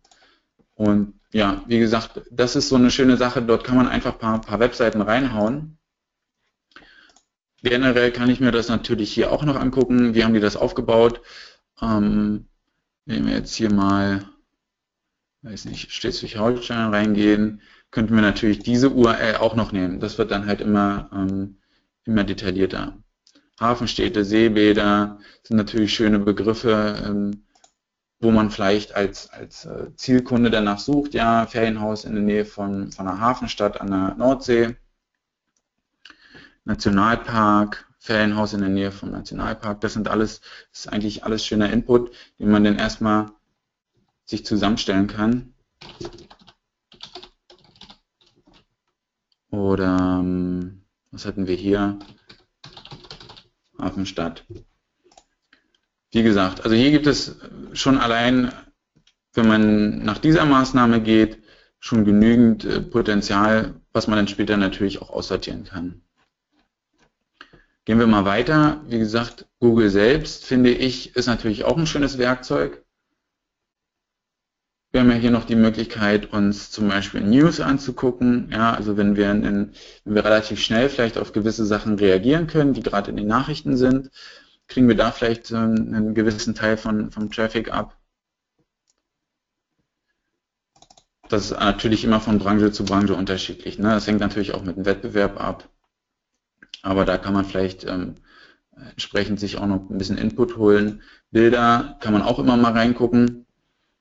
Und 0.74 1.20
ja, 1.32 1.64
wie 1.68 1.80
gesagt, 1.80 2.22
das 2.32 2.56
ist 2.56 2.70
so 2.70 2.76
eine 2.76 2.89
schöne 2.89 3.18
Sache. 3.18 3.44
Dort 3.44 3.64
kann 3.64 3.76
man 3.76 3.88
einfach 3.88 4.14
ein 4.14 4.20
paar, 4.20 4.41
paar 4.41 4.60
Webseiten 4.60 5.02
reinhauen. 5.02 5.78
Generell 7.62 8.12
kann 8.12 8.30
ich 8.30 8.39
mir 8.39 8.52
das 8.52 8.70
natürlich 8.70 9.14
hier 9.14 9.32
auch 9.32 9.44
noch 9.44 9.56
angucken. 9.56 10.16
Wie 10.16 10.24
haben 10.24 10.34
die 10.34 10.39
das 10.39 10.58
aufgebaut? 10.58 11.22
Ähm, 11.82 12.48
wenn 13.06 13.26
wir 13.26 13.34
jetzt 13.34 13.56
hier 13.56 13.72
mal, 13.72 14.26
weiß 15.41 15.66
nicht, 15.66 15.91
Schleswig-Holstein 15.91 16.93
reingehen, 16.93 17.62
könnten 17.91 18.16
wir 18.16 18.22
natürlich 18.22 18.60
diese 18.60 18.89
URL 18.89 19.38
auch 19.38 19.56
noch 19.56 19.72
nehmen. 19.72 19.99
Das 19.99 20.18
wird 20.18 20.32
dann 20.32 20.47
halt 20.47 20.62
immer, 20.62 21.10
ähm, 21.14 21.60
immer 22.06 22.24
detaillierter. 22.24 22.97
Hafenstädte, 23.60 24.26
Seebäder 24.26 25.20
sind 25.43 25.58
natürlich 25.58 25.93
schöne 25.93 26.20
Begriffe, 26.20 27.04
ähm, 27.06 27.45
wo 28.20 28.32
man 28.32 28.49
vielleicht 28.49 28.95
als, 28.95 29.30
als 29.30 29.66
äh, 29.66 29.93
Zielkunde 29.95 30.49
danach 30.49 30.80
sucht, 30.80 31.14
ja, 31.14 31.45
Ferienhaus 31.45 32.06
in 32.06 32.14
der 32.14 32.24
Nähe 32.24 32.45
von, 32.45 32.91
von 32.91 33.08
einer 33.08 33.20
Hafenstadt 33.20 33.80
an 33.80 33.91
der 33.91 34.16
Nordsee, 34.16 34.76
Nationalpark, 36.66 37.86
Ferienhaus 38.04 38.51
in 38.51 38.60
der 38.60 38.70
Nähe 38.70 38.91
vom 38.91 39.12
Nationalpark. 39.12 39.80
Das 39.80 39.93
sind 39.93 40.10
alles, 40.10 40.41
das 40.72 40.82
ist 40.82 40.88
eigentlich 40.88 41.24
alles 41.24 41.45
schöner 41.45 41.72
Input, 41.72 42.14
den 42.38 42.51
man 42.51 42.66
dann 42.66 42.78
erstmal 42.78 43.32
sich 44.26 44.45
zusammenstellen 44.45 45.08
kann. 45.08 45.54
Oder 49.51 50.20
ähm, 50.20 50.84
was 51.12 51.26
hatten 51.26 51.47
wir 51.47 51.56
hier? 51.56 51.97
Hafenstadt. 53.80 54.45
Wie 56.12 56.24
gesagt, 56.24 56.66
also 56.66 56.76
hier 56.76 56.91
gibt 56.91 57.08
es 57.08 57.38
schon 57.72 57.97
allein, 57.97 58.51
wenn 59.32 59.47
man 59.47 60.04
nach 60.04 60.18
dieser 60.18 60.45
Maßnahme 60.45 60.99
geht, 60.99 61.41
schon 61.80 62.04
genügend 62.04 62.66
äh, 62.66 62.82
Potenzial, 62.82 63.76
was 63.93 64.08
man 64.08 64.18
dann 64.18 64.28
später 64.28 64.58
natürlich 64.58 65.01
auch 65.01 65.10
aussortieren 65.10 65.64
kann. 65.64 66.01
Gehen 67.86 68.00
wir 68.00 68.08
mal 68.08 68.26
weiter. 68.26 68.82
Wie 68.88 69.00
gesagt, 69.00 69.46
Google 69.60 69.90
selbst, 69.90 70.46
finde 70.46 70.72
ich, 70.72 71.16
ist 71.16 71.28
natürlich 71.28 71.66
auch 71.66 71.78
ein 71.78 71.88
schönes 71.88 72.18
Werkzeug. 72.18 72.84
Wir 74.92 75.02
haben 75.02 75.10
ja 75.10 75.18
hier 75.18 75.32
noch 75.32 75.46
die 75.46 75.56
Möglichkeit, 75.56 76.32
uns 76.32 76.70
zum 76.70 76.88
Beispiel 76.88 77.22
News 77.22 77.60
anzugucken. 77.60 78.50
Ja, 78.52 78.74
also 78.74 78.96
wenn 78.96 79.16
wir, 79.16 79.32
in, 79.32 79.44
wenn 79.44 80.16
wir 80.16 80.24
relativ 80.24 80.62
schnell 80.62 80.88
vielleicht 80.88 81.18
auf 81.18 81.34
gewisse 81.34 81.66
Sachen 81.66 81.98
reagieren 81.98 82.48
können, 82.48 82.74
die 82.74 82.84
gerade 82.84 83.10
in 83.10 83.18
den 83.18 83.28
Nachrichten 83.28 83.76
sind, 83.76 84.12
kriegen 84.68 84.88
wir 84.88 84.96
da 84.96 85.12
vielleicht 85.12 85.52
einen 85.52 86.14
gewissen 86.14 86.56
Teil 86.56 86.78
von, 86.78 87.12
vom 87.12 87.32
Traffic 87.32 87.74
ab. 87.74 87.98
Das 91.28 91.46
ist 91.46 91.52
natürlich 91.52 92.04
immer 92.04 92.22
von 92.22 92.38
Branche 92.38 92.72
zu 92.72 92.86
Branche 92.86 93.16
unterschiedlich. 93.16 93.80
Ne? 93.80 93.90
Das 93.90 94.06
hängt 94.08 94.20
natürlich 94.20 94.54
auch 94.54 94.64
mit 94.64 94.78
dem 94.78 94.86
Wettbewerb 94.86 95.42
ab. 95.42 95.72
Aber 96.82 97.05
da 97.05 97.17
kann 97.17 97.34
man 97.34 97.45
vielleicht 97.45 97.86
ähm, 97.86 98.15
entsprechend 98.91 99.39
sich 99.39 99.57
auch 99.57 99.67
noch 99.67 99.89
ein 99.89 99.97
bisschen 99.97 100.17
Input 100.17 100.57
holen. 100.57 101.01
Bilder 101.32 101.97
kann 102.01 102.13
man 102.13 102.21
auch 102.21 102.39
immer 102.39 102.57
mal 102.57 102.74
reingucken. 102.74 103.45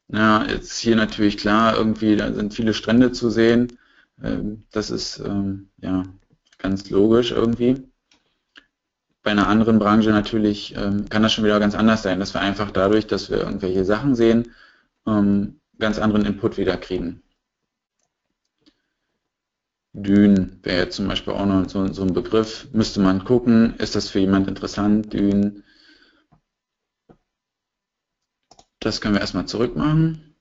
Ja, 0.09 0.45
jetzt 0.45 0.79
hier 0.79 0.97
natürlich 0.97 1.39
klar, 1.39 1.77
irgendwie, 1.77 2.17
da 2.17 2.33
sind 2.33 2.55
viele 2.55 2.75
Strände 2.75 3.13
zu 3.13 3.31
sehen. 3.31 3.79
Ähm, 4.23 4.65
das 4.71 4.91
ist 4.91 5.21
ähm, 5.21 5.69
ja 5.79 6.03
ganz 6.59 6.91
logisch 6.91 7.33
irgendwie. 7.33 7.89
Bei 9.23 9.31
einer 9.31 9.47
anderen 9.47 9.79
Branche 9.79 10.11
natürlich 10.11 10.75
ähm, 10.77 11.09
kann 11.09 11.23
das 11.23 11.33
schon 11.33 11.45
wieder 11.45 11.61
ganz 11.61 11.75
anders 11.75 12.03
sein, 12.03 12.19
dass 12.19 12.35
wir 12.35 12.41
einfach 12.41 12.71
dadurch, 12.73 13.07
dass 13.07 13.31
wir 13.31 13.39
irgendwelche 13.39 13.85
Sachen 13.85 14.15
sehen, 14.15 14.53
ähm, 15.07 15.61
ganz 15.79 15.99
anderen 15.99 16.27
Input 16.27 16.59
wieder 16.59 16.77
kriegen. 16.77 17.23
Dünen 19.95 20.59
wäre 20.63 20.85
jetzt 20.85 20.97
zum 20.97 21.09
Beispiel 21.09 21.35
auch 21.35 21.45
noch 21.45 21.69
so, 21.69 21.87
so, 21.93 22.03
ein 22.03 22.15
Begriff. 22.15 22.69
Müsste 22.73 23.01
man 23.01 23.25
gucken, 23.25 23.77
ist 23.77 23.95
das 23.95 24.09
für 24.09 24.21
jemand 24.21 24.49
interessant, 24.49 25.13
Dünen. 25.13 25.65
Das 28.81 29.01
können 29.01 29.15
wir 29.15 29.21
erstmal 29.21 29.47
zurückmachen. 29.47 30.35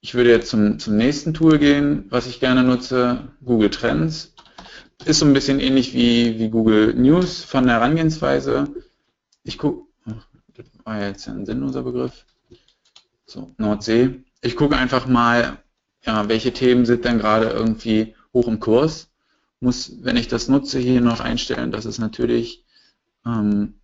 Ich 0.00 0.14
würde 0.14 0.30
jetzt 0.30 0.50
zum, 0.50 0.78
zum 0.78 0.96
nächsten 0.96 1.34
Tool 1.34 1.58
gehen, 1.58 2.04
was 2.10 2.26
ich 2.26 2.38
gerne 2.38 2.62
nutze, 2.62 3.28
Google 3.44 3.70
Trends. 3.70 4.34
Ist 5.04 5.18
so 5.18 5.26
ein 5.26 5.32
bisschen 5.32 5.58
ähnlich 5.58 5.94
wie, 5.94 6.38
wie 6.38 6.50
Google 6.50 6.94
News 6.94 7.42
von 7.42 7.64
der 7.64 7.76
Herangehensweise. 7.76 8.68
Ich 9.42 9.58
gucke, 9.58 9.86
war 10.84 11.02
jetzt 11.02 11.26
ein 11.28 11.46
sinnloser 11.46 11.82
Begriff. 11.82 12.24
So, 13.24 13.54
Nordsee. 13.58 14.22
Ich 14.42 14.56
gucke 14.56 14.76
einfach 14.76 15.06
mal, 15.06 15.58
ja, 16.04 16.28
welche 16.28 16.52
Themen 16.52 16.86
sind 16.86 17.04
denn 17.04 17.18
gerade 17.18 17.48
irgendwie 17.48 18.14
hoch 18.36 18.48
im 18.48 18.60
Kurs. 18.60 19.10
Muss, 19.60 19.92
wenn 20.02 20.18
ich 20.18 20.28
das 20.28 20.48
nutze, 20.48 20.78
hier 20.78 21.00
noch 21.00 21.20
einstellen, 21.20 21.72
dass 21.72 21.86
es 21.86 21.98
natürlich 21.98 22.64
ähm, 23.24 23.74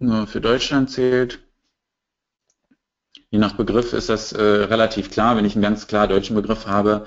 nur 0.00 0.26
für 0.26 0.40
Deutschland 0.40 0.90
zählt. 0.90 1.38
Je 3.30 3.38
nach 3.38 3.54
Begriff 3.54 3.92
ist 3.92 4.08
das 4.08 4.32
äh, 4.32 4.42
relativ 4.42 5.10
klar. 5.10 5.36
Wenn 5.36 5.44
ich 5.44 5.54
einen 5.54 5.62
ganz 5.62 5.86
klar 5.86 6.08
deutschen 6.08 6.34
Begriff 6.34 6.66
habe, 6.66 7.06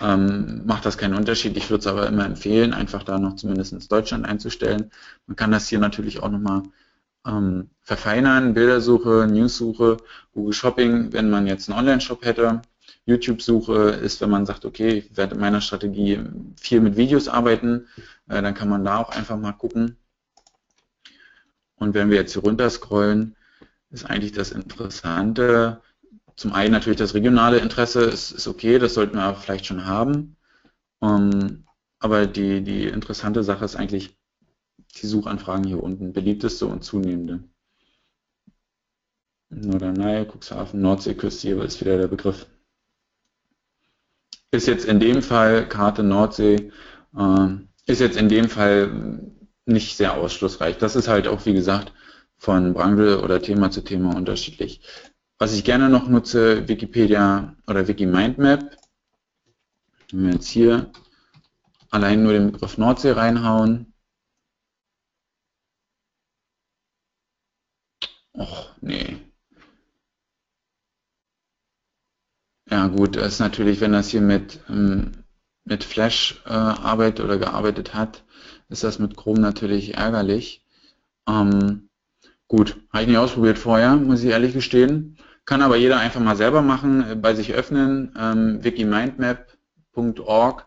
ähm, 0.00 0.62
macht 0.66 0.84
das 0.84 0.98
keinen 0.98 1.14
Unterschied. 1.14 1.56
Ich 1.56 1.70
würde 1.70 1.80
es 1.80 1.86
aber 1.86 2.06
immer 2.06 2.26
empfehlen, 2.26 2.74
einfach 2.74 3.02
da 3.02 3.18
noch 3.18 3.36
zumindest 3.36 3.90
Deutschland 3.90 4.26
einzustellen. 4.26 4.90
Man 5.26 5.36
kann 5.36 5.50
das 5.50 5.68
hier 5.68 5.78
natürlich 5.78 6.22
auch 6.22 6.30
nochmal 6.30 6.62
ähm, 7.26 7.70
verfeinern. 7.80 8.52
Bildersuche, 8.52 9.26
Newssuche, 9.26 9.96
Google 10.34 10.52
Shopping, 10.52 11.12
wenn 11.14 11.30
man 11.30 11.46
jetzt 11.46 11.70
einen 11.70 11.78
Online-Shop 11.78 12.24
hätte. 12.24 12.60
YouTube-Suche 13.06 13.90
ist, 13.90 14.20
wenn 14.20 14.30
man 14.30 14.46
sagt, 14.46 14.64
okay, 14.64 14.88
ich 14.88 15.16
werde 15.16 15.34
in 15.34 15.40
meiner 15.40 15.60
Strategie 15.60 16.20
viel 16.56 16.80
mit 16.80 16.96
Videos 16.96 17.28
arbeiten, 17.28 17.86
äh, 18.28 18.40
dann 18.42 18.54
kann 18.54 18.68
man 18.68 18.84
da 18.84 18.98
auch 18.98 19.10
einfach 19.10 19.38
mal 19.38 19.52
gucken. 19.52 19.96
Und 21.76 21.94
wenn 21.94 22.10
wir 22.10 22.16
jetzt 22.16 22.32
hier 22.32 22.42
runter 22.42 22.70
scrollen, 22.70 23.36
ist 23.90 24.04
eigentlich 24.06 24.32
das 24.32 24.52
Interessante, 24.52 25.82
zum 26.36 26.52
einen 26.52 26.72
natürlich 26.72 26.98
das 26.98 27.14
regionale 27.14 27.58
Interesse 27.58 28.02
ist, 28.02 28.32
ist 28.32 28.48
okay, 28.48 28.78
das 28.78 28.94
sollten 28.94 29.16
wir 29.16 29.34
vielleicht 29.34 29.66
schon 29.66 29.86
haben. 29.86 30.36
Ähm, 31.00 31.64
aber 32.00 32.26
die, 32.26 32.62
die 32.62 32.84
interessante 32.84 33.44
Sache 33.44 33.64
ist 33.64 33.76
eigentlich 33.76 34.18
die 35.00 35.06
Suchanfragen 35.06 35.64
hier 35.64 35.82
unten, 35.82 36.12
beliebteste 36.12 36.66
und 36.66 36.82
zunehmende. 36.82 37.44
Norderney, 39.50 40.26
Cuxhaven, 40.26 40.80
Nordseeküste 40.80 41.48
jeweils 41.48 41.80
wieder 41.80 41.98
der 41.98 42.08
Begriff. 42.08 42.46
Ist 44.54 44.68
jetzt 44.68 44.84
in 44.84 45.00
dem 45.00 45.20
Fall 45.20 45.68
Karte 45.68 46.04
Nordsee, 46.04 46.70
äh, 47.18 47.48
ist 47.86 48.00
jetzt 48.00 48.16
in 48.16 48.28
dem 48.28 48.48
Fall 48.48 49.20
nicht 49.66 49.96
sehr 49.96 50.14
ausschlussreich. 50.14 50.78
Das 50.78 50.94
ist 50.94 51.08
halt 51.08 51.26
auch, 51.26 51.44
wie 51.44 51.54
gesagt, 51.54 51.92
von 52.38 52.72
Branche 52.72 53.20
oder 53.20 53.42
Thema 53.42 53.72
zu 53.72 53.82
Thema 53.82 54.14
unterschiedlich. 54.14 54.80
Was 55.40 55.54
ich 55.54 55.64
gerne 55.64 55.88
noch 55.88 56.06
nutze, 56.08 56.68
Wikipedia 56.68 57.56
oder 57.66 57.88
Wikimindmap. 57.88 58.76
Wenn 60.12 60.26
wir 60.26 60.32
jetzt 60.34 60.46
hier 60.46 60.92
allein 61.90 62.22
nur 62.22 62.34
den 62.34 62.52
Begriff 62.52 62.78
Nordsee 62.78 63.10
reinhauen. 63.10 63.92
Och, 68.34 68.70
nee. 68.80 69.23
Ja 72.74 72.88
gut, 72.88 73.14
ist 73.14 73.38
natürlich, 73.38 73.80
wenn 73.80 73.92
das 73.92 74.08
hier 74.08 74.20
mit, 74.20 74.58
ähm, 74.68 75.12
mit 75.64 75.84
Flash 75.84 76.42
äh, 76.44 76.50
arbeitet 76.50 77.24
oder 77.24 77.38
gearbeitet 77.38 77.94
hat, 77.94 78.24
ist 78.68 78.82
das 78.82 78.98
mit 78.98 79.16
Chrome 79.16 79.40
natürlich 79.40 79.94
ärgerlich. 79.94 80.66
Ähm, 81.28 81.88
gut, 82.48 82.76
habe 82.92 83.04
ich 83.04 83.08
nicht 83.08 83.18
ausprobiert 83.18 83.60
vorher, 83.60 83.94
muss 83.94 84.24
ich 84.24 84.30
ehrlich 84.30 84.54
gestehen. 84.54 85.18
Kann 85.44 85.62
aber 85.62 85.76
jeder 85.76 85.98
einfach 85.98 86.20
mal 86.20 86.34
selber 86.34 86.62
machen, 86.62 87.08
äh, 87.08 87.14
bei 87.14 87.36
sich 87.36 87.54
öffnen, 87.54 88.12
ähm, 88.18 88.64
wikimindmap.org, 88.64 90.66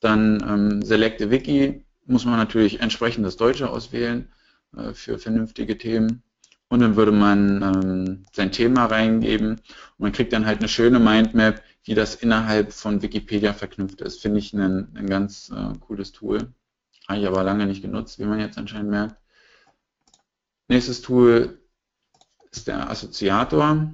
dann 0.00 0.42
ähm, 0.42 0.80
Select 0.80 1.20
a 1.20 1.28
Wiki, 1.28 1.84
muss 2.06 2.24
man 2.24 2.38
natürlich 2.38 2.80
entsprechend 2.80 3.26
das 3.26 3.36
Deutsche 3.36 3.68
auswählen 3.68 4.32
äh, 4.74 4.94
für 4.94 5.18
vernünftige 5.18 5.76
Themen 5.76 6.22
und 6.68 6.80
dann 6.80 6.96
würde 6.96 7.12
man 7.12 7.62
ähm, 7.62 8.26
sein 8.32 8.50
Thema 8.50 8.86
reingeben 8.86 9.50
und 9.50 9.98
man 9.98 10.12
kriegt 10.12 10.32
dann 10.32 10.46
halt 10.46 10.58
eine 10.58 10.68
schöne 10.68 10.98
Mindmap, 10.98 11.62
wie 11.84 11.94
das 11.94 12.16
innerhalb 12.16 12.72
von 12.72 13.02
Wikipedia 13.02 13.52
verknüpft 13.52 14.00
ist. 14.00 14.20
Finde 14.20 14.40
ich 14.40 14.52
ein, 14.52 14.88
ein 14.96 15.06
ganz 15.06 15.52
äh, 15.54 15.78
cooles 15.78 16.12
Tool. 16.12 16.52
Habe 17.08 17.20
ich 17.20 17.26
aber 17.26 17.44
lange 17.44 17.66
nicht 17.66 17.82
genutzt, 17.82 18.18
wie 18.18 18.24
man 18.24 18.40
jetzt 18.40 18.58
anscheinend 18.58 18.90
merkt. 18.90 19.16
Nächstes 20.68 21.02
Tool 21.02 21.60
ist 22.50 22.66
der 22.66 22.90
Assoziator. 22.90 23.92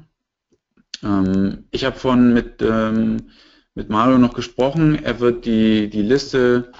Ähm, 1.03 1.65
ich 1.71 1.85
habe 1.85 1.99
von 1.99 2.33
mit, 2.33 2.63
ähm, 2.63 3.31
mit 3.75 3.91
Mario 3.91 4.17
noch 4.17 4.33
gesprochen. 4.33 4.95
Er 4.95 5.21
wird 5.21 5.45
die, 5.45 5.91
die 5.91 6.03
Liste 6.03 6.73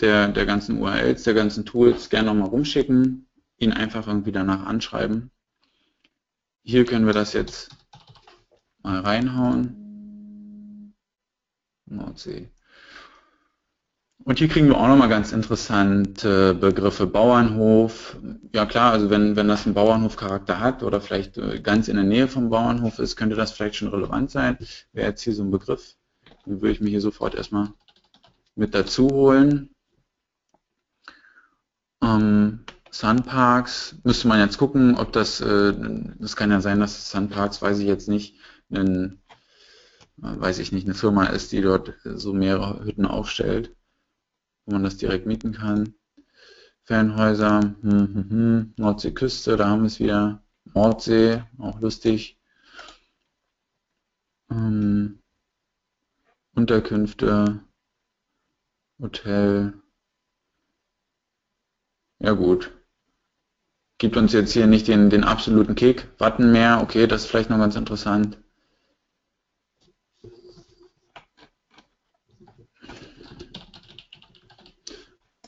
der, 0.00 0.28
der 0.28 0.44
ganzen 0.44 0.82
URLs, 0.82 1.22
der 1.22 1.34
ganzen 1.34 1.64
Tools 1.64 2.10
gerne 2.10 2.26
nochmal 2.26 2.50
rumschicken 2.50 3.23
ihn 3.58 3.72
einfach 3.72 4.06
irgendwie 4.06 4.32
danach 4.32 4.64
anschreiben. 4.66 5.30
Hier 6.62 6.84
können 6.84 7.06
wir 7.06 7.12
das 7.12 7.32
jetzt 7.32 7.70
mal 8.82 9.00
reinhauen. 9.00 10.94
Nordsee. 11.86 12.50
Und 14.24 14.38
hier 14.38 14.48
kriegen 14.48 14.68
wir 14.68 14.78
auch 14.78 14.88
nochmal 14.88 15.10
ganz 15.10 15.32
interessante 15.32 16.54
Begriffe. 16.54 17.06
Bauernhof. 17.06 18.16
Ja 18.54 18.64
klar, 18.64 18.92
also 18.92 19.10
wenn, 19.10 19.36
wenn 19.36 19.48
das 19.48 19.66
einen 19.66 19.74
Bauernhofcharakter 19.74 20.60
hat 20.60 20.82
oder 20.82 21.02
vielleicht 21.02 21.36
äh, 21.36 21.60
ganz 21.60 21.88
in 21.88 21.96
der 21.96 22.06
Nähe 22.06 22.26
vom 22.26 22.48
Bauernhof 22.48 22.98
ist, 22.98 23.16
könnte 23.16 23.36
das 23.36 23.52
vielleicht 23.52 23.76
schon 23.76 23.88
relevant 23.88 24.30
sein. 24.30 24.56
Wäre 24.92 25.10
jetzt 25.10 25.22
hier 25.22 25.34
so 25.34 25.42
ein 25.42 25.50
Begriff, 25.50 25.96
den 26.46 26.62
würde 26.62 26.72
ich 26.72 26.80
mir 26.80 26.88
hier 26.88 27.02
sofort 27.02 27.34
erstmal 27.34 27.68
mit 28.54 28.74
dazu 28.74 29.08
holen. 29.10 29.74
Ähm, 32.02 32.63
Sunparks 32.94 33.96
müsste 34.04 34.28
man 34.28 34.38
jetzt 34.38 34.56
gucken, 34.56 34.96
ob 34.96 35.12
das, 35.12 35.40
äh, 35.40 35.74
das 36.20 36.36
kann 36.36 36.52
ja 36.52 36.60
sein, 36.60 36.78
dass 36.78 37.10
Sunparks, 37.10 37.60
weiß 37.60 37.80
ich 37.80 37.88
jetzt 37.88 38.08
nicht, 38.08 38.38
ein, 38.70 39.20
äh, 40.18 40.38
weiß 40.38 40.60
ich 40.60 40.70
nicht, 40.70 40.86
eine 40.86 40.94
Firma 40.94 41.24
ist, 41.26 41.50
die 41.50 41.60
dort 41.60 41.94
so 42.04 42.32
mehrere 42.32 42.84
Hütten 42.84 43.04
aufstellt, 43.06 43.74
wo 44.64 44.74
man 44.74 44.84
das 44.84 44.96
direkt 44.96 45.26
mieten 45.26 45.50
kann. 45.52 45.94
Fernhäuser, 46.84 47.74
hm, 47.82 48.14
hm, 48.14 48.30
hm, 48.30 48.74
Nordseeküste, 48.76 49.56
da 49.56 49.68
haben 49.68 49.82
wir 49.82 49.88
es 49.88 49.98
wieder. 49.98 50.44
Nordsee, 50.72 51.42
auch 51.58 51.80
lustig. 51.80 52.38
Ähm, 54.52 55.18
Unterkünfte, 56.54 57.60
Hotel. 59.00 59.74
Ja 62.20 62.32
gut, 62.32 62.72
gibt 63.98 64.16
uns 64.16 64.32
jetzt 64.32 64.52
hier 64.52 64.66
nicht 64.66 64.88
den, 64.88 65.10
den 65.10 65.24
absoluten 65.24 65.74
Kick. 65.74 66.08
Watten 66.18 66.52
mehr, 66.52 66.80
okay, 66.82 67.06
das 67.06 67.22
ist 67.22 67.30
vielleicht 67.30 67.50
noch 67.50 67.58
ganz 67.58 67.76
interessant. 67.76 68.38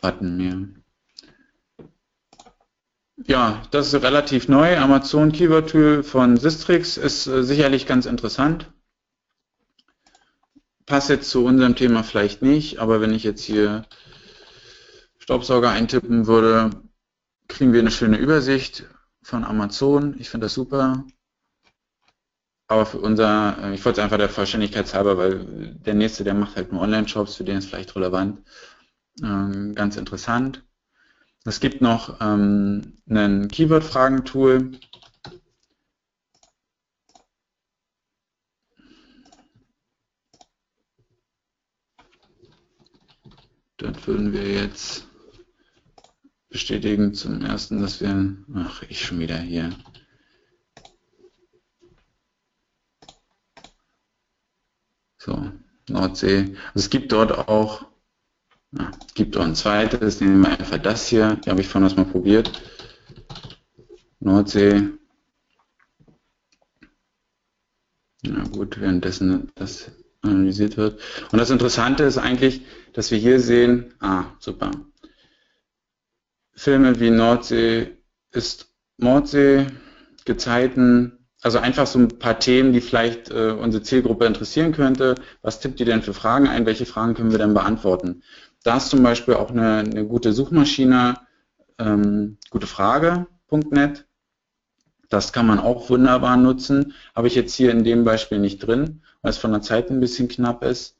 Watten 0.01 0.36
mehr. 0.36 0.68
Ja, 3.28 3.62
das 3.72 3.92
ist 3.92 4.03
relativ 4.03 4.47
neu. 4.49 4.78
Amazon 4.78 5.32
Keyword 5.32 5.70
Tool 5.70 6.03
von 6.05 6.36
Sistrix 6.36 6.97
ist 6.97 7.26
äh, 7.26 7.42
sicherlich 7.42 7.86
ganz 7.86 8.07
interessant. 8.07 8.70
Passt 10.84 11.11
jetzt 11.11 11.28
zu 11.30 11.44
unserem 11.44 11.74
Thema 11.74 12.05
vielleicht 12.05 12.42
nicht, 12.42 12.78
aber 12.78 13.01
wenn 13.01 13.12
ich 13.12 13.24
jetzt 13.24 13.42
hier 13.42 13.84
Staubsauger 15.18 15.70
eintippen 15.70 16.28
würde, 16.28 16.70
kriegen 17.49 17.72
wir 17.72 17.80
eine 17.80 17.90
schöne 17.90 18.18
Übersicht 18.18 18.84
von 19.22 19.44
Amazon. 19.44 20.16
Ich 20.18 20.30
finde 20.30 20.47
das 20.47 20.55
super. 20.55 21.05
Aber 22.68 22.86
für 22.86 22.99
unser, 22.99 23.57
äh, 23.62 23.74
ich 23.74 23.84
wollte 23.84 24.01
es 24.01 24.05
einfach 24.05 24.18
der 24.18 24.28
Vollständigkeit 24.28 24.92
halber, 24.92 25.16
weil 25.18 25.74
der 25.74 25.94
nächste, 25.94 26.24
der 26.24 26.34
macht 26.34 26.57
halt 26.57 26.72
nur 26.72 26.82
Online-Shops, 26.82 27.36
für 27.36 27.44
den 27.44 27.59
ist 27.59 27.66
vielleicht 27.68 27.94
relevant. 27.94 28.42
Ähm, 29.22 29.74
ganz 29.74 29.97
interessant. 29.97 30.64
Es 31.44 31.61
gibt 31.61 31.80
noch 31.80 32.20
ähm, 32.20 32.99
ein 33.09 33.49
Keyword-Fragen-Tool. 33.49 34.72
Dort 43.76 44.07
würden 44.07 44.32
wir 44.32 44.42
jetzt 44.42 45.07
bestätigen 46.57 47.13
zum 47.13 47.45
ersten, 47.45 47.83
dass 47.83 48.01
wir, 48.01 48.35
ach, 48.55 48.83
ich 48.89 49.05
schon 49.05 49.19
wieder 49.19 49.37
hier. 49.37 49.77
So, 55.19 55.53
Nordsee. 55.91 56.57
Also 56.69 56.77
es 56.77 56.89
gibt 56.89 57.13
dort 57.13 57.47
auch, 57.47 57.85
ja, 58.73 58.91
gibt 59.15 59.37
auch 59.37 59.45
ein 59.45 59.55
zweites, 59.55 60.23
nehmen 60.23 60.41
wir 60.41 60.59
einfach 60.59 60.79
das 60.79 61.07
hier, 61.07 61.39
hier 61.45 61.51
habe 61.51 61.61
ich 61.61 61.69
vorhin 61.69 61.91
das 61.91 61.97
mal 61.99 62.07
probiert. 62.07 62.51
Nordsee. 64.21 64.89
Na 68.23 68.45
gut, 68.45 68.81
währenddessen 68.81 69.53
das 69.57 69.91
analysiert 70.23 70.79
wird. 70.79 71.03
Und 71.33 71.39
das 71.39 71.51
Interessante 71.51 72.05
ist 72.05 72.17
eigentlich, 72.17 72.63
dass 72.95 73.11
wir 73.11 73.19
hier 73.19 73.41
sehen, 73.41 73.93
ah, 74.01 74.25
super, 74.39 74.71
Filme 76.57 76.99
wie 76.99 77.11
Nordsee 77.11 77.99
ist 78.33 78.73
Mordsee, 78.97 79.67
Gezeiten, 80.25 81.27
also 81.43 81.59
einfach 81.59 81.87
so 81.87 81.99
ein 81.99 82.09
paar 82.19 82.39
Themen, 82.39 82.73
die 82.73 82.81
vielleicht 82.81 83.31
äh, 83.31 83.51
unsere 83.51 83.83
Zielgruppe 83.83 84.25
interessieren 84.25 84.73
könnte. 84.73 85.15
Was 85.43 85.61
tippt 85.61 85.79
ihr 85.81 85.87
denn 85.87 86.03
für 86.03 86.15
Fragen 86.15 86.49
ein? 86.49 86.67
Welche 86.67 86.87
Fragen 86.87 87.15
können 87.15 87.31
wir 87.31 87.39
denn 87.39 87.55
beantworten? 87.55 88.23
Da 88.65 88.79
ist 88.79 88.89
zum 88.89 89.03
Beispiel 89.03 89.35
auch 89.35 89.51
eine, 89.51 89.79
eine 89.79 90.07
gute 90.07 90.33
Suchmaschine, 90.33 91.21
ähm, 91.79 92.39
gute 92.51 92.67
Frage.net. 92.67 94.07
Das 95.09 95.33
kann 95.33 95.47
man 95.47 95.61
auch 95.61 95.89
wunderbar 95.89 96.37
nutzen. 96.37 96.95
Habe 97.15 97.29
ich 97.29 97.37
jetzt 97.37 97.55
hier 97.55 97.71
in 97.71 97.85
dem 97.85 98.05
Beispiel 98.05 98.41
nicht 98.41 98.59
drin, 98.59 99.03
weil 99.23 99.31
es 99.31 99.39
von 99.39 99.53
der 99.53 99.63
Zeit 99.63 99.91
ein 99.91 100.01
bisschen 100.01 100.27
knapp 100.27 100.65
ist. 100.65 100.97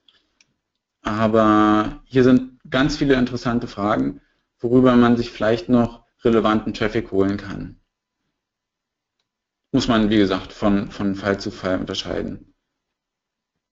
Aber 1.03 2.03
hier 2.05 2.23
sind 2.23 2.61
ganz 2.71 2.97
viele 2.97 3.15
interessante 3.15 3.67
Fragen 3.67 4.21
worüber 4.59 4.97
man 4.97 5.17
sich 5.17 5.31
vielleicht 5.31 5.69
noch 5.69 6.05
relevanten 6.25 6.75
Traffic 6.75 7.13
holen 7.13 7.37
kann. 7.37 7.81
Muss 9.73 9.89
man, 9.89 10.11
wie 10.11 10.17
gesagt, 10.17 10.53
von, 10.53 10.91
von 10.91 11.15
Fall 11.15 11.39
zu 11.39 11.51
Fall 11.51 11.79
unterscheiden. 11.79 12.55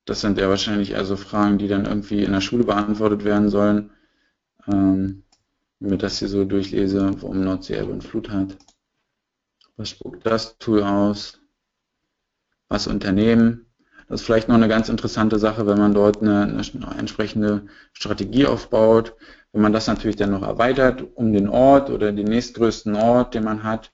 Das 0.05 0.21
sind 0.21 0.39
ja 0.39 0.49
wahrscheinlich 0.49 0.91
eher 0.91 1.05
so 1.05 1.17
Fragen, 1.17 1.59
die 1.59 1.69
dann 1.69 1.87
irgendwie 1.87 2.23
in 2.23 2.33
der 2.33 2.43
Schule 2.43 2.65
beantwortet 2.65 3.25
werden 3.25 3.49
sollen. 3.49 3.91
Ähm, 4.67 5.25
wenn 5.81 5.91
mir 5.91 5.99
das 5.99 6.19
hier 6.19 6.29
so 6.29 6.45
durchlese, 6.45 7.11
warum 7.23 7.43
Nordsee 7.43 7.77
Ebbe 7.79 7.93
und 7.93 8.05
Flut 8.05 8.31
hat. 8.31 8.57
Was 9.77 9.91
spuckt 9.91 10.27
das 10.27 10.59
Tool 10.59 10.83
aus? 10.83 11.41
Was 12.69 12.87
Unternehmen? 12.87 13.67
Das 14.09 14.21
ist 14.21 14.27
vielleicht 14.27 14.49
noch 14.49 14.55
eine 14.55 14.69
ganz 14.69 14.89
interessante 14.89 15.39
Sache, 15.39 15.67
wenn 15.67 15.79
man 15.79 15.95
dort 15.95 16.21
eine, 16.21 16.43
eine 16.43 16.99
entsprechende 16.99 17.67
Strategie 17.93 18.47
aufbaut. 18.47 19.17
Wenn 19.55 19.63
man 19.63 19.73
das 19.73 19.87
natürlich 19.87 20.17
dann 20.17 20.33
noch 20.33 20.43
erweitert 20.43 21.05
um 21.15 21.33
den 21.33 21.49
Ort 21.49 21.89
oder 21.89 22.11
den 22.11 22.27
nächstgrößten 22.27 22.97
Ort, 22.97 23.35
den 23.35 23.45
man 23.45 23.63
hat, 23.63 23.93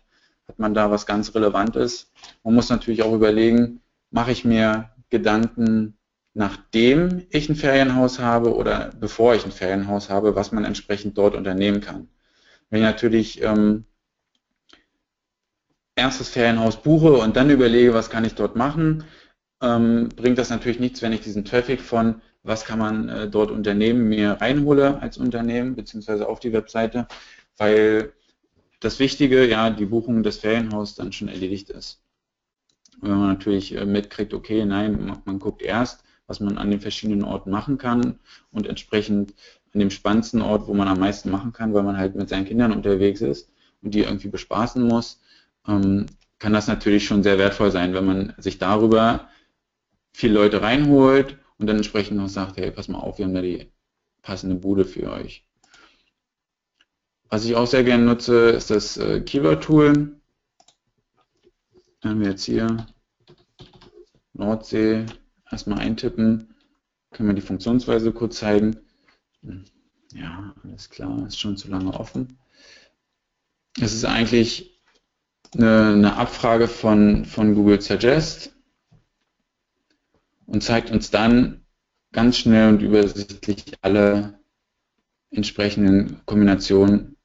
hat 0.49 0.59
man 0.59 0.73
da 0.73 0.91
was 0.91 1.05
ganz 1.05 1.35
Relevantes. 1.35 2.11
Man 2.43 2.55
muss 2.55 2.71
natürlich 2.71 3.03
auch 3.03 3.13
überlegen, 3.13 3.83
mache 4.11 4.33
ich 4.33 4.47
mir 4.47 4.89
Gedanken, 5.11 5.99
nachdem 6.33 7.27
ich 7.29 7.51
ein 7.51 7.57
Ferienhaus 7.57 8.21
habe 8.21 8.57
oder 8.57 8.91
bevor 8.99 9.35
ich 9.35 9.45
ein 9.45 9.53
Ferienhaus 9.53 10.09
habe, 10.09 10.35
was 10.35 10.51
man 10.51 10.65
entsprechend 10.65 11.19
dort 11.19 11.35
unternehmen 11.35 11.83
kann. 11.83 12.09
Wenn 12.71 12.81
ich 12.81 12.87
natürlich 12.87 13.43
ähm, 13.43 13.85
erstes 15.95 16.31
Ferienhaus 16.31 16.81
buche 16.81 17.13
und 17.13 17.37
dann 17.37 17.51
überlege, 17.51 17.93
was 17.93 18.09
kann 18.09 18.25
ich 18.25 18.35
dort 18.35 18.57
machen, 18.57 19.05
ähm, 19.61 20.09
bringt 20.17 20.39
das 20.39 20.49
natürlich 20.49 20.81
nichts, 20.81 21.03
wenn 21.03 21.13
ich 21.13 21.21
diesen 21.21 21.45
Traffic 21.45 21.83
von 21.83 22.23
was 22.43 22.65
kann 22.65 22.79
man 22.79 23.09
äh, 23.09 23.29
dort 23.29 23.51
unternehmen 23.51 24.09
mir 24.09 24.33
reinhole 24.41 25.01
als 25.01 25.19
Unternehmen 25.19 25.77
beziehungsweise 25.77 26.29
auf 26.29 26.41
die 26.41 26.53
Webseite, 26.53 27.07
weil 27.57 28.13
das 28.81 28.99
Wichtige, 28.99 29.47
ja, 29.47 29.71
die 29.71 29.85
Buchung 29.85 30.23
des 30.23 30.39
Ferienhauses 30.39 30.95
dann 30.95 31.13
schon 31.13 31.29
erledigt 31.29 31.69
ist. 31.71 32.01
Wenn 33.01 33.11
man 33.11 33.29
natürlich 33.29 33.77
äh, 33.77 33.85
mitkriegt, 33.85 34.33
okay, 34.33 34.65
nein, 34.65 35.21
man 35.25 35.39
guckt 35.39 35.63
erst, 35.63 36.03
was 36.27 36.41
man 36.41 36.59
an 36.59 36.71
den 36.71 36.81
verschiedenen 36.81 37.25
Orten 37.25 37.51
machen 37.51 37.77
kann 37.77 38.19
und 38.53 38.67
entsprechend 38.67 39.35
an 39.75 39.81
dem 39.81 39.91
spannendsten 39.91 40.43
Ort, 40.43 40.67
wo 40.67 40.75
man 40.75 40.89
am 40.89 41.01
meisten 41.01 41.31
machen 41.31 41.53
kann, 41.53 41.75
weil 41.75 41.83
man 41.83 41.99
halt 41.99 42.15
mit 42.15 42.29
seinen 42.29 42.47
Kindern 42.47 42.73
unterwegs 42.73 43.21
ist 43.21 43.51
und 43.83 43.95
die 43.95 44.01
irgendwie 44.01 44.29
bespaßen 44.29 44.83
muss, 44.83 45.21
ähm, 45.67 46.07
kann 46.39 46.53
das 46.55 46.69
natürlich 46.69 47.05
schon 47.05 47.23
sehr 47.23 47.39
wertvoll 47.39 47.71
sein, 47.71 47.93
wenn 47.93 48.07
man 48.07 48.35
sich 48.39 48.59
darüber 48.59 49.29
viele 50.13 50.35
Leute 50.35 50.63
reinholt 50.63 51.37
und 51.61 51.67
dann 51.67 51.77
entsprechend 51.77 52.17
noch 52.17 52.29
sagt, 52.29 52.57
hey, 52.57 52.71
pass 52.71 52.89
mal 52.89 52.99
auf, 52.99 53.19
wir 53.19 53.27
haben 53.27 53.35
da 53.35 53.43
die 53.43 53.71
passende 54.23 54.57
Bude 54.57 54.87
für 54.87 55.13
euch. 55.13 55.45
Was 57.29 57.45
ich 57.45 57.55
auch 57.55 57.67
sehr 57.67 57.85
gerne 57.85 58.05
nutze, 58.05 58.49
ist 58.51 58.71
das 58.71 58.97
äh, 58.97 59.21
Keyword-Tool. 59.21 60.19
Haben 62.03 62.21
wir 62.21 62.31
jetzt 62.31 62.45
hier 62.45 62.87
Nordsee 64.33 65.05
erstmal 65.51 65.81
eintippen, 65.81 66.55
können 67.11 67.29
wir 67.29 67.35
die 67.35 67.43
Funktionsweise 67.43 68.11
kurz 68.13 68.39
zeigen. 68.39 68.79
Ja, 70.15 70.55
alles 70.65 70.89
klar, 70.89 71.27
ist 71.27 71.39
schon 71.39 71.59
zu 71.59 71.69
lange 71.69 71.93
offen. 71.93 72.39
Es 73.79 73.93
ist 73.93 74.07
eigentlich 74.07 74.81
eine, 75.55 75.93
eine 75.93 76.17
Abfrage 76.17 76.69
von, 76.69 77.27
von 77.27 77.55
Google 77.55 77.83
Suggest 77.83 78.55
und 80.51 80.63
zeigt 80.63 80.91
uns 80.91 81.11
dann 81.11 81.65
ganz 82.13 82.39
schnell 82.39 82.69
und 82.69 82.83
übersichtlich 82.83 83.65
alle 83.83 84.41
entsprechenden 85.31 86.21
Kombinationen, 86.27 87.17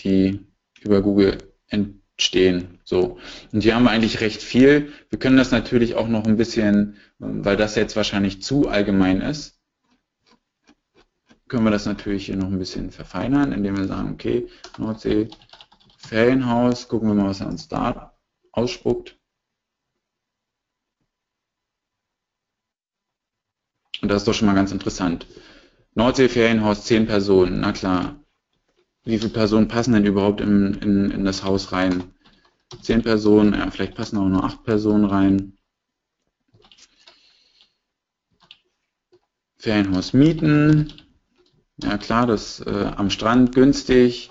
die 0.00 0.40
über 0.80 1.00
Google 1.00 1.38
entstehen. 1.68 2.80
So. 2.84 3.18
Und 3.52 3.62
hier 3.62 3.76
haben 3.76 3.84
wir 3.84 3.90
eigentlich 3.90 4.20
recht 4.20 4.42
viel. 4.42 4.92
Wir 5.08 5.20
können 5.20 5.36
das 5.36 5.52
natürlich 5.52 5.94
auch 5.94 6.08
noch 6.08 6.24
ein 6.24 6.36
bisschen, 6.36 6.96
weil 7.18 7.56
das 7.56 7.76
jetzt 7.76 7.94
wahrscheinlich 7.94 8.42
zu 8.42 8.68
allgemein 8.68 9.20
ist, 9.20 9.60
können 11.46 11.64
wir 11.64 11.70
das 11.70 11.86
natürlich 11.86 12.26
hier 12.26 12.36
noch 12.36 12.48
ein 12.48 12.58
bisschen 12.58 12.90
verfeinern, 12.90 13.52
indem 13.52 13.76
wir 13.76 13.86
sagen, 13.86 14.14
okay, 14.14 14.48
Nordsee 14.78 15.28
Ferienhaus, 15.98 16.88
gucken 16.88 17.08
wir 17.08 17.14
mal, 17.14 17.28
was 17.28 17.40
er 17.40 17.46
uns 17.46 17.68
da 17.68 18.18
ausspuckt. 18.50 19.16
Und 24.02 24.10
das 24.10 24.22
ist 24.22 24.28
doch 24.28 24.34
schon 24.34 24.46
mal 24.46 24.54
ganz 24.54 24.72
interessant. 24.72 25.26
Nordsee-Ferienhaus, 25.94 26.84
10 26.84 27.06
Personen, 27.06 27.60
na 27.60 27.72
klar. 27.72 28.16
Wie 29.04 29.18
viele 29.18 29.30
Personen 29.30 29.68
passen 29.68 29.92
denn 29.92 30.06
überhaupt 30.06 30.40
in, 30.40 30.74
in, 30.74 31.10
in 31.10 31.24
das 31.24 31.44
Haus 31.44 31.72
rein? 31.72 32.04
10 32.82 33.02
Personen, 33.02 33.52
ja, 33.52 33.70
vielleicht 33.70 33.94
passen 33.94 34.18
auch 34.18 34.28
nur 34.28 34.44
8 34.44 34.64
Personen 34.64 35.04
rein. 35.04 35.52
Ferienhaus 39.58 40.12
mieten. 40.12 40.92
Ja 41.82 41.98
klar, 41.98 42.26
das 42.26 42.60
äh, 42.60 42.92
am 42.96 43.10
Strand 43.10 43.54
günstig, 43.54 44.30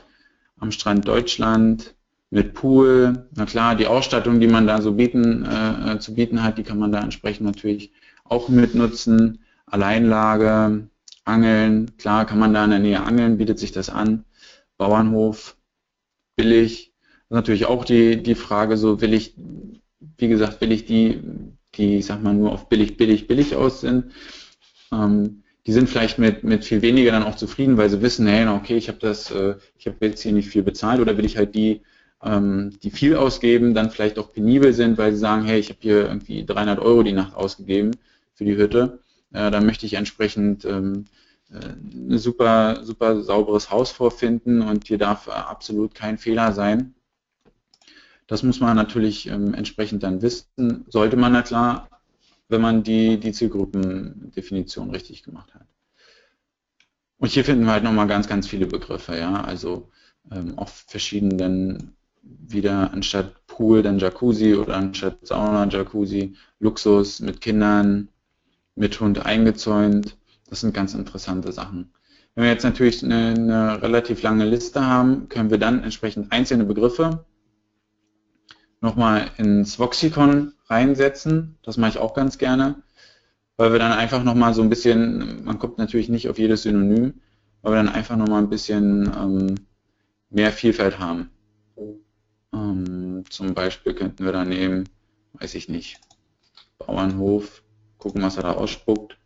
am 0.60 0.72
Strand 0.72 1.08
Deutschland 1.08 1.96
mit 2.30 2.54
Pool. 2.54 3.28
Na 3.36 3.46
klar, 3.46 3.76
die 3.76 3.88
Ausstattung, 3.88 4.40
die 4.40 4.48
man 4.48 4.68
da 4.68 4.82
so 4.82 4.94
bieten, 4.94 5.46
äh, 5.46 5.94
äh 5.94 6.00
zu 6.00 6.14
bieten 6.14 6.44
hat, 6.44 6.58
die 6.58 6.64
kann 6.64 6.80
man 6.80 6.92
da 6.92 7.02
entsprechend 7.02 7.46
natürlich 7.46 7.92
auch 8.24 8.50
mitnutzen. 8.50 9.43
Alleinlage, 9.74 10.88
Angeln, 11.26 11.98
klar 11.98 12.28
kann 12.28 12.38
man 12.38 12.54
da 12.54 12.64
in 12.64 12.70
der 12.70 12.80
Nähe 12.80 13.02
angeln, 13.02 13.40
bietet 13.40 13.58
sich 13.58 13.72
das 13.72 13.90
an. 13.90 14.24
Bauernhof, 14.78 15.58
billig. 16.36 16.94
natürlich 17.30 17.66
auch 17.66 17.84
die, 17.84 18.22
die 18.22 18.36
Frage, 18.36 18.78
so 18.78 19.02
will 19.02 19.14
ich, 19.16 19.36
wie 20.18 20.28
gesagt, 20.28 20.62
will 20.62 20.72
ich 20.72 20.86
die, 20.86 21.22
die, 21.74 22.04
sag 22.04 22.22
mal, 22.22 22.36
nur 22.36 22.52
auf 22.52 22.70
billig, 22.70 22.98
billig, 22.98 23.28
billig 23.28 23.56
aus 23.56 23.82
sind. 23.82 24.12
Ähm, 24.92 25.44
die 25.66 25.72
sind 25.72 25.90
vielleicht 25.90 26.20
mit, 26.20 26.44
mit 26.44 26.66
viel 26.66 26.84
weniger 26.84 27.12
dann 27.12 27.24
auch 27.24 27.36
zufrieden, 27.36 27.78
weil 27.78 27.90
sie 27.90 28.02
wissen, 28.02 28.28
hey, 28.28 28.48
okay, 28.48 28.78
ich 28.78 28.90
habe 28.90 29.00
das, 29.00 29.32
äh, 29.32 29.56
ich 29.78 29.88
habe 29.88 30.06
jetzt 30.06 30.22
hier 30.22 30.34
nicht 30.34 30.50
viel 30.50 30.62
bezahlt 30.64 31.00
oder 31.02 31.18
will 31.18 31.26
ich 31.26 31.38
halt 31.38 31.56
die, 31.56 31.82
ähm, 32.22 32.78
die 32.84 32.92
viel 32.92 33.16
ausgeben, 33.16 33.74
dann 33.74 33.90
vielleicht 33.90 34.20
auch 34.20 34.34
penibel 34.34 34.74
sind, 34.74 35.00
weil 35.00 35.14
sie 35.14 35.20
sagen, 35.20 35.46
hey, 35.46 35.60
ich 35.60 35.70
habe 35.70 35.80
hier 35.82 36.08
irgendwie 36.08 36.46
300 36.46 36.80
Euro 36.80 37.02
die 37.02 37.14
Nacht 37.14 37.34
ausgegeben 37.34 37.92
für 38.36 38.46
die 38.46 38.58
Hütte 38.58 39.03
äh, 39.34 39.52
da 39.52 39.62
möchte 39.62 39.86
ich 39.86 39.96
entsprechend 39.96 40.66
ähm, 40.66 41.06
äh, 41.52 41.58
ein 41.58 42.18
super, 42.18 42.84
super 42.84 43.22
sauberes 43.22 43.70
Haus 43.70 43.92
vorfinden 43.92 44.62
und 44.62 44.88
hier 44.88 44.98
darf 44.98 45.28
absolut 45.28 45.94
kein 45.96 46.18
Fehler 46.18 46.54
sein. 46.54 46.96
Das 48.28 48.44
muss 48.44 48.60
man 48.60 48.76
natürlich 48.76 49.28
ähm, 49.28 49.54
entsprechend 49.54 50.04
dann 50.04 50.22
wissen, 50.22 50.86
sollte 50.88 51.18
man 51.18 51.34
na 51.34 51.42
klar, 51.42 51.90
wenn 52.48 52.62
man 52.62 52.84
die, 52.84 53.20
die 53.20 53.32
Zielgruppendefinition 53.32 54.92
richtig 54.92 55.24
gemacht 55.24 55.54
hat. 55.54 55.68
Und 57.18 57.30
hier 57.30 57.46
finden 57.46 57.66
wir 57.66 57.72
halt 57.72 57.84
nochmal 57.84 58.08
ganz, 58.08 58.28
ganz 58.28 58.48
viele 58.48 58.66
Begriffe, 58.66 59.18
ja, 59.18 59.44
also 59.44 59.90
ähm, 60.32 60.58
auf 60.58 60.86
verschiedenen, 60.88 61.96
wieder 62.22 62.92
anstatt 62.94 63.46
Pool 63.48 63.82
dann 63.82 64.00
Jacuzzi 64.00 64.56
oder 64.56 64.76
anstatt 64.76 65.26
Sauna 65.26 65.68
Jacuzzi, 65.68 66.36
Luxus 66.60 67.20
mit 67.20 67.42
Kindern, 67.42 68.10
mit 68.76 69.00
Hund 69.00 69.26
eingezäunt. 69.26 70.18
Das 70.50 70.62
sind 70.62 70.74
ganz 70.74 70.94
interessante 70.94 71.52
Sachen. 71.52 71.92
Wenn 72.36 72.46
wir 72.46 72.52
jetzt 72.52 72.64
natürlich 72.64 73.04
eine, 73.04 73.34
eine, 73.36 73.82
relativ 73.82 74.24
lange 74.24 74.46
Liste 74.46 74.86
haben, 74.86 75.30
können 75.30 75.52
wir 75.52 75.60
dann 75.60 75.84
entsprechend 75.84 76.32
einzelne 76.32 76.66
Begriffe 76.66 77.26
nochmal 78.82 79.30
ins 79.38 79.80
Voxicon 79.80 80.54
reinsetzen. 80.68 81.58
Das 81.64 81.78
mache 81.78 81.92
ich 81.92 81.98
auch 82.00 82.14
ganz 82.14 82.38
gerne, 82.38 82.82
weil 83.56 83.72
wir 83.72 83.80
dann 83.80 83.92
einfach 83.92 84.24
nochmal 84.24 84.54
so 84.54 84.62
ein 84.62 84.70
bisschen, 84.70 85.44
man 85.44 85.60
kommt 85.60 85.78
natürlich 85.78 86.10
nicht 86.10 86.28
auf 86.28 86.40
jedes 86.40 86.64
Synonym, 86.64 87.22
weil 87.62 87.74
wir 87.74 87.78
dann 87.78 87.90
einfach 87.90 88.18
nochmal 88.18 88.42
ein 88.42 88.50
bisschen 88.50 89.12
ähm, 89.16 89.56
mehr 90.30 90.52
Vielfalt 90.52 91.00
haben. 91.00 91.30
Ähm, 92.52 93.24
zum 93.30 93.54
Beispiel 93.54 93.94
könnten 93.94 94.26
wir 94.26 94.32
da 94.32 94.44
nehmen, 94.44 94.90
weiß 95.34 95.56
ich 95.56 95.70
nicht, 95.70 96.00
Bauernhof, 96.78 97.63
gucken, 98.04 98.22
was 98.22 98.36
er 98.36 98.44
da 98.44 98.52
ausspuckt. 98.52 99.18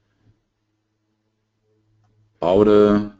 Baude, 2.39 3.13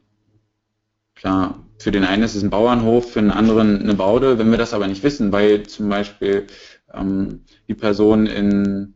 klar, 1.16 1.66
für 1.80 1.92
den 1.92 2.04
einen 2.04 2.24
ist 2.24 2.36
es 2.36 2.44
ein 2.44 2.52
Bauernhof, 2.52 3.12
für 3.12 3.22
den 3.22 3.32
anderen 3.32 3.82
eine 3.82 3.96
Baude. 3.96 4.38
Wenn 4.38 4.52
wir 4.52 4.60
das 4.60 4.76
aber 4.76 4.88
nicht 4.88 5.02
wissen, 5.02 5.32
weil 5.32 5.64
zum 5.64 5.90
Beispiel 5.90 6.46
ähm, 6.94 7.42
die 7.68 7.74
Personen 7.74 8.28
in, 8.28 8.94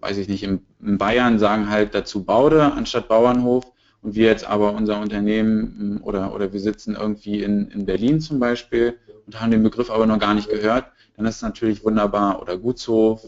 weiß 0.00 0.16
ich 0.16 0.28
nicht, 0.28 0.42
in, 0.42 0.64
Bayern 0.78 1.38
sagen 1.38 1.68
halt 1.68 1.94
dazu 1.94 2.24
Baude 2.24 2.72
anstatt 2.72 3.08
Bauernhof 3.08 3.64
und 4.00 4.14
wir 4.14 4.26
jetzt 4.26 4.46
aber 4.46 4.72
unser 4.72 5.00
Unternehmen 5.00 6.00
oder, 6.02 6.34
oder 6.34 6.52
wir 6.54 6.60
sitzen 6.60 6.94
irgendwie 6.94 7.42
in, 7.42 7.68
in 7.68 7.84
Berlin 7.84 8.20
zum 8.20 8.38
Beispiel 8.38 8.98
und 9.26 9.40
haben 9.40 9.50
den 9.50 9.62
Begriff 9.62 9.90
aber 9.90 10.06
noch 10.06 10.18
gar 10.18 10.34
nicht 10.34 10.48
gehört, 10.48 10.86
dann 11.16 11.26
ist 11.26 11.36
es 11.36 11.42
natürlich 11.42 11.84
wunderbar 11.84 12.40
oder 12.40 12.56
Gutshof 12.56 13.22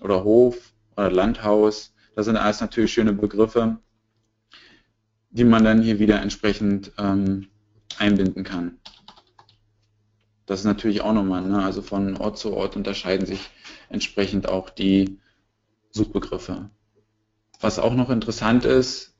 oder 0.00 0.24
Hof 0.24 0.73
oder 0.96 1.10
Landhaus. 1.10 1.94
Das 2.14 2.26
sind 2.26 2.36
alles 2.36 2.60
natürlich 2.60 2.92
schöne 2.92 3.12
Begriffe, 3.12 3.78
die 5.30 5.44
man 5.44 5.64
dann 5.64 5.82
hier 5.82 5.98
wieder 5.98 6.20
entsprechend 6.20 6.92
ähm, 6.98 7.48
einbinden 7.98 8.44
kann. 8.44 8.78
Das 10.46 10.60
ist 10.60 10.66
natürlich 10.66 11.00
auch 11.00 11.14
nochmal, 11.14 11.42
ne? 11.42 11.64
also 11.64 11.80
von 11.80 12.16
Ort 12.16 12.38
zu 12.38 12.52
Ort 12.52 12.76
unterscheiden 12.76 13.26
sich 13.26 13.50
entsprechend 13.88 14.48
auch 14.48 14.68
die 14.70 15.18
Suchbegriffe. 15.90 16.70
Was 17.60 17.78
auch 17.78 17.94
noch 17.94 18.10
interessant 18.10 18.64
ist, 18.64 19.14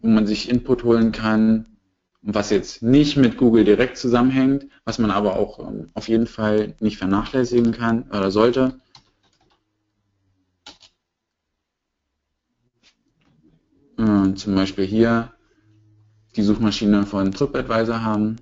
wo 0.00 0.08
man 0.08 0.26
sich 0.26 0.50
Input 0.50 0.84
holen 0.84 1.12
kann, 1.12 1.78
was 2.20 2.50
jetzt 2.50 2.82
nicht 2.82 3.16
mit 3.16 3.36
Google 3.36 3.64
direkt 3.64 3.96
zusammenhängt, 3.96 4.66
was 4.84 4.98
man 4.98 5.10
aber 5.10 5.36
auch 5.36 5.58
ähm, 5.60 5.90
auf 5.94 6.08
jeden 6.08 6.26
Fall 6.26 6.74
nicht 6.80 6.98
vernachlässigen 6.98 7.72
kann 7.72 8.04
oder 8.10 8.30
sollte. 8.30 8.80
Äh, 14.04 14.34
zum 14.34 14.54
Beispiel 14.54 14.84
hier 14.84 15.32
die 16.36 16.42
Suchmaschine 16.42 17.06
von 17.06 17.32
TripAdvisor 17.32 18.02
haben, 18.02 18.36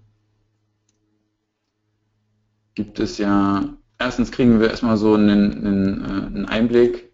gibt 2.74 2.98
es 2.98 3.18
ja, 3.18 3.76
erstens 3.98 4.32
kriegen 4.32 4.60
wir 4.60 4.70
erstmal 4.70 4.96
so 4.96 5.14
einen, 5.14 5.52
einen, 5.52 6.04
äh, 6.04 6.26
einen 6.26 6.46
Einblick, 6.46 7.12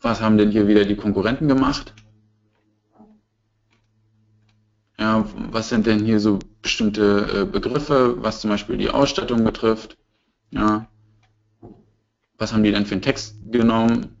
was 0.00 0.20
haben 0.20 0.38
denn 0.38 0.50
hier 0.50 0.68
wieder 0.68 0.84
die 0.84 0.96
Konkurrenten 0.96 1.48
gemacht 1.48 1.94
ja, 4.98 5.24
was 5.50 5.68
sind 5.68 5.86
denn 5.86 6.04
hier 6.04 6.20
so 6.20 6.38
bestimmte 6.60 7.42
äh, 7.42 7.44
Begriffe, 7.44 8.16
was 8.22 8.40
zum 8.40 8.50
Beispiel 8.50 8.76
die 8.76 8.90
Ausstattung 8.90 9.44
betrifft? 9.44 9.96
Ja, 10.50 10.88
was 12.36 12.52
haben 12.52 12.64
die 12.64 12.72
denn 12.72 12.86
für 12.86 12.94
einen 12.94 13.02
Text 13.02 13.36
genommen? 13.50 14.17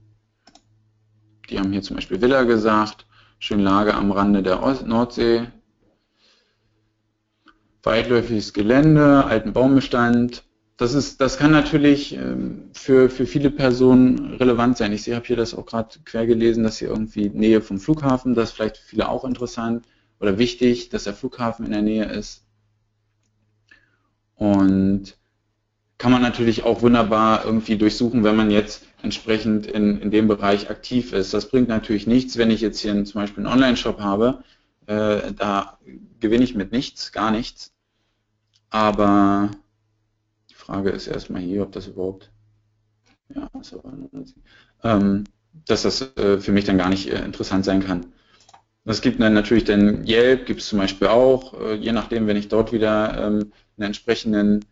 Die 1.50 1.58
haben 1.58 1.72
hier 1.72 1.82
zum 1.82 1.96
Beispiel 1.96 2.20
Villa 2.20 2.42
gesagt, 2.44 3.06
schön 3.38 3.60
Lage 3.60 3.94
am 3.94 4.12
Rande 4.12 4.42
der 4.42 4.60
Nordsee, 4.84 5.46
weitläufiges 7.82 8.52
Gelände, 8.52 9.24
alten 9.24 9.52
Baumbestand. 9.52 10.44
Das, 10.76 10.94
ist, 10.94 11.20
das 11.20 11.38
kann 11.38 11.50
natürlich 11.50 12.14
ähm, 12.14 12.70
für, 12.72 13.10
für 13.10 13.26
viele 13.26 13.50
Personen 13.50 14.34
relevant 14.34 14.76
sein. 14.76 14.92
Ich 14.92 15.10
habe 15.10 15.26
hier 15.26 15.36
das 15.36 15.54
auch 15.54 15.66
gerade 15.66 15.98
quer 16.04 16.26
gelesen, 16.26 16.62
dass 16.62 16.78
hier 16.78 16.88
irgendwie 16.88 17.30
Nähe 17.30 17.60
vom 17.62 17.80
Flughafen, 17.80 18.34
das 18.34 18.50
ist 18.50 18.54
vielleicht 18.54 18.76
für 18.76 18.88
viele 18.88 19.08
auch 19.08 19.24
interessant 19.24 19.86
oder 20.20 20.38
wichtig, 20.38 20.90
dass 20.90 21.04
der 21.04 21.14
Flughafen 21.14 21.64
in 21.64 21.72
der 21.72 21.82
Nähe 21.82 22.04
ist. 22.04 22.44
Und 24.34 25.17
kann 25.98 26.12
man 26.12 26.22
natürlich 26.22 26.62
auch 26.62 26.80
wunderbar 26.82 27.44
irgendwie 27.44 27.76
durchsuchen, 27.76 28.22
wenn 28.22 28.36
man 28.36 28.50
jetzt 28.50 28.86
entsprechend 29.02 29.66
in, 29.66 30.00
in 30.00 30.10
dem 30.10 30.28
Bereich 30.28 30.70
aktiv 30.70 31.12
ist. 31.12 31.34
Das 31.34 31.48
bringt 31.48 31.68
natürlich 31.68 32.06
nichts, 32.06 32.38
wenn 32.38 32.50
ich 32.50 32.60
jetzt 32.60 32.80
hier 32.80 33.04
zum 33.04 33.20
Beispiel 33.20 33.44
einen 33.44 33.52
Online-Shop 33.52 34.00
habe. 34.00 34.44
Äh, 34.86 35.32
da 35.32 35.78
gewinne 36.20 36.44
ich 36.44 36.54
mit 36.54 36.70
nichts, 36.70 37.10
gar 37.10 37.32
nichts. 37.32 37.72
Aber 38.70 39.50
die 40.50 40.54
Frage 40.54 40.90
ist 40.90 41.08
erstmal 41.08 41.42
hier, 41.42 41.62
ob 41.62 41.72
das 41.72 41.88
überhaupt, 41.88 42.30
ja, 43.34 43.48
ist 43.60 43.74
aber, 43.74 43.92
ähm, 44.84 45.24
dass 45.66 45.82
das 45.82 46.16
äh, 46.16 46.38
für 46.38 46.52
mich 46.52 46.64
dann 46.64 46.78
gar 46.78 46.90
nicht 46.90 47.10
äh, 47.10 47.24
interessant 47.24 47.64
sein 47.64 47.84
kann. 47.84 48.06
Es 48.84 49.02
gibt 49.02 49.20
dann 49.20 49.34
natürlich 49.34 49.64
den 49.64 50.06
Yelp, 50.06 50.46
gibt 50.46 50.60
es 50.60 50.68
zum 50.68 50.78
Beispiel 50.78 51.08
auch, 51.08 51.60
äh, 51.60 51.74
je 51.74 51.92
nachdem, 51.92 52.26
wenn 52.26 52.36
ich 52.36 52.48
dort 52.48 52.72
wieder 52.72 53.26
ähm, 53.26 53.52
einen 53.76 53.86
entsprechenden 53.86 54.64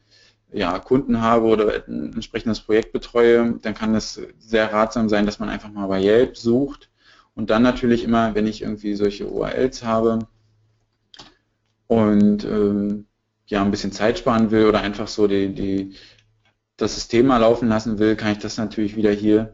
ja, 0.56 0.78
Kunden 0.78 1.20
habe 1.20 1.46
oder 1.46 1.84
ein 1.86 2.14
entsprechendes 2.14 2.60
Projekt 2.60 2.92
betreue, 2.92 3.58
dann 3.60 3.74
kann 3.74 3.94
es 3.94 4.20
sehr 4.38 4.72
ratsam 4.72 5.10
sein, 5.10 5.26
dass 5.26 5.38
man 5.38 5.50
einfach 5.50 5.70
mal 5.70 5.86
bei 5.86 6.02
Yelp 6.02 6.38
sucht 6.38 6.88
und 7.34 7.50
dann 7.50 7.62
natürlich 7.62 8.04
immer, 8.04 8.34
wenn 8.34 8.46
ich 8.46 8.62
irgendwie 8.62 8.94
solche 8.94 9.28
URLs 9.28 9.84
habe 9.84 10.20
und 11.88 12.44
ähm, 12.44 13.04
ja 13.46 13.62
ein 13.62 13.70
bisschen 13.70 13.92
Zeit 13.92 14.18
sparen 14.18 14.50
will 14.50 14.64
oder 14.64 14.80
einfach 14.80 15.08
so 15.08 15.26
die, 15.26 15.54
die, 15.54 15.94
das 16.78 16.94
System 16.94 17.26
mal 17.26 17.36
laufen 17.36 17.68
lassen 17.68 17.98
will, 17.98 18.16
kann 18.16 18.32
ich 18.32 18.38
das 18.38 18.56
natürlich 18.56 18.96
wieder 18.96 19.12
hier 19.12 19.52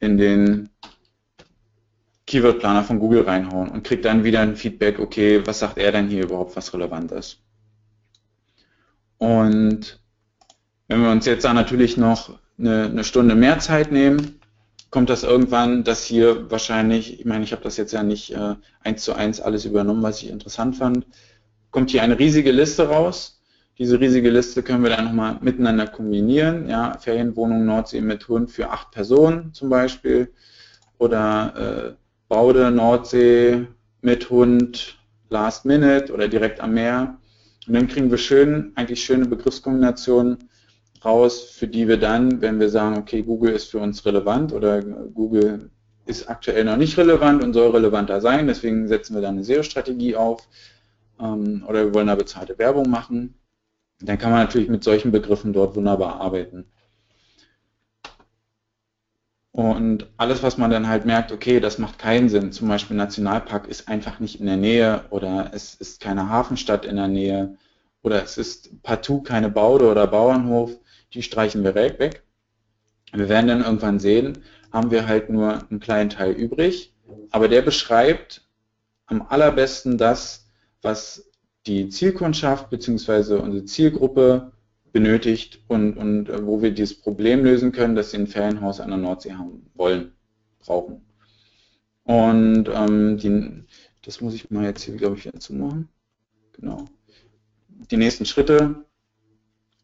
in 0.00 0.18
den 0.18 0.68
Keyword-Planer 2.26 2.84
von 2.84 2.98
Google 2.98 3.22
reinhauen 3.22 3.70
und 3.70 3.82
kriegt 3.82 4.04
dann 4.04 4.24
wieder 4.24 4.40
ein 4.40 4.56
Feedback, 4.56 4.98
okay, 4.98 5.40
was 5.46 5.60
sagt 5.60 5.78
er 5.78 5.90
denn 5.90 6.08
hier 6.08 6.24
überhaupt, 6.24 6.54
was 6.54 6.74
relevant 6.74 7.12
ist. 7.12 7.40
Und 9.16 9.97
wenn 10.88 11.02
wir 11.02 11.10
uns 11.10 11.26
jetzt 11.26 11.44
da 11.44 11.52
natürlich 11.52 11.96
noch 11.96 12.38
eine, 12.58 12.86
eine 12.86 13.04
Stunde 13.04 13.34
mehr 13.34 13.58
Zeit 13.58 13.92
nehmen, 13.92 14.40
kommt 14.90 15.10
das 15.10 15.22
irgendwann, 15.22 15.84
dass 15.84 16.04
hier 16.04 16.50
wahrscheinlich, 16.50 17.20
ich 17.20 17.26
meine, 17.26 17.44
ich 17.44 17.52
habe 17.52 17.62
das 17.62 17.76
jetzt 17.76 17.92
ja 17.92 18.02
nicht 18.02 18.34
äh, 18.34 18.54
eins 18.82 19.04
zu 19.04 19.12
eins 19.12 19.40
alles 19.40 19.66
übernommen, 19.66 20.02
was 20.02 20.22
ich 20.22 20.30
interessant 20.30 20.76
fand, 20.76 21.06
kommt 21.70 21.90
hier 21.90 22.02
eine 22.02 22.18
riesige 22.18 22.52
Liste 22.52 22.88
raus. 22.88 23.40
Diese 23.76 24.00
riesige 24.00 24.30
Liste 24.30 24.62
können 24.62 24.82
wir 24.82 24.90
dann 24.90 25.04
nochmal 25.04 25.38
miteinander 25.40 25.86
kombinieren. 25.86 26.68
Ja, 26.68 26.98
Ferienwohnung 26.98 27.64
Nordsee 27.64 28.00
mit 28.00 28.26
Hund 28.26 28.50
für 28.50 28.70
acht 28.70 28.90
Personen 28.90 29.52
zum 29.52 29.68
Beispiel 29.68 30.32
oder 30.96 31.92
äh, 31.92 31.92
Baude, 32.28 32.70
Nordsee 32.70 33.68
mit 34.00 34.30
Hund, 34.30 34.98
Last 35.28 35.64
Minute 35.64 36.12
oder 36.12 36.26
direkt 36.26 36.60
am 36.60 36.74
Meer. 36.74 37.18
Und 37.68 37.74
dann 37.74 37.86
kriegen 37.86 38.10
wir 38.10 38.18
schön, 38.18 38.72
eigentlich 38.74 39.04
schöne 39.04 39.26
Begriffskombinationen 39.26 40.47
raus, 41.04 41.50
für 41.50 41.68
die 41.68 41.88
wir 41.88 41.98
dann, 41.98 42.40
wenn 42.40 42.60
wir 42.60 42.68
sagen, 42.68 42.98
okay, 42.98 43.22
Google 43.22 43.52
ist 43.52 43.70
für 43.70 43.78
uns 43.78 44.04
relevant 44.06 44.52
oder 44.52 44.82
Google 44.82 45.70
ist 46.06 46.28
aktuell 46.28 46.64
noch 46.64 46.76
nicht 46.76 46.96
relevant 46.96 47.42
und 47.42 47.52
soll 47.52 47.70
relevanter 47.70 48.20
sein, 48.20 48.46
deswegen 48.46 48.88
setzen 48.88 49.14
wir 49.14 49.22
dann 49.22 49.34
eine 49.34 49.44
SEO-Strategie 49.44 50.16
auf 50.16 50.48
ähm, 51.20 51.64
oder 51.68 51.84
wir 51.84 51.94
wollen 51.94 52.06
da 52.06 52.14
bezahlte 52.14 52.58
Werbung 52.58 52.88
machen, 52.88 53.34
dann 54.00 54.18
kann 54.18 54.30
man 54.30 54.40
natürlich 54.40 54.68
mit 54.68 54.84
solchen 54.84 55.12
Begriffen 55.12 55.52
dort 55.52 55.76
wunderbar 55.76 56.20
arbeiten. 56.20 56.66
Und 59.52 60.06
alles, 60.16 60.42
was 60.44 60.56
man 60.56 60.70
dann 60.70 60.86
halt 60.88 61.04
merkt, 61.04 61.32
okay, 61.32 61.58
das 61.58 61.78
macht 61.78 61.98
keinen 61.98 62.28
Sinn, 62.28 62.52
zum 62.52 62.68
Beispiel 62.68 62.96
Nationalpark 62.96 63.66
ist 63.66 63.88
einfach 63.88 64.20
nicht 64.20 64.38
in 64.38 64.46
der 64.46 64.56
Nähe 64.56 65.04
oder 65.10 65.50
es 65.52 65.74
ist 65.74 66.00
keine 66.00 66.28
Hafenstadt 66.28 66.84
in 66.84 66.94
der 66.96 67.08
Nähe 67.08 67.58
oder 68.02 68.22
es 68.22 68.38
ist 68.38 68.82
partout 68.84 69.22
keine 69.22 69.50
Baude 69.50 69.90
oder 69.90 70.06
Bauernhof, 70.06 70.78
die 71.14 71.22
streichen 71.22 71.64
wir 71.64 71.74
weg. 71.74 72.22
Wir 73.12 73.28
werden 73.28 73.48
dann 73.48 73.62
irgendwann 73.62 73.98
sehen, 73.98 74.38
haben 74.72 74.90
wir 74.90 75.06
halt 75.06 75.30
nur 75.30 75.66
einen 75.68 75.80
kleinen 75.80 76.10
Teil 76.10 76.32
übrig, 76.32 76.94
aber 77.30 77.48
der 77.48 77.62
beschreibt 77.62 78.46
am 79.06 79.22
allerbesten 79.22 79.96
das, 79.96 80.46
was 80.82 81.30
die 81.66 81.88
Zielkundschaft 81.88 82.70
bzw. 82.70 83.34
unsere 83.36 83.64
Zielgruppe 83.64 84.52
benötigt 84.92 85.60
und, 85.68 85.96
und 85.96 86.28
äh, 86.28 86.46
wo 86.46 86.62
wir 86.62 86.70
dieses 86.70 87.00
Problem 87.00 87.44
lösen 87.44 87.72
können, 87.72 87.94
dass 87.94 88.10
sie 88.10 88.18
ein 88.18 88.26
Ferienhaus 88.26 88.80
an 88.80 88.90
der 88.90 88.98
Nordsee 88.98 89.34
haben 89.34 89.70
wollen, 89.74 90.12
brauchen. 90.58 91.02
Und 92.04 92.68
ähm, 92.72 93.18
die, 93.18 93.64
das 94.02 94.20
muss 94.20 94.34
ich 94.34 94.50
mal 94.50 94.64
jetzt 94.64 94.82
hier, 94.82 94.96
glaube 94.96 95.16
ich, 95.16 95.26
wieder 95.26 95.38
zumachen. 95.38 95.88
Genau. 96.52 96.86
Die 97.90 97.96
nächsten 97.96 98.24
Schritte 98.24 98.86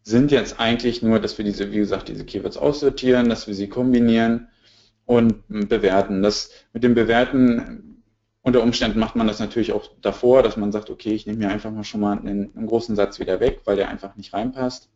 sind 0.04 0.30
jetzt 0.30 0.60
eigentlich 0.60 1.02
nur, 1.02 1.18
dass 1.18 1.38
wir 1.38 1.44
diese, 1.44 1.72
wie 1.72 1.78
gesagt, 1.78 2.08
diese 2.08 2.24
Keywords 2.24 2.58
aussortieren, 2.58 3.28
dass 3.28 3.46
wir 3.46 3.54
sie 3.54 3.68
kombinieren 3.68 4.48
und 5.06 5.42
bewerten. 5.48 6.22
Das 6.22 6.50
mit 6.72 6.84
dem 6.84 6.94
Bewerten 6.94 8.02
unter 8.42 8.62
Umständen 8.62 8.98
macht 8.98 9.16
man 9.16 9.26
das 9.26 9.40
natürlich 9.40 9.72
auch 9.72 9.90
davor, 10.02 10.42
dass 10.42 10.58
man 10.58 10.70
sagt, 10.70 10.90
okay, 10.90 11.14
ich 11.14 11.26
nehme 11.26 11.38
mir 11.38 11.48
einfach 11.48 11.70
mal 11.70 11.84
schon 11.84 12.02
mal 12.02 12.18
einen, 12.18 12.54
einen 12.54 12.66
großen 12.66 12.94
Satz 12.94 13.18
wieder 13.18 13.40
weg, 13.40 13.62
weil 13.64 13.76
der 13.76 13.88
einfach 13.88 14.14
nicht 14.16 14.34
reinpasst. 14.34 14.90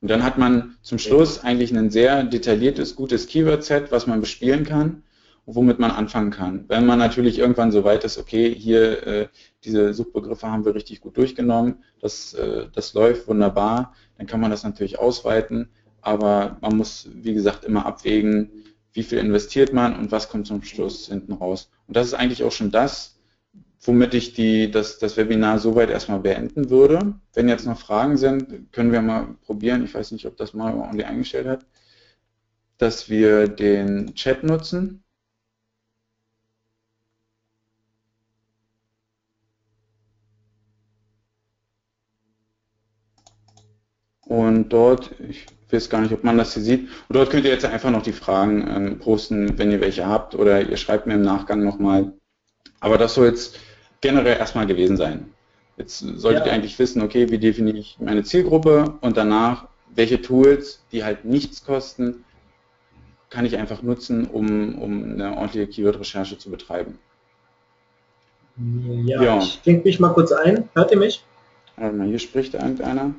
Und 0.00 0.10
dann 0.10 0.24
hat 0.24 0.36
man 0.36 0.76
zum 0.82 0.98
Schluss 0.98 1.44
eigentlich 1.44 1.74
ein 1.74 1.90
sehr 1.90 2.24
detailliertes, 2.24 2.96
gutes 2.96 3.28
Keyword-Set, 3.28 3.92
was 3.92 4.08
man 4.08 4.20
bespielen 4.20 4.64
kann 4.64 5.04
womit 5.46 5.78
man 5.78 5.92
anfangen 5.92 6.30
kann. 6.30 6.64
Wenn 6.68 6.86
man 6.86 6.98
natürlich 6.98 7.38
irgendwann 7.38 7.70
so 7.70 7.84
weit 7.84 8.04
ist, 8.04 8.18
okay, 8.18 8.52
hier 8.52 9.06
äh, 9.06 9.28
diese 9.64 9.94
Suchbegriffe 9.94 10.50
haben 10.50 10.64
wir 10.64 10.74
richtig 10.74 11.00
gut 11.00 11.16
durchgenommen, 11.16 11.84
das, 12.00 12.34
äh, 12.34 12.66
das 12.74 12.94
läuft 12.94 13.28
wunderbar, 13.28 13.94
dann 14.18 14.26
kann 14.26 14.40
man 14.40 14.50
das 14.50 14.64
natürlich 14.64 14.98
ausweiten, 14.98 15.70
aber 16.00 16.58
man 16.60 16.76
muss, 16.76 17.08
wie 17.14 17.32
gesagt, 17.32 17.64
immer 17.64 17.86
abwägen, 17.86 18.64
wie 18.92 19.02
viel 19.04 19.18
investiert 19.18 19.72
man 19.72 19.96
und 19.96 20.10
was 20.10 20.28
kommt 20.28 20.46
zum 20.46 20.62
Schluss 20.62 21.08
hinten 21.08 21.32
raus. 21.32 21.70
Und 21.86 21.96
das 21.96 22.08
ist 22.08 22.14
eigentlich 22.14 22.42
auch 22.42 22.52
schon 22.52 22.70
das, 22.70 23.18
womit 23.80 24.14
ich 24.14 24.32
die, 24.32 24.70
das, 24.70 24.98
das 24.98 25.16
Webinar 25.16 25.58
soweit 25.58 25.90
erstmal 25.90 26.20
beenden 26.20 26.70
würde. 26.70 27.14
Wenn 27.34 27.48
jetzt 27.48 27.66
noch 27.66 27.78
Fragen 27.78 28.16
sind, 28.16 28.72
können 28.72 28.90
wir 28.90 29.02
mal 29.02 29.36
probieren, 29.44 29.84
ich 29.84 29.94
weiß 29.94 30.12
nicht, 30.12 30.26
ob 30.26 30.36
das 30.36 30.54
mal 30.54 30.74
only 30.74 31.04
eingestellt 31.04 31.46
hat, 31.46 31.66
dass 32.78 33.08
wir 33.08 33.48
den 33.48 34.14
Chat 34.14 34.42
nutzen. 34.42 35.04
Und 44.36 44.68
dort, 44.68 45.12
ich 45.30 45.46
weiß 45.70 45.88
gar 45.88 46.02
nicht, 46.02 46.12
ob 46.12 46.22
man 46.22 46.36
das 46.36 46.52
hier 46.52 46.62
sieht, 46.62 46.80
und 47.08 47.16
dort 47.16 47.30
könnt 47.30 47.46
ihr 47.46 47.50
jetzt 47.50 47.64
einfach 47.64 47.90
noch 47.90 48.02
die 48.02 48.12
Fragen 48.12 48.68
ähm, 48.68 48.98
posten, 48.98 49.58
wenn 49.58 49.72
ihr 49.72 49.80
welche 49.80 50.06
habt, 50.06 50.34
oder 50.34 50.60
ihr 50.60 50.76
schreibt 50.76 51.06
mir 51.06 51.14
im 51.14 51.22
Nachgang 51.22 51.64
nochmal. 51.64 52.12
Aber 52.80 52.98
das 52.98 53.14
soll 53.14 53.28
jetzt 53.28 53.58
generell 54.02 54.36
erstmal 54.36 54.66
gewesen 54.66 54.98
sein. 54.98 55.32
Jetzt 55.78 56.00
solltet 56.00 56.44
ja. 56.44 56.46
ihr 56.48 56.52
eigentlich 56.52 56.78
wissen, 56.78 57.00
okay, 57.00 57.30
wie 57.30 57.38
definiere 57.38 57.78
ich 57.78 57.96
meine 57.98 58.24
Zielgruppe 58.24 58.98
und 59.00 59.16
danach, 59.16 59.68
welche 59.94 60.20
Tools, 60.20 60.84
die 60.92 61.02
halt 61.02 61.24
nichts 61.24 61.64
kosten, 61.64 62.22
kann 63.30 63.46
ich 63.46 63.56
einfach 63.56 63.80
nutzen, 63.80 64.26
um, 64.26 64.74
um 64.78 65.12
eine 65.14 65.34
ordentliche 65.34 65.66
Keyword-Recherche 65.66 66.36
zu 66.36 66.50
betreiben. 66.50 66.98
Ja, 69.06 69.22
ja. 69.22 69.38
ich 69.38 69.62
klinge 69.62 69.80
mich 69.80 69.98
mal 69.98 70.12
kurz 70.12 70.30
ein. 70.30 70.68
Hört 70.74 70.90
ihr 70.90 70.98
mich? 70.98 71.24
Warte 71.76 71.96
mal, 71.96 72.06
hier 72.06 72.18
spricht 72.18 72.52
irgendeiner. 72.52 73.14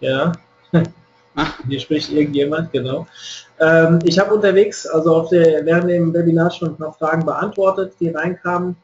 Ja. 0.00 0.32
Hier 1.68 1.80
spricht 1.80 2.10
irgendjemand, 2.10 2.72
genau. 2.72 3.06
Ähm, 3.60 3.98
ich 4.04 4.18
habe 4.18 4.34
unterwegs, 4.34 4.86
also 4.86 5.16
auf 5.16 5.28
der, 5.28 5.64
während 5.66 5.90
dem 5.90 6.14
Webinar 6.14 6.50
schon 6.50 6.70
ein 6.70 6.76
paar 6.76 6.94
Fragen 6.94 7.24
beantwortet, 7.24 7.94
die 8.00 8.08
reinkamen. 8.08 8.76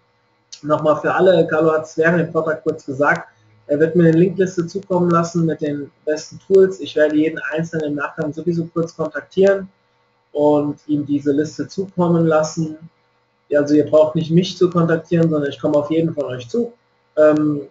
Nochmal 0.63 1.01
für 1.01 1.15
alle, 1.15 1.47
Carlo 1.47 1.73
hat 1.73 1.85
es 1.85 1.97
während 1.97 2.21
dem 2.21 2.33
Vortrag 2.33 2.63
kurz 2.63 2.85
gesagt, 2.85 3.29
er 3.67 3.81
wird 3.81 3.97
mir 3.97 4.09
eine 4.09 4.19
Linkliste 4.19 4.67
zukommen 4.67 5.11
lassen 5.11 5.47
mit 5.47 5.63
den 5.63 5.91
besten 6.05 6.39
Tools. 6.47 6.81
Ich 6.81 6.95
werde 6.95 7.17
jeden 7.17 7.39
einzelnen 7.53 7.93
im 7.93 7.95
Nachgang 7.95 8.33
sowieso 8.33 8.67
kurz 8.67 8.95
kontaktieren 8.95 9.69
und 10.33 10.79
ihm 10.87 11.07
diese 11.07 11.33
Liste 11.33 11.67
zukommen 11.69 12.27
lassen. 12.27 12.77
Also 13.55 13.75
ihr 13.75 13.87
braucht 13.87 14.15
nicht 14.15 14.31
mich 14.31 14.57
zu 14.57 14.69
kontaktieren, 14.71 15.31
sondern 15.31 15.51
ich 15.51 15.61
komme 15.61 15.77
auf 15.77 15.91
jeden 15.91 16.13
von 16.15 16.25
euch 16.25 16.49
zu. 16.49 16.73
Ähm, 17.17 17.63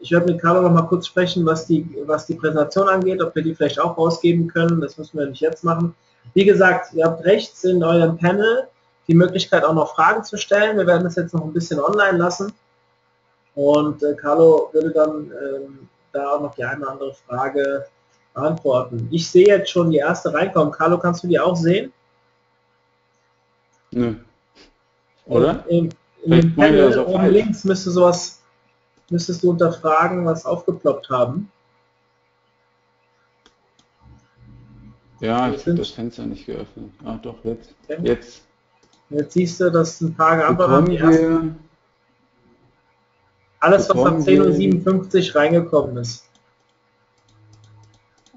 ich 0.00 0.10
werde 0.10 0.32
mit 0.32 0.40
Carlo 0.40 0.62
noch 0.62 0.72
mal 0.72 0.86
kurz 0.86 1.06
sprechen, 1.06 1.44
was 1.44 1.66
die, 1.66 1.86
was 2.06 2.26
die 2.26 2.34
Präsentation 2.34 2.88
angeht, 2.88 3.22
ob 3.22 3.34
wir 3.34 3.42
die 3.42 3.54
vielleicht 3.54 3.78
auch 3.78 3.96
rausgeben 3.96 4.48
können. 4.48 4.80
Das 4.80 4.96
müssen 4.96 5.18
wir 5.18 5.26
nicht 5.26 5.40
jetzt 5.40 5.62
machen. 5.62 5.94
Wie 6.34 6.44
gesagt, 6.44 6.94
ihr 6.94 7.04
habt 7.04 7.24
rechts 7.24 7.64
in 7.64 7.82
eurem 7.82 8.16
Panel 8.16 8.68
die 9.08 9.14
Möglichkeit 9.14 9.64
auch 9.64 9.74
noch 9.74 9.94
Fragen 9.94 10.24
zu 10.24 10.36
stellen. 10.36 10.78
Wir 10.78 10.86
werden 10.86 11.04
das 11.04 11.16
jetzt 11.16 11.34
noch 11.34 11.44
ein 11.44 11.52
bisschen 11.52 11.80
online 11.80 12.16
lassen. 12.16 12.52
Und 13.54 14.02
äh, 14.02 14.14
Carlo 14.14 14.70
würde 14.72 14.90
dann 14.90 15.30
ähm, 15.30 15.88
da 16.12 16.30
auch 16.30 16.40
noch 16.40 16.54
die 16.54 16.64
eine 16.64 16.80
oder 16.80 16.92
andere 16.92 17.14
Frage 17.14 17.86
beantworten. 18.32 19.08
Ich 19.10 19.28
sehe 19.28 19.46
jetzt 19.46 19.70
schon 19.70 19.90
die 19.90 19.98
erste 19.98 20.32
reinkommen. 20.32 20.72
Carlo, 20.72 20.98
kannst 20.98 21.24
du 21.24 21.28
die 21.28 21.38
auch 21.38 21.56
sehen? 21.56 21.92
Nö. 23.90 24.14
Oder? 25.26 25.64
In, 25.68 25.92
in 26.22 26.30
dem 26.30 26.54
Panel 26.54 26.98
oben 27.00 27.26
links 27.26 27.64
müsste 27.64 27.90
sowas, 27.90 28.39
müsstest 29.10 29.42
du 29.42 29.50
unter 29.50 29.72
Fragen 29.72 30.24
was 30.24 30.46
aufgeploppt 30.46 31.10
haben. 31.10 31.50
Ja, 35.20 35.50
ich 35.50 35.66
habe 35.66 35.74
das 35.74 35.90
Fenster 35.90 36.24
nicht 36.24 36.46
geöffnet. 36.46 36.90
Ah, 37.04 37.18
doch, 37.20 37.44
jetzt. 37.44 37.74
Okay. 37.84 37.98
Jetzt. 38.02 38.42
Jetzt 39.10 39.34
siehst 39.34 39.60
du, 39.60 39.70
dass 39.70 40.00
ein 40.00 40.14
paar 40.14 40.36
geantwortet 40.36 41.02
haben. 41.02 41.58
Alles, 43.58 43.90
was 43.90 44.06
ab 44.06 44.14
10.57 44.16 45.28
Uhr 45.28 45.36
reingekommen 45.36 45.96
ist. 45.98 46.24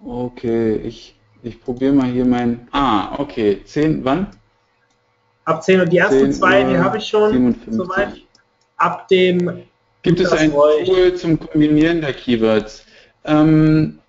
Okay, 0.06 0.76
ich, 0.76 1.18
ich 1.42 1.62
probiere 1.62 1.94
mal 1.94 2.08
hier 2.08 2.26
mein... 2.26 2.68
Ah, 2.72 3.18
okay. 3.18 3.64
10, 3.64 4.04
wann? 4.04 4.28
Ab 5.46 5.64
10 5.64 5.80
Uhr. 5.80 5.86
Die 5.86 6.00
ersten 6.00 6.20
10, 6.20 6.34
zwei, 6.34 6.64
die 6.66 6.78
habe 6.78 6.98
ich 6.98 7.08
schon 7.08 7.32
57. 7.32 7.74
soweit. 7.74 8.22
Ab 8.76 9.08
dem... 9.08 9.64
Gibt 10.04 10.20
es 10.20 10.32
ein 10.32 10.52
Tool 10.52 11.16
zum 11.16 11.40
Kombinieren 11.40 12.02
der 12.02 12.14
Keywords? 12.14 12.86
Ähm, 13.24 14.00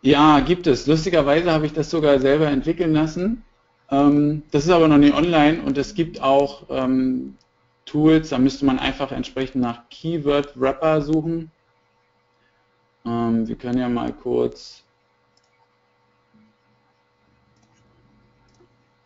ja, 0.00 0.40
gibt 0.40 0.66
es. 0.68 0.86
Lustigerweise 0.86 1.50
habe 1.52 1.66
ich 1.66 1.72
das 1.72 1.90
sogar 1.90 2.20
selber 2.20 2.46
entwickeln 2.46 2.92
lassen. 2.92 3.44
Ähm, 3.90 4.44
das 4.52 4.64
ist 4.64 4.70
aber 4.70 4.88
noch 4.88 4.98
nicht 4.98 5.14
online 5.14 5.60
und 5.62 5.76
es 5.76 5.94
gibt 5.94 6.22
auch 6.22 6.64
ähm, 6.70 7.36
Tools, 7.84 8.30
da 8.30 8.38
müsste 8.38 8.64
man 8.64 8.78
einfach 8.78 9.10
entsprechend 9.12 9.62
nach 9.62 9.88
Keyword 9.90 10.58
Wrapper 10.58 11.02
suchen. 11.02 11.50
Ähm, 13.04 13.46
wir 13.46 13.56
können 13.56 13.78
ja 13.78 13.88
mal 13.88 14.12
kurz 14.12 14.84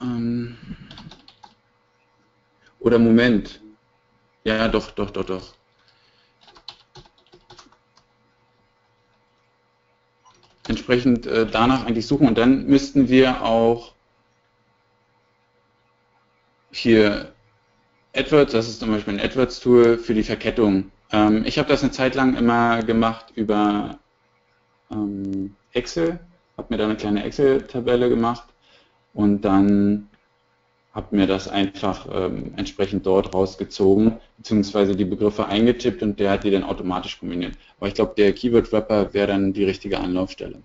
ähm, 0.03 0.57
oder 2.78 2.99
Moment. 2.99 3.62
Ja, 4.45 4.68
doch, 4.68 4.91
doch, 4.91 5.11
doch, 5.11 5.24
doch. 5.24 5.55
Entsprechend 10.77 11.27
äh, 11.27 11.47
danach 11.51 11.87
eigentlich 11.87 12.07
suchen 12.07 12.29
und 12.29 12.37
dann 12.37 12.66
müssten 12.66 13.09
wir 13.09 13.43
auch 13.43 13.95
hier 16.70 17.33
AdWords, 18.14 18.53
das 18.53 18.68
ist 18.68 18.81
zum 18.81 18.91
Beispiel 18.91 19.14
ein 19.14 19.20
AdWords-Tool 19.24 19.97
für 19.97 20.12
die 20.12 20.22
Verkettung. 20.22 20.91
Ähm, 21.12 21.45
ich 21.47 21.59
habe 21.59 21.70
das 21.70 21.83
eine 21.83 21.93
Zeit 21.93 22.14
lang 22.14 22.37
immer 22.37 22.83
gemacht 22.83 23.33
über 23.35 23.99
ähm, 24.91 25.57
Excel, 25.72 26.20
habe 26.59 26.66
mir 26.68 26.77
da 26.77 26.85
eine 26.85 26.97
kleine 26.97 27.24
Excel-Tabelle 27.24 28.11
gemacht 28.11 28.47
und 29.14 29.47
dann 29.47 30.11
habe 30.97 31.14
mir 31.14 31.26
das 31.26 31.47
einfach 31.47 32.07
ähm, 32.11 32.55
entsprechend 32.57 33.05
dort 33.05 33.34
rausgezogen, 33.34 34.18
beziehungsweise 34.38 34.97
die 34.97 35.05
Begriffe 35.05 35.44
eingetippt 35.47 36.03
und 36.03 36.18
der 36.18 36.30
hat 36.30 36.44
die 36.44 36.51
dann 36.51 36.64
automatisch 36.64 37.20
kombiniert. 37.20 37.53
Aber 37.76 37.88
ich 37.88 37.94
glaube, 37.94 38.14
der 38.16 38.32
Keyword 38.32 38.72
Wrapper 38.72 39.12
wäre 39.12 39.26
dann 39.26 39.53
die 39.53 39.64
richtige 39.64 40.01
Anlaufstelle. 40.01 40.62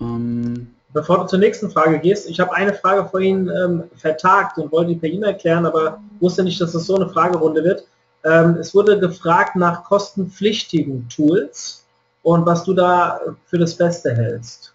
Ähm, 0.00 0.74
Bevor 0.92 1.18
du 1.18 1.26
zur 1.26 1.38
nächsten 1.38 1.70
Frage 1.70 2.00
gehst, 2.00 2.28
ich 2.28 2.40
habe 2.40 2.52
eine 2.52 2.74
Frage 2.74 3.08
vorhin 3.08 3.48
ähm, 3.48 3.84
vertagt 3.94 4.58
und 4.58 4.72
wollte 4.72 4.92
die 4.92 4.98
per 4.98 5.08
E-Mail 5.08 5.34
klären, 5.34 5.64
aber 5.64 6.02
wusste 6.18 6.42
nicht, 6.42 6.60
dass 6.60 6.72
das 6.72 6.84
so 6.84 6.96
eine 6.96 7.08
Fragerunde 7.08 7.62
wird. 7.62 7.86
Ähm, 8.24 8.56
es 8.60 8.74
wurde 8.74 8.98
gefragt 8.98 9.54
nach 9.54 9.84
kostenpflichtigen 9.84 11.08
Tools 11.08 11.86
und 12.22 12.44
was 12.44 12.64
du 12.64 12.74
da 12.74 13.20
für 13.46 13.58
das 13.58 13.76
Beste 13.76 14.14
hältst. 14.14 14.71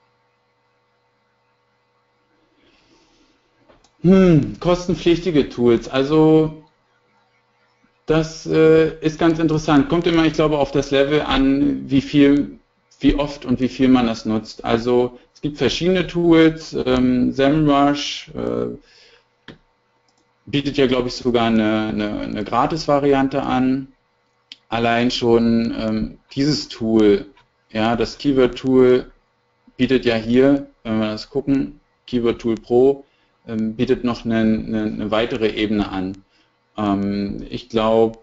Hm, 4.02 4.60
kostenpflichtige 4.60 5.50
Tools. 5.50 5.88
Also 5.88 6.64
das 8.06 8.45
äh, 8.45 8.98
ist 9.02 9.20
ganz 9.20 9.39
interessant. 9.39 9.89
Kommt 9.89 10.08
immer, 10.08 10.26
ich 10.26 10.34
glaube, 10.34 10.58
auf 10.60 10.72
das 10.72 10.91
Level 10.91 11.22
an, 11.22 11.89
wie 11.89 12.02
viel, 12.02 12.60
wie 13.00 13.16
oft 13.16 13.43
und 13.45 13.60
wie 13.60 13.68
viel 13.68 13.89
man 13.89 14.08
das 14.08 14.26
nutzt. 14.26 14.64
Also 14.64 15.20
es 15.34 15.41
gibt 15.41 15.58
verschiedene 15.58 16.08
Tools. 16.08 16.74
Ähm, 16.86 17.34
SEMrush 17.34 18.32
äh, 18.34 18.78
bietet 20.45 20.78
ja, 20.78 20.88
glaube 20.88 21.10
ich, 21.10 21.16
sogar 21.16 21.48
eine, 21.48 21.88
eine, 21.88 22.20
eine 22.20 22.43
Gratis-Variante 22.43 23.43
an. 23.43 23.89
Allein 24.70 25.12
schon 25.12 25.76
ähm, 25.78 26.20
dieses 26.34 26.70
Tool, 26.70 27.26
ja, 27.72 27.95
das 27.95 28.18
Keyword-Tool 28.18 29.12
bietet 29.76 30.06
ja 30.06 30.16
hier, 30.16 30.68
wenn 30.84 31.00
wir 31.00 31.08
das 31.08 31.30
gucken, 31.30 31.80
Keyword 32.06 32.39
Tool 32.39 32.56
Pro, 32.56 33.06
bietet 33.56 34.04
noch 34.04 34.26
eine, 34.26 34.39
eine, 34.39 34.84
eine, 34.84 35.12
weitere 35.12 35.50
Ebene 35.50 35.89
an. 35.89 36.24
Ähm, 36.78 37.45
ich 37.50 37.70
glaube, 37.70 38.20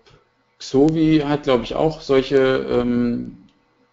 Xovi 0.59 1.23
hat, 1.27 1.45
glaube 1.45 1.65
ich, 1.65 1.75
auch 1.75 2.01
solche 2.01 2.37
ähm, 2.37 3.45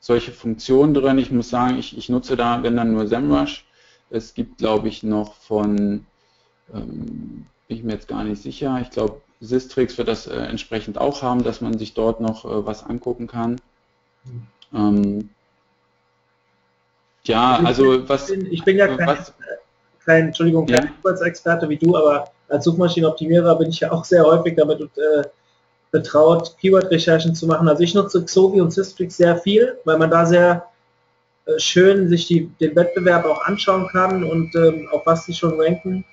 solche 0.01 0.31
Funktionen 0.31 0.93
drin. 0.93 1.19
Ich 1.19 1.31
muss 1.31 1.49
sagen, 1.49 1.77
ich, 1.77 1.97
ich 1.97 2.09
nutze 2.09 2.35
da, 2.35 2.61
wenn 2.63 2.75
dann 2.75 2.91
nur 2.91 3.07
SEMrush. 3.07 3.63
Es 4.09 4.33
gibt, 4.33 4.57
glaube 4.57 4.89
ich, 4.89 5.03
noch 5.03 5.35
von, 5.35 6.05
ähm, 6.73 7.45
bin 7.67 7.77
ich 7.77 7.83
mir 7.83 7.93
jetzt 7.93 8.09
gar 8.09 8.25
nicht 8.25 8.41
sicher, 8.41 8.79
ich 8.81 8.89
glaube, 8.89 9.21
Sistrix 9.39 9.97
wird 9.97 10.09
das 10.09 10.27
äh, 10.27 10.35
entsprechend 10.35 10.97
auch 10.97 11.21
haben, 11.21 11.43
dass 11.43 11.61
man 11.61 11.77
sich 11.77 11.93
dort 11.93 12.19
noch 12.19 12.43
äh, 12.45 12.65
was 12.65 12.83
angucken 12.83 13.27
kann. 13.27 13.61
Ähm, 14.73 15.29
ja, 17.23 17.59
also 17.63 18.07
was... 18.09 18.29
Ich 18.29 18.39
bin, 18.39 18.51
ich 18.51 18.63
bin 18.63 18.77
ja 18.77 18.87
kein, 18.87 19.07
was, 19.07 19.33
kein 20.11 20.27
Entschuldigung, 20.27 20.65
kein 20.65 20.91
ja? 21.03 21.25
Experte 21.25 21.69
wie 21.69 21.77
du, 21.77 21.95
aber 21.95 22.25
als 22.49 22.65
Suchmaschinenoptimierer 22.65 23.57
bin 23.57 23.69
ich 23.69 23.79
ja 23.79 23.91
auch 23.91 24.03
sehr 24.03 24.23
häufig 24.23 24.55
damit 24.57 24.81
äh, 24.81 25.23
betraut, 25.91 26.55
Keyword-Recherchen 26.59 27.33
zu 27.33 27.47
machen. 27.47 27.69
Also 27.69 27.83
ich 27.83 27.95
nutze 27.95 28.23
Xovi 28.25 28.59
und 28.61 28.71
Systrix 28.71 29.17
sehr 29.17 29.37
viel, 29.37 29.77
weil 29.85 29.97
man 29.97 30.09
da 30.09 30.25
sehr 30.25 30.65
äh, 31.45 31.59
schön 31.59 32.09
sich 32.09 32.27
die, 32.27 32.47
den 32.59 32.75
Wettbewerb 32.75 33.25
auch 33.25 33.45
anschauen 33.45 33.87
kann 33.91 34.23
und 34.23 34.53
ähm, 34.55 34.89
auf 34.91 35.05
was 35.05 35.25
sie 35.25 35.33
schon 35.33 35.59
ranken. 35.59 36.03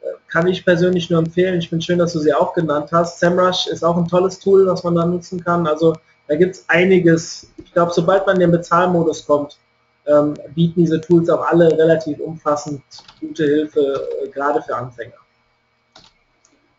Äh, 0.00 0.06
kann 0.28 0.46
ich 0.46 0.64
persönlich 0.64 1.10
nur 1.10 1.18
empfehlen. 1.18 1.58
Ich 1.58 1.68
finde 1.68 1.84
schön, 1.84 1.98
dass 1.98 2.12
du 2.12 2.20
sie 2.20 2.32
auch 2.32 2.54
genannt 2.54 2.90
hast. 2.92 3.18
SEMrush 3.18 3.66
ist 3.66 3.84
auch 3.84 3.96
ein 3.96 4.06
tolles 4.06 4.38
Tool, 4.38 4.66
was 4.66 4.84
man 4.84 4.94
da 4.94 5.04
nutzen 5.04 5.42
kann. 5.42 5.66
Also 5.66 5.94
da 6.28 6.36
gibt 6.36 6.54
es 6.54 6.64
einiges. 6.68 7.50
Ich 7.56 7.72
glaube, 7.72 7.92
sobald 7.92 8.26
man 8.26 8.36
in 8.36 8.42
den 8.42 8.52
Bezahlmodus 8.52 9.26
kommt, 9.26 9.58
ähm, 10.06 10.34
bieten 10.54 10.80
diese 10.80 11.00
Tools 11.00 11.28
auch 11.28 11.46
alle 11.46 11.70
relativ 11.76 12.18
umfassend 12.20 12.82
gute 13.20 13.44
Hilfe, 13.44 14.08
äh, 14.24 14.28
gerade 14.28 14.62
für 14.62 14.76
Anfänger. 14.76 15.14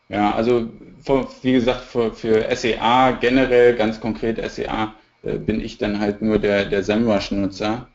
Ja, 0.09 0.34
also 0.34 0.67
wie 1.41 1.53
gesagt, 1.53 1.82
für, 1.82 2.13
für 2.13 2.55
SEA 2.55 3.11
generell, 3.11 3.76
ganz 3.76 3.99
konkret 3.99 4.38
SEA, 4.51 4.93
äh, 5.24 5.38
bin 5.38 5.61
ich 5.61 5.78
dann 5.78 5.99
halt 5.99 6.22
nur 6.22 6.39
der, 6.39 6.65
der 6.65 6.84
SEMrush-Nutzer. 6.84 7.88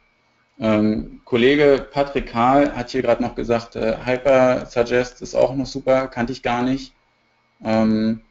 Ähm, 0.58 1.20
Kollege 1.24 1.86
Patrick 1.90 2.28
Kahl 2.28 2.74
hat 2.74 2.90
hier 2.90 3.02
gerade 3.02 3.22
noch 3.22 3.34
gesagt, 3.34 3.76
äh, 3.76 3.96
Hyper 4.04 4.64
Suggest 4.66 5.20
ist 5.20 5.34
auch 5.34 5.54
noch 5.54 5.66
super, 5.66 6.08
kannte 6.08 6.32
ich 6.32 6.42
gar 6.42 6.62
nicht. 6.62 6.94
Ähm, 7.62 8.22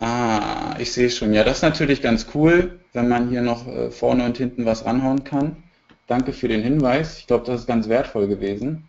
ah, 0.00 0.76
ich 0.78 0.92
sehe 0.92 1.10
schon. 1.10 1.32
Ja, 1.32 1.44
das 1.44 1.58
ist 1.58 1.62
natürlich 1.62 2.02
ganz 2.02 2.26
cool, 2.34 2.80
wenn 2.92 3.08
man 3.08 3.28
hier 3.28 3.42
noch 3.42 3.66
äh, 3.66 3.90
vorne 3.90 4.24
und 4.24 4.36
hinten 4.38 4.64
was 4.64 4.84
ranhauen 4.84 5.24
kann. 5.24 5.56
Danke 6.06 6.32
für 6.32 6.48
den 6.48 6.62
Hinweis. 6.62 7.18
Ich 7.18 7.26
glaube, 7.26 7.46
das 7.46 7.62
ist 7.62 7.66
ganz 7.66 7.88
wertvoll 7.88 8.28
gewesen. 8.28 8.88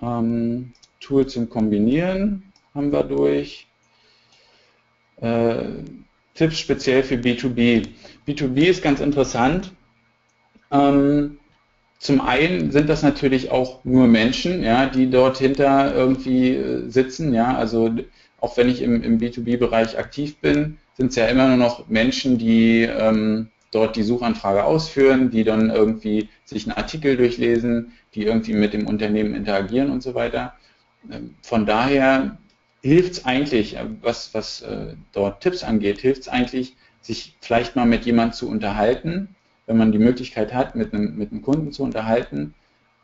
Ähm, 0.00 0.72
Tool 1.00 1.26
zum 1.26 1.48
Kombinieren. 1.48 2.52
haben 2.74 2.92
wir 2.92 3.02
durch. 3.02 3.66
Äh, 5.20 5.64
Tipps 6.34 6.58
speziell 6.58 7.02
für 7.02 7.16
B2B. 7.16 7.88
B2B 8.26 8.58
ist 8.68 8.82
ganz 8.82 9.00
interessant. 9.00 9.72
Ähm, 10.70 11.38
zum 11.98 12.20
einen 12.20 12.72
sind 12.72 12.88
das 12.88 13.02
natürlich 13.02 13.50
auch 13.50 13.84
nur 13.84 14.08
Menschen, 14.08 14.62
ja, 14.62 14.86
die 14.86 15.08
dort 15.10 15.38
hinter 15.38 15.94
irgendwie 15.94 16.56
äh, 16.56 16.88
sitzen, 16.90 17.32
ja, 17.32 17.54
also 17.54 17.90
auch 18.42 18.56
wenn 18.56 18.68
ich 18.68 18.82
im, 18.82 19.02
im 19.02 19.18
B2B-Bereich 19.18 19.98
aktiv 19.98 20.36
bin, 20.38 20.78
sind 20.94 21.10
es 21.10 21.16
ja 21.16 21.26
immer 21.26 21.46
nur 21.46 21.56
noch 21.56 21.88
Menschen, 21.88 22.38
die 22.38 22.82
ähm, 22.82 23.48
dort 23.70 23.94
die 23.94 24.02
Suchanfrage 24.02 24.64
ausführen, 24.64 25.30
die 25.30 25.44
dann 25.44 25.70
irgendwie 25.70 26.28
sich 26.44 26.66
einen 26.66 26.76
Artikel 26.76 27.16
durchlesen, 27.16 27.92
die 28.14 28.24
irgendwie 28.24 28.52
mit 28.52 28.74
dem 28.74 28.88
Unternehmen 28.88 29.34
interagieren 29.34 29.90
und 29.90 30.02
so 30.02 30.14
weiter. 30.16 30.54
Ähm, 31.10 31.36
von 31.40 31.66
daher 31.66 32.36
hilft 32.82 33.12
es 33.12 33.24
eigentlich, 33.24 33.76
äh, 33.76 33.84
was, 34.02 34.34
was 34.34 34.60
äh, 34.62 34.94
dort 35.12 35.40
Tipps 35.40 35.62
angeht, 35.62 36.00
hilft 36.00 36.22
es 36.22 36.28
eigentlich, 36.28 36.74
sich 37.00 37.36
vielleicht 37.40 37.76
mal 37.76 37.86
mit 37.86 38.04
jemandem 38.04 38.34
zu 38.34 38.48
unterhalten, 38.48 39.36
wenn 39.66 39.76
man 39.76 39.92
die 39.92 39.98
Möglichkeit 39.98 40.52
hat, 40.52 40.74
mit 40.74 40.92
einem, 40.92 41.16
mit 41.16 41.30
einem 41.30 41.42
Kunden 41.42 41.70
zu 41.70 41.84
unterhalten 41.84 42.54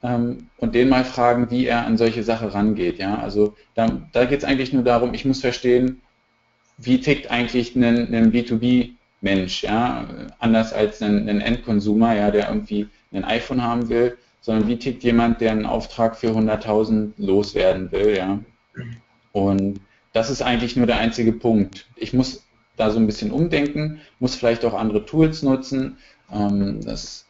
ähm, 0.03 0.49
und 0.59 0.75
den 0.75 0.89
mal 0.89 1.05
fragen, 1.05 1.51
wie 1.51 1.67
er 1.67 1.87
an 1.87 1.97
solche 1.97 2.23
Sachen 2.23 2.49
rangeht. 2.49 2.99
Ja? 2.99 3.19
Also 3.19 3.55
da, 3.75 4.01
da 4.13 4.25
geht 4.25 4.41
es 4.41 4.45
eigentlich 4.45 4.73
nur 4.73 4.85
darum, 4.85 5.15
ich 5.15 5.25
muss 5.25 5.41
verstehen, 5.41 6.01
wie 6.79 7.01
tickt 7.01 7.31
eigentlich 7.31 7.75
ein, 7.75 7.85
ein 7.85 8.33
B2B-Mensch, 8.33 9.65
ja? 9.65 10.07
anders 10.39 10.73
als 10.73 11.03
ein, 11.03 11.29
ein 11.29 11.41
Endkonsumer, 11.41 12.15
ja, 12.15 12.31
der 12.31 12.49
irgendwie 12.49 12.89
ein 13.13 13.25
iPhone 13.25 13.63
haben 13.63 13.89
will, 13.89 14.17
sondern 14.41 14.69
wie 14.69 14.79
tickt 14.79 15.03
jemand, 15.03 15.41
der 15.41 15.53
einen 15.53 15.67
Auftrag 15.67 16.17
für 16.17 16.29
100.000 16.29 17.13
loswerden 17.17 17.91
will. 17.91 18.17
Ja? 18.17 18.39
Und 19.33 19.81
das 20.13 20.31
ist 20.31 20.43
eigentlich 20.43 20.77
nur 20.77 20.87
der 20.87 20.99
einzige 20.99 21.33
Punkt. 21.33 21.87
Ich 21.97 22.13
muss 22.13 22.45
da 22.77 22.91
so 22.91 22.99
ein 22.99 23.07
bisschen 23.07 23.33
umdenken, 23.33 24.01
muss 24.21 24.37
vielleicht 24.37 24.65
auch 24.65 24.75
andere 24.75 25.05
Tools 25.05 25.43
nutzen. 25.43 25.99
Ähm, 26.33 26.81
das, 26.85 27.27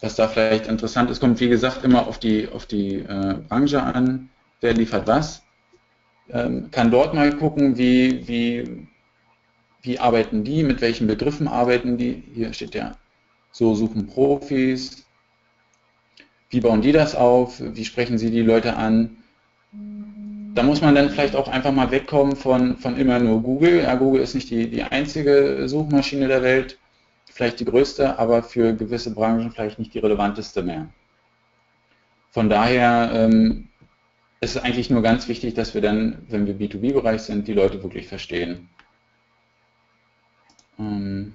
was 0.00 0.16
da 0.16 0.28
vielleicht 0.28 0.66
interessant 0.66 1.10
ist, 1.10 1.20
kommt 1.20 1.40
wie 1.40 1.48
gesagt 1.48 1.84
immer 1.84 2.06
auf 2.06 2.18
die, 2.18 2.48
auf 2.48 2.66
die 2.66 2.96
äh, 2.96 3.38
Branche 3.48 3.82
an, 3.82 4.28
wer 4.60 4.74
liefert 4.74 5.06
was. 5.06 5.42
Ähm, 6.28 6.70
kann 6.70 6.90
dort 6.90 7.14
mal 7.14 7.34
gucken, 7.34 7.78
wie, 7.78 8.26
wie, 8.28 8.88
wie 9.82 9.98
arbeiten 9.98 10.44
die, 10.44 10.62
mit 10.62 10.80
welchen 10.80 11.06
Begriffen 11.06 11.48
arbeiten 11.48 11.96
die. 11.96 12.22
Hier 12.34 12.52
steht 12.52 12.74
ja, 12.74 12.96
so 13.52 13.74
suchen 13.74 14.06
Profis. 14.06 15.06
Wie 16.50 16.60
bauen 16.60 16.82
die 16.82 16.92
das 16.92 17.14
auf? 17.14 17.60
Wie 17.60 17.84
sprechen 17.84 18.18
sie 18.18 18.30
die 18.30 18.42
Leute 18.42 18.76
an? 18.76 19.16
da 20.56 20.62
muss 20.62 20.80
man 20.80 20.94
dann 20.94 21.10
vielleicht 21.10 21.36
auch 21.36 21.48
einfach 21.48 21.70
mal 21.70 21.90
wegkommen 21.90 22.34
von, 22.34 22.78
von 22.78 22.96
immer 22.96 23.18
nur 23.18 23.42
Google. 23.42 23.82
Ja, 23.82 23.94
Google 23.94 24.22
ist 24.22 24.34
nicht 24.34 24.50
die, 24.50 24.68
die 24.70 24.82
einzige 24.82 25.68
Suchmaschine 25.68 26.28
der 26.28 26.42
Welt, 26.42 26.78
vielleicht 27.36 27.60
die 27.60 27.66
größte, 27.66 28.18
aber 28.18 28.42
für 28.42 28.74
gewisse 28.74 29.12
Branchen 29.12 29.52
vielleicht 29.52 29.78
nicht 29.78 29.92
die 29.92 29.98
relevanteste 29.98 30.62
mehr. 30.62 30.88
Von 32.30 32.48
daher 32.48 33.10
ähm, 33.12 33.68
ist 34.40 34.56
es 34.56 34.62
eigentlich 34.62 34.88
nur 34.88 35.02
ganz 35.02 35.28
wichtig, 35.28 35.52
dass 35.52 35.74
wir 35.74 35.82
dann, 35.82 36.24
wenn 36.28 36.46
wir 36.46 36.54
B2B-Bereich 36.54 37.22
sind, 37.22 37.46
die 37.46 37.52
Leute 37.52 37.82
wirklich 37.82 38.08
verstehen. 38.08 38.70
Ähm, 40.78 41.34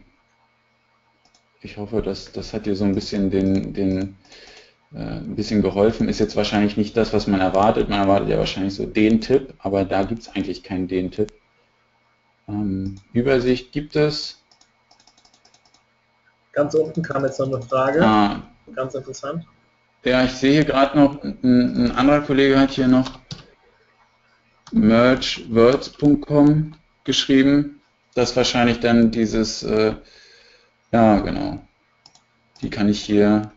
ich 1.61 1.77
hoffe, 1.77 2.01
dass 2.01 2.31
das 2.31 2.51
hat 2.51 2.65
dir 2.65 2.75
so 2.75 2.85
ein 2.85 2.95
bisschen 2.95 3.29
den, 3.29 3.73
den 3.73 4.15
äh, 4.93 4.97
ein 4.97 5.35
bisschen 5.35 5.61
geholfen. 5.61 6.09
Ist 6.09 6.19
jetzt 6.19 6.35
wahrscheinlich 6.35 6.77
nicht 6.77 6.97
das, 6.97 7.13
was 7.13 7.27
man 7.27 7.41
erwartet. 7.41 7.89
Man 7.89 7.99
erwartet 7.99 8.29
ja 8.29 8.39
wahrscheinlich 8.39 8.73
so 8.73 8.87
den 8.87 9.21
Tipp, 9.21 9.53
aber 9.59 9.85
da 9.85 10.01
gibt 10.01 10.23
es 10.23 10.29
eigentlich 10.29 10.63
keinen 10.63 10.87
den 10.87 11.11
Tipp. 11.11 11.31
Ähm, 12.47 12.95
Übersicht 13.13 13.71
gibt 13.71 13.95
es. 13.95 14.40
Ganz 16.53 16.73
unten 16.73 17.01
kam 17.01 17.23
jetzt 17.23 17.39
noch 17.39 17.47
eine 17.47 17.61
Frage. 17.61 18.05
Ah, 18.05 18.41
Ganz 18.75 18.95
interessant. 18.95 19.45
Ja, 20.03 20.23
ich 20.23 20.31
sehe 20.31 20.53
hier 20.53 20.65
gerade 20.65 20.97
noch, 20.97 21.23
ein, 21.23 21.37
ein, 21.43 21.91
anderer 21.91 22.21
Kollege 22.21 22.59
hat 22.59 22.71
hier 22.71 22.87
noch 22.87 23.19
mergewords.com 24.71 26.73
geschrieben. 27.03 27.81
Das 28.15 28.31
ist 28.31 28.35
wahrscheinlich 28.35 28.79
dann 28.79 29.11
dieses, 29.11 29.63
äh, 29.63 29.93
ja 30.91 31.19
genau, 31.19 31.59
die 32.61 32.69
kann 32.69 32.89
ich 32.89 33.01
hier 33.01 33.51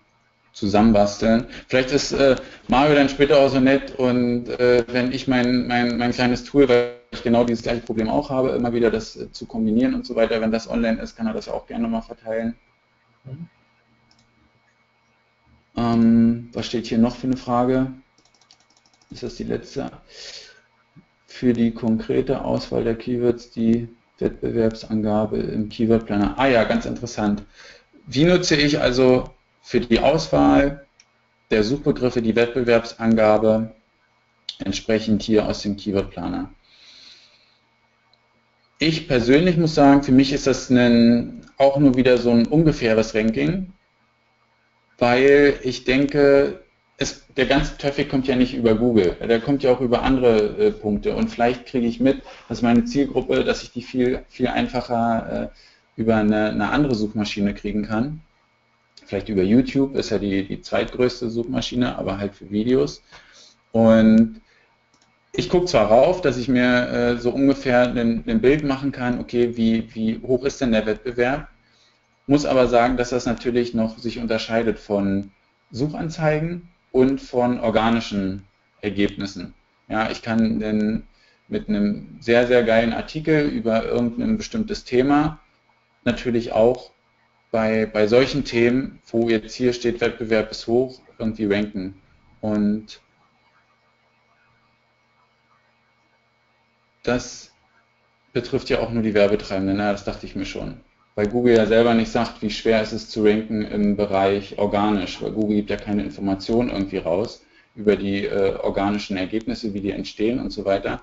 zusammenbasteln. 0.52 1.46
Vielleicht 1.68 1.92
ist 1.92 2.12
äh, 2.12 2.36
Mario 2.68 2.94
dann 2.94 3.08
später 3.08 3.38
auch 3.38 3.48
so 3.48 3.58
nett 3.58 3.98
und 3.98 4.48
äh, 4.48 4.84
wenn 4.88 5.12
ich 5.12 5.26
mein, 5.26 5.66
mein, 5.66 5.96
mein 5.96 6.12
kleines 6.12 6.44
Tool, 6.44 6.68
weil 6.68 6.92
ich 7.10 7.22
genau 7.22 7.44
dieses 7.44 7.64
gleiche 7.64 7.80
Problem 7.80 8.08
auch 8.08 8.30
habe, 8.30 8.50
immer 8.50 8.72
wieder 8.72 8.90
das 8.90 9.16
äh, 9.16 9.32
zu 9.32 9.46
kombinieren 9.46 9.94
und 9.94 10.06
so 10.06 10.14
weiter, 10.14 10.40
wenn 10.40 10.52
das 10.52 10.68
online 10.68 11.00
ist, 11.00 11.16
kann 11.16 11.26
er 11.26 11.32
das 11.32 11.48
auch 11.48 11.66
gerne 11.66 11.84
nochmal 11.84 12.02
verteilen. 12.02 12.54
Ähm, 15.76 16.50
was 16.52 16.66
steht 16.66 16.86
hier 16.86 16.98
noch 16.98 17.16
für 17.16 17.26
eine 17.26 17.36
Frage? 17.36 17.92
Ist 19.10 19.22
das 19.22 19.36
die 19.36 19.44
letzte? 19.44 19.90
Für 21.26 21.52
die 21.52 21.72
konkrete 21.72 22.44
Auswahl 22.44 22.84
der 22.84 22.96
Keywords 22.96 23.50
die 23.50 23.88
Wettbewerbsangabe 24.18 25.38
im 25.38 25.68
Keyword 25.68 26.06
Planner. 26.06 26.38
Ah 26.38 26.46
ja, 26.46 26.64
ganz 26.64 26.86
interessant. 26.86 27.42
Wie 28.06 28.24
nutze 28.24 28.56
ich 28.56 28.80
also 28.80 29.30
für 29.62 29.80
die 29.80 29.98
Auswahl 29.98 30.86
der 31.50 31.64
Suchbegriffe 31.64 32.22
die 32.22 32.36
Wettbewerbsangabe 32.36 33.74
entsprechend 34.58 35.22
hier 35.22 35.46
aus 35.46 35.62
dem 35.62 35.76
Keyword 35.76 36.10
Planer. 36.10 36.50
Ich 38.78 39.06
persönlich 39.06 39.56
muss 39.56 39.74
sagen, 39.74 40.02
für 40.02 40.12
mich 40.12 40.32
ist 40.32 40.46
das 40.46 40.68
ein, 40.70 41.42
auch 41.58 41.78
nur 41.78 41.96
wieder 41.96 42.18
so 42.18 42.30
ein 42.30 42.46
ungefähres 42.46 43.14
Ranking, 43.14 43.72
weil 44.98 45.58
ich 45.62 45.84
denke, 45.84 46.60
es, 46.96 47.26
der 47.36 47.46
ganze 47.46 47.76
Traffic 47.76 48.08
kommt 48.08 48.26
ja 48.26 48.36
nicht 48.36 48.54
über 48.54 48.74
Google, 48.74 49.16
der 49.20 49.40
kommt 49.40 49.62
ja 49.62 49.72
auch 49.72 49.80
über 49.80 50.02
andere 50.02 50.58
äh, 50.58 50.70
Punkte. 50.70 51.14
Und 51.14 51.28
vielleicht 51.28 51.66
kriege 51.66 51.86
ich 51.86 52.00
mit, 52.00 52.22
dass 52.48 52.62
meine 52.62 52.84
Zielgruppe, 52.84 53.44
dass 53.44 53.62
ich 53.62 53.72
die 53.72 53.82
viel, 53.82 54.24
viel 54.28 54.48
einfacher 54.48 55.50
äh, 55.52 56.00
über 56.00 56.16
eine, 56.16 56.50
eine 56.50 56.70
andere 56.70 56.94
Suchmaschine 56.94 57.54
kriegen 57.54 57.84
kann. 57.84 58.20
Vielleicht 59.06 59.28
über 59.28 59.42
YouTube, 59.42 59.96
ist 59.96 60.10
ja 60.10 60.18
die, 60.18 60.46
die 60.46 60.60
zweitgrößte 60.60 61.30
Suchmaschine, 61.30 61.96
aber 61.98 62.18
halt 62.18 62.34
für 62.34 62.50
Videos. 62.50 63.02
Und 63.72 64.40
ich 65.36 65.48
gucke 65.48 65.66
zwar 65.66 65.86
rauf, 65.88 66.20
dass 66.20 66.36
ich 66.36 66.48
mir 66.48 66.88
äh, 66.88 67.16
so 67.18 67.30
ungefähr 67.30 67.88
ein, 67.88 68.40
Bild 68.40 68.64
machen 68.64 68.92
kann, 68.92 69.18
okay, 69.18 69.56
wie, 69.56 69.92
wie 69.94 70.20
hoch 70.22 70.44
ist 70.44 70.60
denn 70.60 70.72
der 70.72 70.86
Wettbewerb, 70.86 71.48
muss 72.26 72.46
aber 72.46 72.68
sagen, 72.68 72.96
dass 72.96 73.10
das 73.10 73.26
natürlich 73.26 73.74
noch 73.74 73.98
sich 73.98 74.18
unterscheidet 74.18 74.78
von 74.78 75.32
Suchanzeigen 75.70 76.68
und 76.92 77.20
von 77.20 77.58
organischen 77.60 78.44
Ergebnissen. 78.80 79.54
Ja, 79.88 80.10
ich 80.10 80.22
kann 80.22 80.60
denn 80.60 81.02
mit 81.48 81.68
einem 81.68 82.16
sehr, 82.20 82.46
sehr 82.46 82.62
geilen 82.62 82.92
Artikel 82.92 83.48
über 83.48 83.84
irgendein 83.84 84.36
bestimmtes 84.36 84.84
Thema 84.84 85.40
natürlich 86.04 86.52
auch 86.52 86.92
bei, 87.50 87.86
bei 87.86 88.06
solchen 88.06 88.44
Themen, 88.44 89.00
wo 89.06 89.28
jetzt 89.28 89.54
hier 89.54 89.72
steht, 89.72 90.00
Wettbewerb 90.00 90.50
ist 90.50 90.66
hoch, 90.66 91.00
irgendwie 91.18 91.46
ranken. 91.46 91.94
Und 92.40 93.00
das 97.04 97.52
betrifft 98.32 98.68
ja 98.68 98.80
auch 98.80 98.90
nur 98.90 99.02
die 99.02 99.14
Werbetreibenden, 99.14 99.76
na, 99.76 99.92
das 99.92 100.04
dachte 100.04 100.26
ich 100.26 100.34
mir 100.34 100.44
schon. 100.44 100.80
Weil 101.14 101.28
Google 101.28 101.56
ja 101.56 101.66
selber 101.66 101.94
nicht 101.94 102.10
sagt, 102.10 102.42
wie 102.42 102.50
schwer 102.50 102.82
ist 102.82 102.92
es 102.92 103.08
zu 103.08 103.24
ranken 103.24 103.62
im 103.62 103.96
Bereich 103.96 104.58
organisch, 104.58 105.22
weil 105.22 105.30
Google 105.30 105.56
gibt 105.56 105.70
ja 105.70 105.76
keine 105.76 106.02
Informationen 106.02 106.70
irgendwie 106.70 106.98
raus 106.98 107.44
über 107.76 107.94
die 107.94 108.24
äh, 108.24 108.56
organischen 108.56 109.16
Ergebnisse, 109.16 109.72
wie 109.74 109.80
die 109.80 109.92
entstehen 109.92 110.40
und 110.40 110.50
so 110.50 110.64
weiter. 110.64 111.02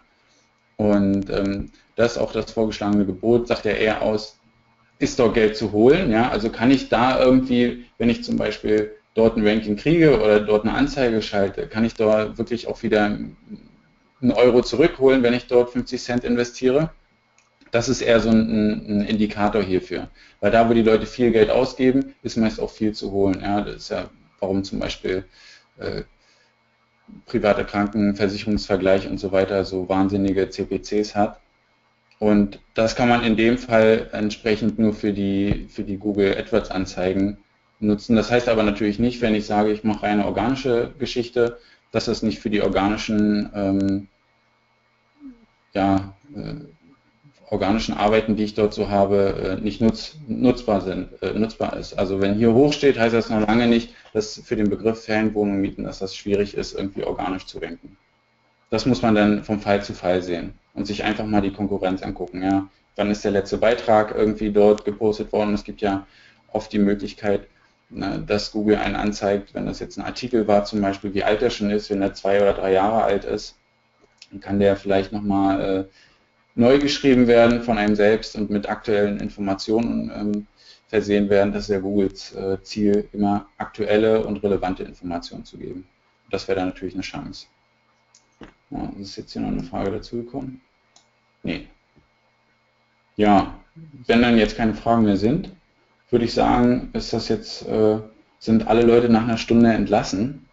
Und 0.75 1.29
ähm, 1.29 1.71
das 1.95 2.17
auch 2.17 2.33
das 2.33 2.51
vorgeschlagene 2.51 3.05
Gebot, 3.05 3.47
sagt 3.47 3.65
ja 3.65 3.71
eher 3.71 4.01
aus, 4.01 4.37
ist 4.99 5.17
dort 5.19 5.33
Geld 5.33 5.55
zu 5.55 5.71
holen? 5.71 6.11
Ja? 6.11 6.29
Also 6.29 6.49
kann 6.49 6.71
ich 6.71 6.89
da 6.89 7.21
irgendwie, 7.23 7.85
wenn 7.97 8.09
ich 8.09 8.23
zum 8.23 8.35
Beispiel 8.35 8.91
dort 9.13 9.37
ein 9.37 9.47
Ranking 9.47 9.77
kriege 9.77 10.19
oder 10.19 10.39
dort 10.39 10.63
eine 10.63 10.73
Anzeige 10.73 11.21
schalte, 11.21 11.67
kann 11.67 11.85
ich 11.85 11.93
da 11.93 12.37
wirklich 12.37 12.67
auch 12.67 12.83
wieder 12.83 13.17
einen 14.21 14.31
Euro 14.31 14.61
zurückholen, 14.61 15.23
wenn 15.23 15.33
ich 15.33 15.47
dort 15.47 15.71
50 15.71 16.01
Cent 16.01 16.23
investiere? 16.23 16.91
Das 17.71 17.89
ist 17.89 18.01
eher 18.01 18.19
so 18.19 18.29
ein, 18.29 18.99
ein, 18.99 19.01
Indikator 19.01 19.63
hierfür. 19.63 20.09
Weil 20.41 20.51
da, 20.51 20.69
wo 20.69 20.73
die 20.73 20.81
Leute 20.81 21.05
viel 21.05 21.31
Geld 21.31 21.49
ausgeben, 21.49 22.15
ist 22.21 22.37
meist 22.37 22.59
auch 22.59 22.69
viel 22.69 22.93
zu 22.93 23.11
holen. 23.11 23.41
Ja, 23.41 23.61
das 23.61 23.75
ist 23.75 23.89
ja, 23.89 24.09
warum 24.39 24.63
zum 24.63 24.79
Beispiel 24.79 25.23
äh, 25.77 26.03
private 27.25 27.65
Krankenversicherungsvergleich 27.65 29.07
und 29.07 29.19
so 29.19 29.31
weiter 29.31 29.63
so 29.63 29.87
wahnsinnige 29.87 30.49
CPCs 30.49 31.15
hat, 31.15 31.39
und 32.21 32.59
das 32.75 32.95
kann 32.95 33.09
man 33.09 33.23
in 33.23 33.35
dem 33.35 33.57
Fall 33.57 34.07
entsprechend 34.11 34.77
nur 34.77 34.93
für 34.93 35.11
die, 35.11 35.65
für 35.69 35.81
die 35.83 35.97
Google 35.97 36.37
AdWords 36.37 36.69
Anzeigen 36.69 37.39
nutzen. 37.79 38.15
Das 38.15 38.29
heißt 38.29 38.47
aber 38.47 38.61
natürlich 38.61 38.99
nicht, 38.99 39.21
wenn 39.21 39.33
ich 39.33 39.47
sage, 39.47 39.71
ich 39.71 39.83
mache 39.83 40.05
eine 40.05 40.25
organische 40.25 40.93
Geschichte, 40.99 41.57
dass 41.91 42.05
das 42.05 42.23
nicht 42.23 42.39
für 42.39 42.49
die 42.49 42.61
organischen 42.61 43.49
ähm, 43.53 44.07
ja, 45.73 46.13
äh, 46.35 46.55
organischen 47.51 47.93
Arbeiten, 47.93 48.37
die 48.37 48.45
ich 48.45 48.53
dort 48.53 48.73
so 48.73 48.89
habe, 48.89 49.57
äh, 49.59 49.61
nicht 49.61 49.81
nutz, 49.81 50.15
nutzbar 50.27 50.81
sind, 50.81 51.21
äh, 51.21 51.33
nutzbar 51.33 51.75
ist. 51.75 51.93
Also 51.93 52.21
wenn 52.21 52.35
hier 52.35 52.53
hoch 52.53 52.71
steht, 52.71 52.97
heißt 52.97 53.13
das 53.13 53.29
noch 53.29 53.45
lange 53.45 53.67
nicht, 53.67 53.93
dass 54.13 54.41
für 54.43 54.55
den 54.55 54.69
Begriff 54.69 55.03
Ferienwohnung 55.03 55.59
mieten, 55.59 55.83
dass 55.83 55.99
das 55.99 56.15
schwierig 56.15 56.55
ist, 56.55 56.73
irgendwie 56.73 57.03
organisch 57.03 57.45
zu 57.45 57.59
denken. 57.59 57.97
Das 58.69 58.85
muss 58.85 59.01
man 59.01 59.15
dann 59.15 59.43
vom 59.43 59.59
Fall 59.59 59.83
zu 59.83 59.93
Fall 59.93 60.21
sehen 60.21 60.53
und 60.73 60.87
sich 60.87 61.03
einfach 61.03 61.25
mal 61.25 61.41
die 61.41 61.51
Konkurrenz 61.51 62.01
angucken. 62.01 62.41
Ja, 62.41 62.69
wann 62.95 63.11
ist 63.11 63.25
der 63.25 63.31
letzte 63.31 63.57
Beitrag 63.57 64.15
irgendwie 64.15 64.51
dort 64.51 64.85
gepostet 64.85 65.33
worden? 65.33 65.53
Es 65.53 65.65
gibt 65.65 65.81
ja 65.81 66.07
oft 66.53 66.71
die 66.71 66.79
Möglichkeit, 66.79 67.47
ne, 67.91 68.23
dass 68.25 68.51
Google 68.51 68.77
einen 68.77 68.95
anzeigt, 68.95 69.53
wenn 69.53 69.65
das 69.65 69.79
jetzt 69.79 69.97
ein 69.97 70.05
Artikel 70.05 70.47
war, 70.47 70.65
zum 70.65 70.81
Beispiel, 70.81 71.13
wie 71.13 71.23
alt 71.23 71.41
er 71.41 71.49
schon 71.49 71.69
ist, 71.69 71.89
wenn 71.89 72.01
er 72.01 72.13
zwei 72.13 72.41
oder 72.41 72.53
drei 72.53 72.73
Jahre 72.73 73.03
alt 73.03 73.25
ist, 73.25 73.57
dann 74.31 74.39
kann 74.39 74.59
der 74.59 74.75
vielleicht 74.75 75.11
nochmal 75.11 75.61
äh, 75.61 75.85
neu 76.55 76.79
geschrieben 76.79 77.27
werden 77.27 77.61
von 77.61 77.77
einem 77.77 77.95
selbst 77.95 78.35
und 78.35 78.49
mit 78.49 78.69
aktuellen 78.69 79.19
Informationen 79.19 80.11
ähm, 80.13 80.47
versehen 80.87 81.29
werden. 81.29 81.53
Das 81.53 81.63
ist 81.63 81.69
ja 81.69 81.79
Googles 81.79 82.33
äh, 82.33 82.61
Ziel, 82.63 83.07
immer 83.13 83.47
aktuelle 83.57 84.25
und 84.25 84.43
relevante 84.43 84.83
Informationen 84.83 85.45
zu 85.45 85.57
geben. 85.57 85.87
Das 86.29 86.47
wäre 86.47 86.59
dann 86.59 86.69
natürlich 86.69 86.93
eine 86.93 87.03
Chance. 87.03 87.47
Ja, 88.69 88.91
ist 88.99 89.17
jetzt 89.17 89.33
hier 89.33 89.41
noch 89.41 89.49
eine 89.49 89.63
Frage 89.63 89.91
dazu 89.91 90.17
gekommen? 90.17 90.61
Nee. 91.43 91.67
Ja, 93.17 93.55
wenn 94.07 94.21
dann 94.21 94.37
jetzt 94.37 94.55
keine 94.55 94.73
Fragen 94.73 95.03
mehr 95.03 95.17
sind, 95.17 95.51
würde 96.11 96.25
ich 96.25 96.33
sagen, 96.33 96.89
ist 96.93 97.13
das 97.13 97.29
jetzt, 97.29 97.67
äh, 97.67 97.97
sind 98.39 98.67
alle 98.67 98.83
Leute 98.83 99.09
nach 99.09 99.23
einer 99.23 99.37
Stunde 99.37 99.71
entlassen. 99.71 100.45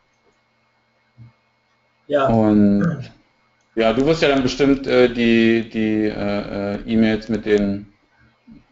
Ja. 2.07 2.29
Und 2.29 3.11
ja, 3.75 3.93
du 3.93 4.07
wirst 4.07 4.23
ja 4.23 4.29
dann 4.29 4.43
bestimmt 4.43 4.87
äh, 4.87 5.09
die, 5.13 5.69
die 5.69 6.05
äh, 6.05 6.75
äh 6.75 6.81
E-Mails 6.87 7.29
mit 7.29 7.45
den, 7.45 7.93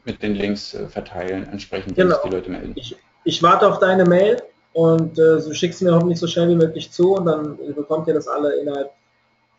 mit 0.04 0.22
den 0.22 0.34
Links 0.34 0.74
äh, 0.74 0.88
verteilen, 0.88 1.46
entsprechend, 1.50 1.96
genau. 1.96 2.16
die 2.24 2.30
Leute 2.30 2.50
melden. 2.50 2.72
Ich, 2.76 2.96
ich, 3.24 3.42
warte 3.42 3.68
auf 3.68 3.78
deine 3.78 4.04
Mail 4.04 4.42
und 4.72 5.18
äh, 5.18 5.40
du 5.40 5.52
schickst 5.52 5.82
mir 5.82 5.94
hoffentlich 5.94 6.18
so 6.18 6.26
schnell 6.26 6.48
wie 6.48 6.56
möglich 6.56 6.90
zu 6.90 7.14
und 7.14 7.26
dann 7.26 7.56
bekommt 7.74 8.08
ihr 8.08 8.14
das 8.14 8.26
alle 8.26 8.54
innerhalb, 8.56 8.90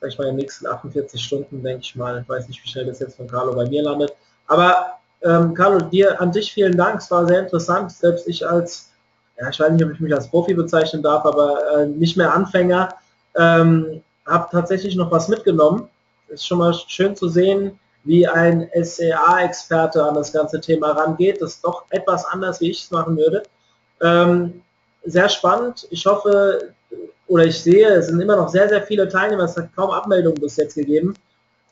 sag 0.02 0.10
ich 0.10 0.18
mal, 0.18 0.26
in 0.26 0.36
den 0.36 0.42
nächsten 0.42 0.66
48 0.66 1.22
Stunden, 1.22 1.62
denke 1.62 1.82
ich 1.82 1.96
mal. 1.96 2.22
Ich 2.22 2.30
weiß 2.30 2.48
nicht, 2.48 2.64
wie 2.64 2.70
schnell 2.70 2.86
das 2.86 3.00
jetzt 3.00 3.18
von 3.18 3.28
Carlo 3.28 3.54
bei 3.54 3.68
mir 3.68 3.84
landet. 3.84 4.16
Aber 4.48 4.98
ähm, 5.24 5.54
Carlo, 5.54 5.80
dir 5.80 6.20
an 6.22 6.32
dich 6.32 6.54
vielen 6.54 6.78
Dank. 6.78 7.02
Es 7.02 7.10
war 7.12 7.28
sehr 7.28 7.42
interessant. 7.42 7.92
Selbst 7.92 8.28
ich 8.28 8.48
als, 8.48 8.92
ja, 9.40 9.50
ich 9.50 9.60
weiß 9.60 9.72
nicht, 9.72 9.84
ob 9.84 9.92
ich 9.92 10.00
mich 10.00 10.14
als 10.14 10.30
Profi 10.30 10.54
bezeichnen 10.54 11.02
darf, 11.02 11.26
aber 11.26 11.60
äh, 11.76 11.88
nicht 11.88 12.18
mehr 12.18 12.34
Anfänger, 12.34 12.90
ähm, 13.36 14.02
habe 14.26 14.48
tatsächlich 14.52 14.96
noch 14.96 15.12
was 15.12 15.28
mitgenommen. 15.28 15.90
Ist 16.28 16.46
schon 16.46 16.60
mal 16.60 16.74
schön 16.74 17.16
zu 17.16 17.30
sehen, 17.30 17.80
wie 18.04 18.28
ein 18.28 18.70
SEA-Experte 18.74 20.04
an 20.04 20.16
das 20.16 20.32
ganze 20.34 20.60
Thema 20.62 20.92
rangeht. 20.92 21.42
Das 21.42 21.56
ist 21.56 21.64
doch 21.64 21.86
etwas 21.90 22.26
anders, 22.26 22.62
wie 22.62 22.72
ich 22.72 22.84
es 22.84 22.92
machen 22.92 23.18
würde. 23.18 23.44
Ähm, 24.02 24.62
sehr 25.06 25.30
spannend. 25.30 25.88
Ich 25.90 26.06
hoffe, 26.06 26.74
oder 27.28 27.46
ich 27.46 27.60
sehe, 27.60 27.88
es 27.90 28.08
sind 28.08 28.20
immer 28.22 28.36
noch 28.36 28.50
sehr, 28.50 28.70
sehr 28.70 28.82
viele 28.84 29.08
Teilnehmer. 29.08 29.44
Es 29.44 29.58
hat 29.58 29.74
kaum 29.76 29.92
Abmeldungen 29.92 30.40
bis 30.40 30.58
jetzt 30.58 30.76
gegeben. 30.76 31.14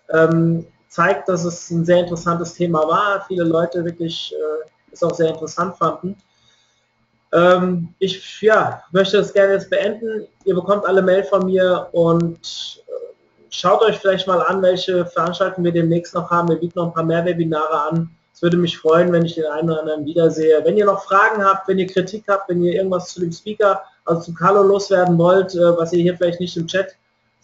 Ähm, 0.09 0.65
zeigt, 0.87 1.29
dass 1.29 1.43
es 1.43 1.69
ein 1.71 1.85
sehr 1.85 1.99
interessantes 1.99 2.53
Thema 2.53 2.79
war. 2.87 3.25
Viele 3.27 3.43
Leute 3.43 3.83
wirklich 3.83 4.33
äh, 4.33 4.69
es 4.91 5.03
auch 5.03 5.13
sehr 5.13 5.29
interessant 5.29 5.77
fanden. 5.77 6.15
Ähm, 7.33 7.93
ich 7.99 8.41
ja, 8.41 8.81
möchte 8.91 9.17
das 9.17 9.33
gerne 9.33 9.53
jetzt 9.53 9.69
beenden. 9.69 10.27
Ihr 10.45 10.55
bekommt 10.55 10.85
alle 10.85 11.01
Mail 11.01 11.23
von 11.23 11.45
mir 11.45 11.89
und 11.91 12.81
äh, 12.87 12.91
schaut 13.49 13.81
euch 13.81 13.97
vielleicht 13.97 14.27
mal 14.27 14.41
an, 14.41 14.61
welche 14.61 15.05
Veranstaltungen 15.05 15.65
wir 15.65 15.73
demnächst 15.73 16.13
noch 16.13 16.29
haben. 16.31 16.49
Wir 16.49 16.57
bieten 16.57 16.79
noch 16.79 16.87
ein 16.87 16.93
paar 16.93 17.03
mehr 17.03 17.25
Webinare 17.25 17.79
an. 17.91 18.09
Es 18.33 18.41
würde 18.41 18.57
mich 18.57 18.77
freuen, 18.77 19.11
wenn 19.11 19.25
ich 19.25 19.35
den 19.35 19.45
einen 19.45 19.69
oder 19.69 19.81
anderen 19.81 20.05
wiedersehe. 20.05 20.63
Wenn 20.63 20.77
ihr 20.77 20.85
noch 20.85 21.03
Fragen 21.03 21.43
habt, 21.43 21.67
wenn 21.67 21.79
ihr 21.79 21.87
Kritik 21.87 22.25
habt, 22.27 22.49
wenn 22.49 22.61
ihr 22.61 22.73
irgendwas 22.73 23.13
zu 23.13 23.21
dem 23.21 23.31
Speaker, 23.31 23.81
also 24.05 24.21
zu 24.21 24.33
Carlo 24.33 24.61
loswerden 24.61 25.17
wollt, 25.17 25.55
äh, 25.55 25.77
was 25.77 25.93
ihr 25.93 26.01
hier 26.01 26.17
vielleicht 26.17 26.39
nicht 26.39 26.55
im 26.57 26.67
Chat 26.67 26.95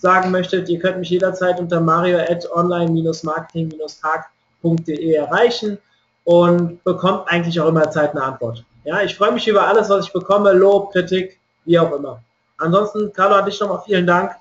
sagen 0.02 0.32
möchtet, 0.32 0.68
ihr 0.68 0.80
könnt 0.80 0.98
mich 0.98 1.12
jederzeit 1.12 1.60
unter 1.60 1.80
mario 1.80 2.18
at 2.18 2.52
online-marketing-tag.de 2.52 5.14
erreichen 5.14 5.78
und 6.24 6.84
bekommt 6.84 7.28
eigentlich 7.28 7.60
auch 7.60 7.68
immer 7.68 7.92
Zeit 7.92 8.12
eine 8.12 8.24
Antwort. 8.24 8.64
Ja, 8.84 9.02
ich 9.02 9.16
freue 9.16 9.32
mich 9.32 9.48
über 9.48 9.68
alles, 9.68 9.90
was 9.90 10.08
ich 10.08 10.14
bekomme, 10.14 10.54
Lob, 10.54 10.92
Kritik, 10.92 11.40
wie 11.66 11.78
auch 11.78 11.92
immer. 11.92 12.20
Ansonsten, 12.58 13.14
Carlo, 13.14 13.36
an 13.36 13.46
dich 13.46 13.60
nochmal 13.60 13.84
vielen 13.86 14.08
Dank 14.08 14.32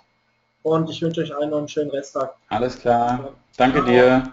und 0.63 0.89
ich 0.89 1.03
wünsche 1.03 1.21
euch 1.21 1.35
allen 1.35 1.51
noch 1.51 1.59
einen 1.59 1.69
schönen 1.69 1.91
Resttag. 1.91 2.33
Alles 2.49 2.79
klar. 2.79 3.35
Danke 3.57 3.85
dir. 3.85 4.33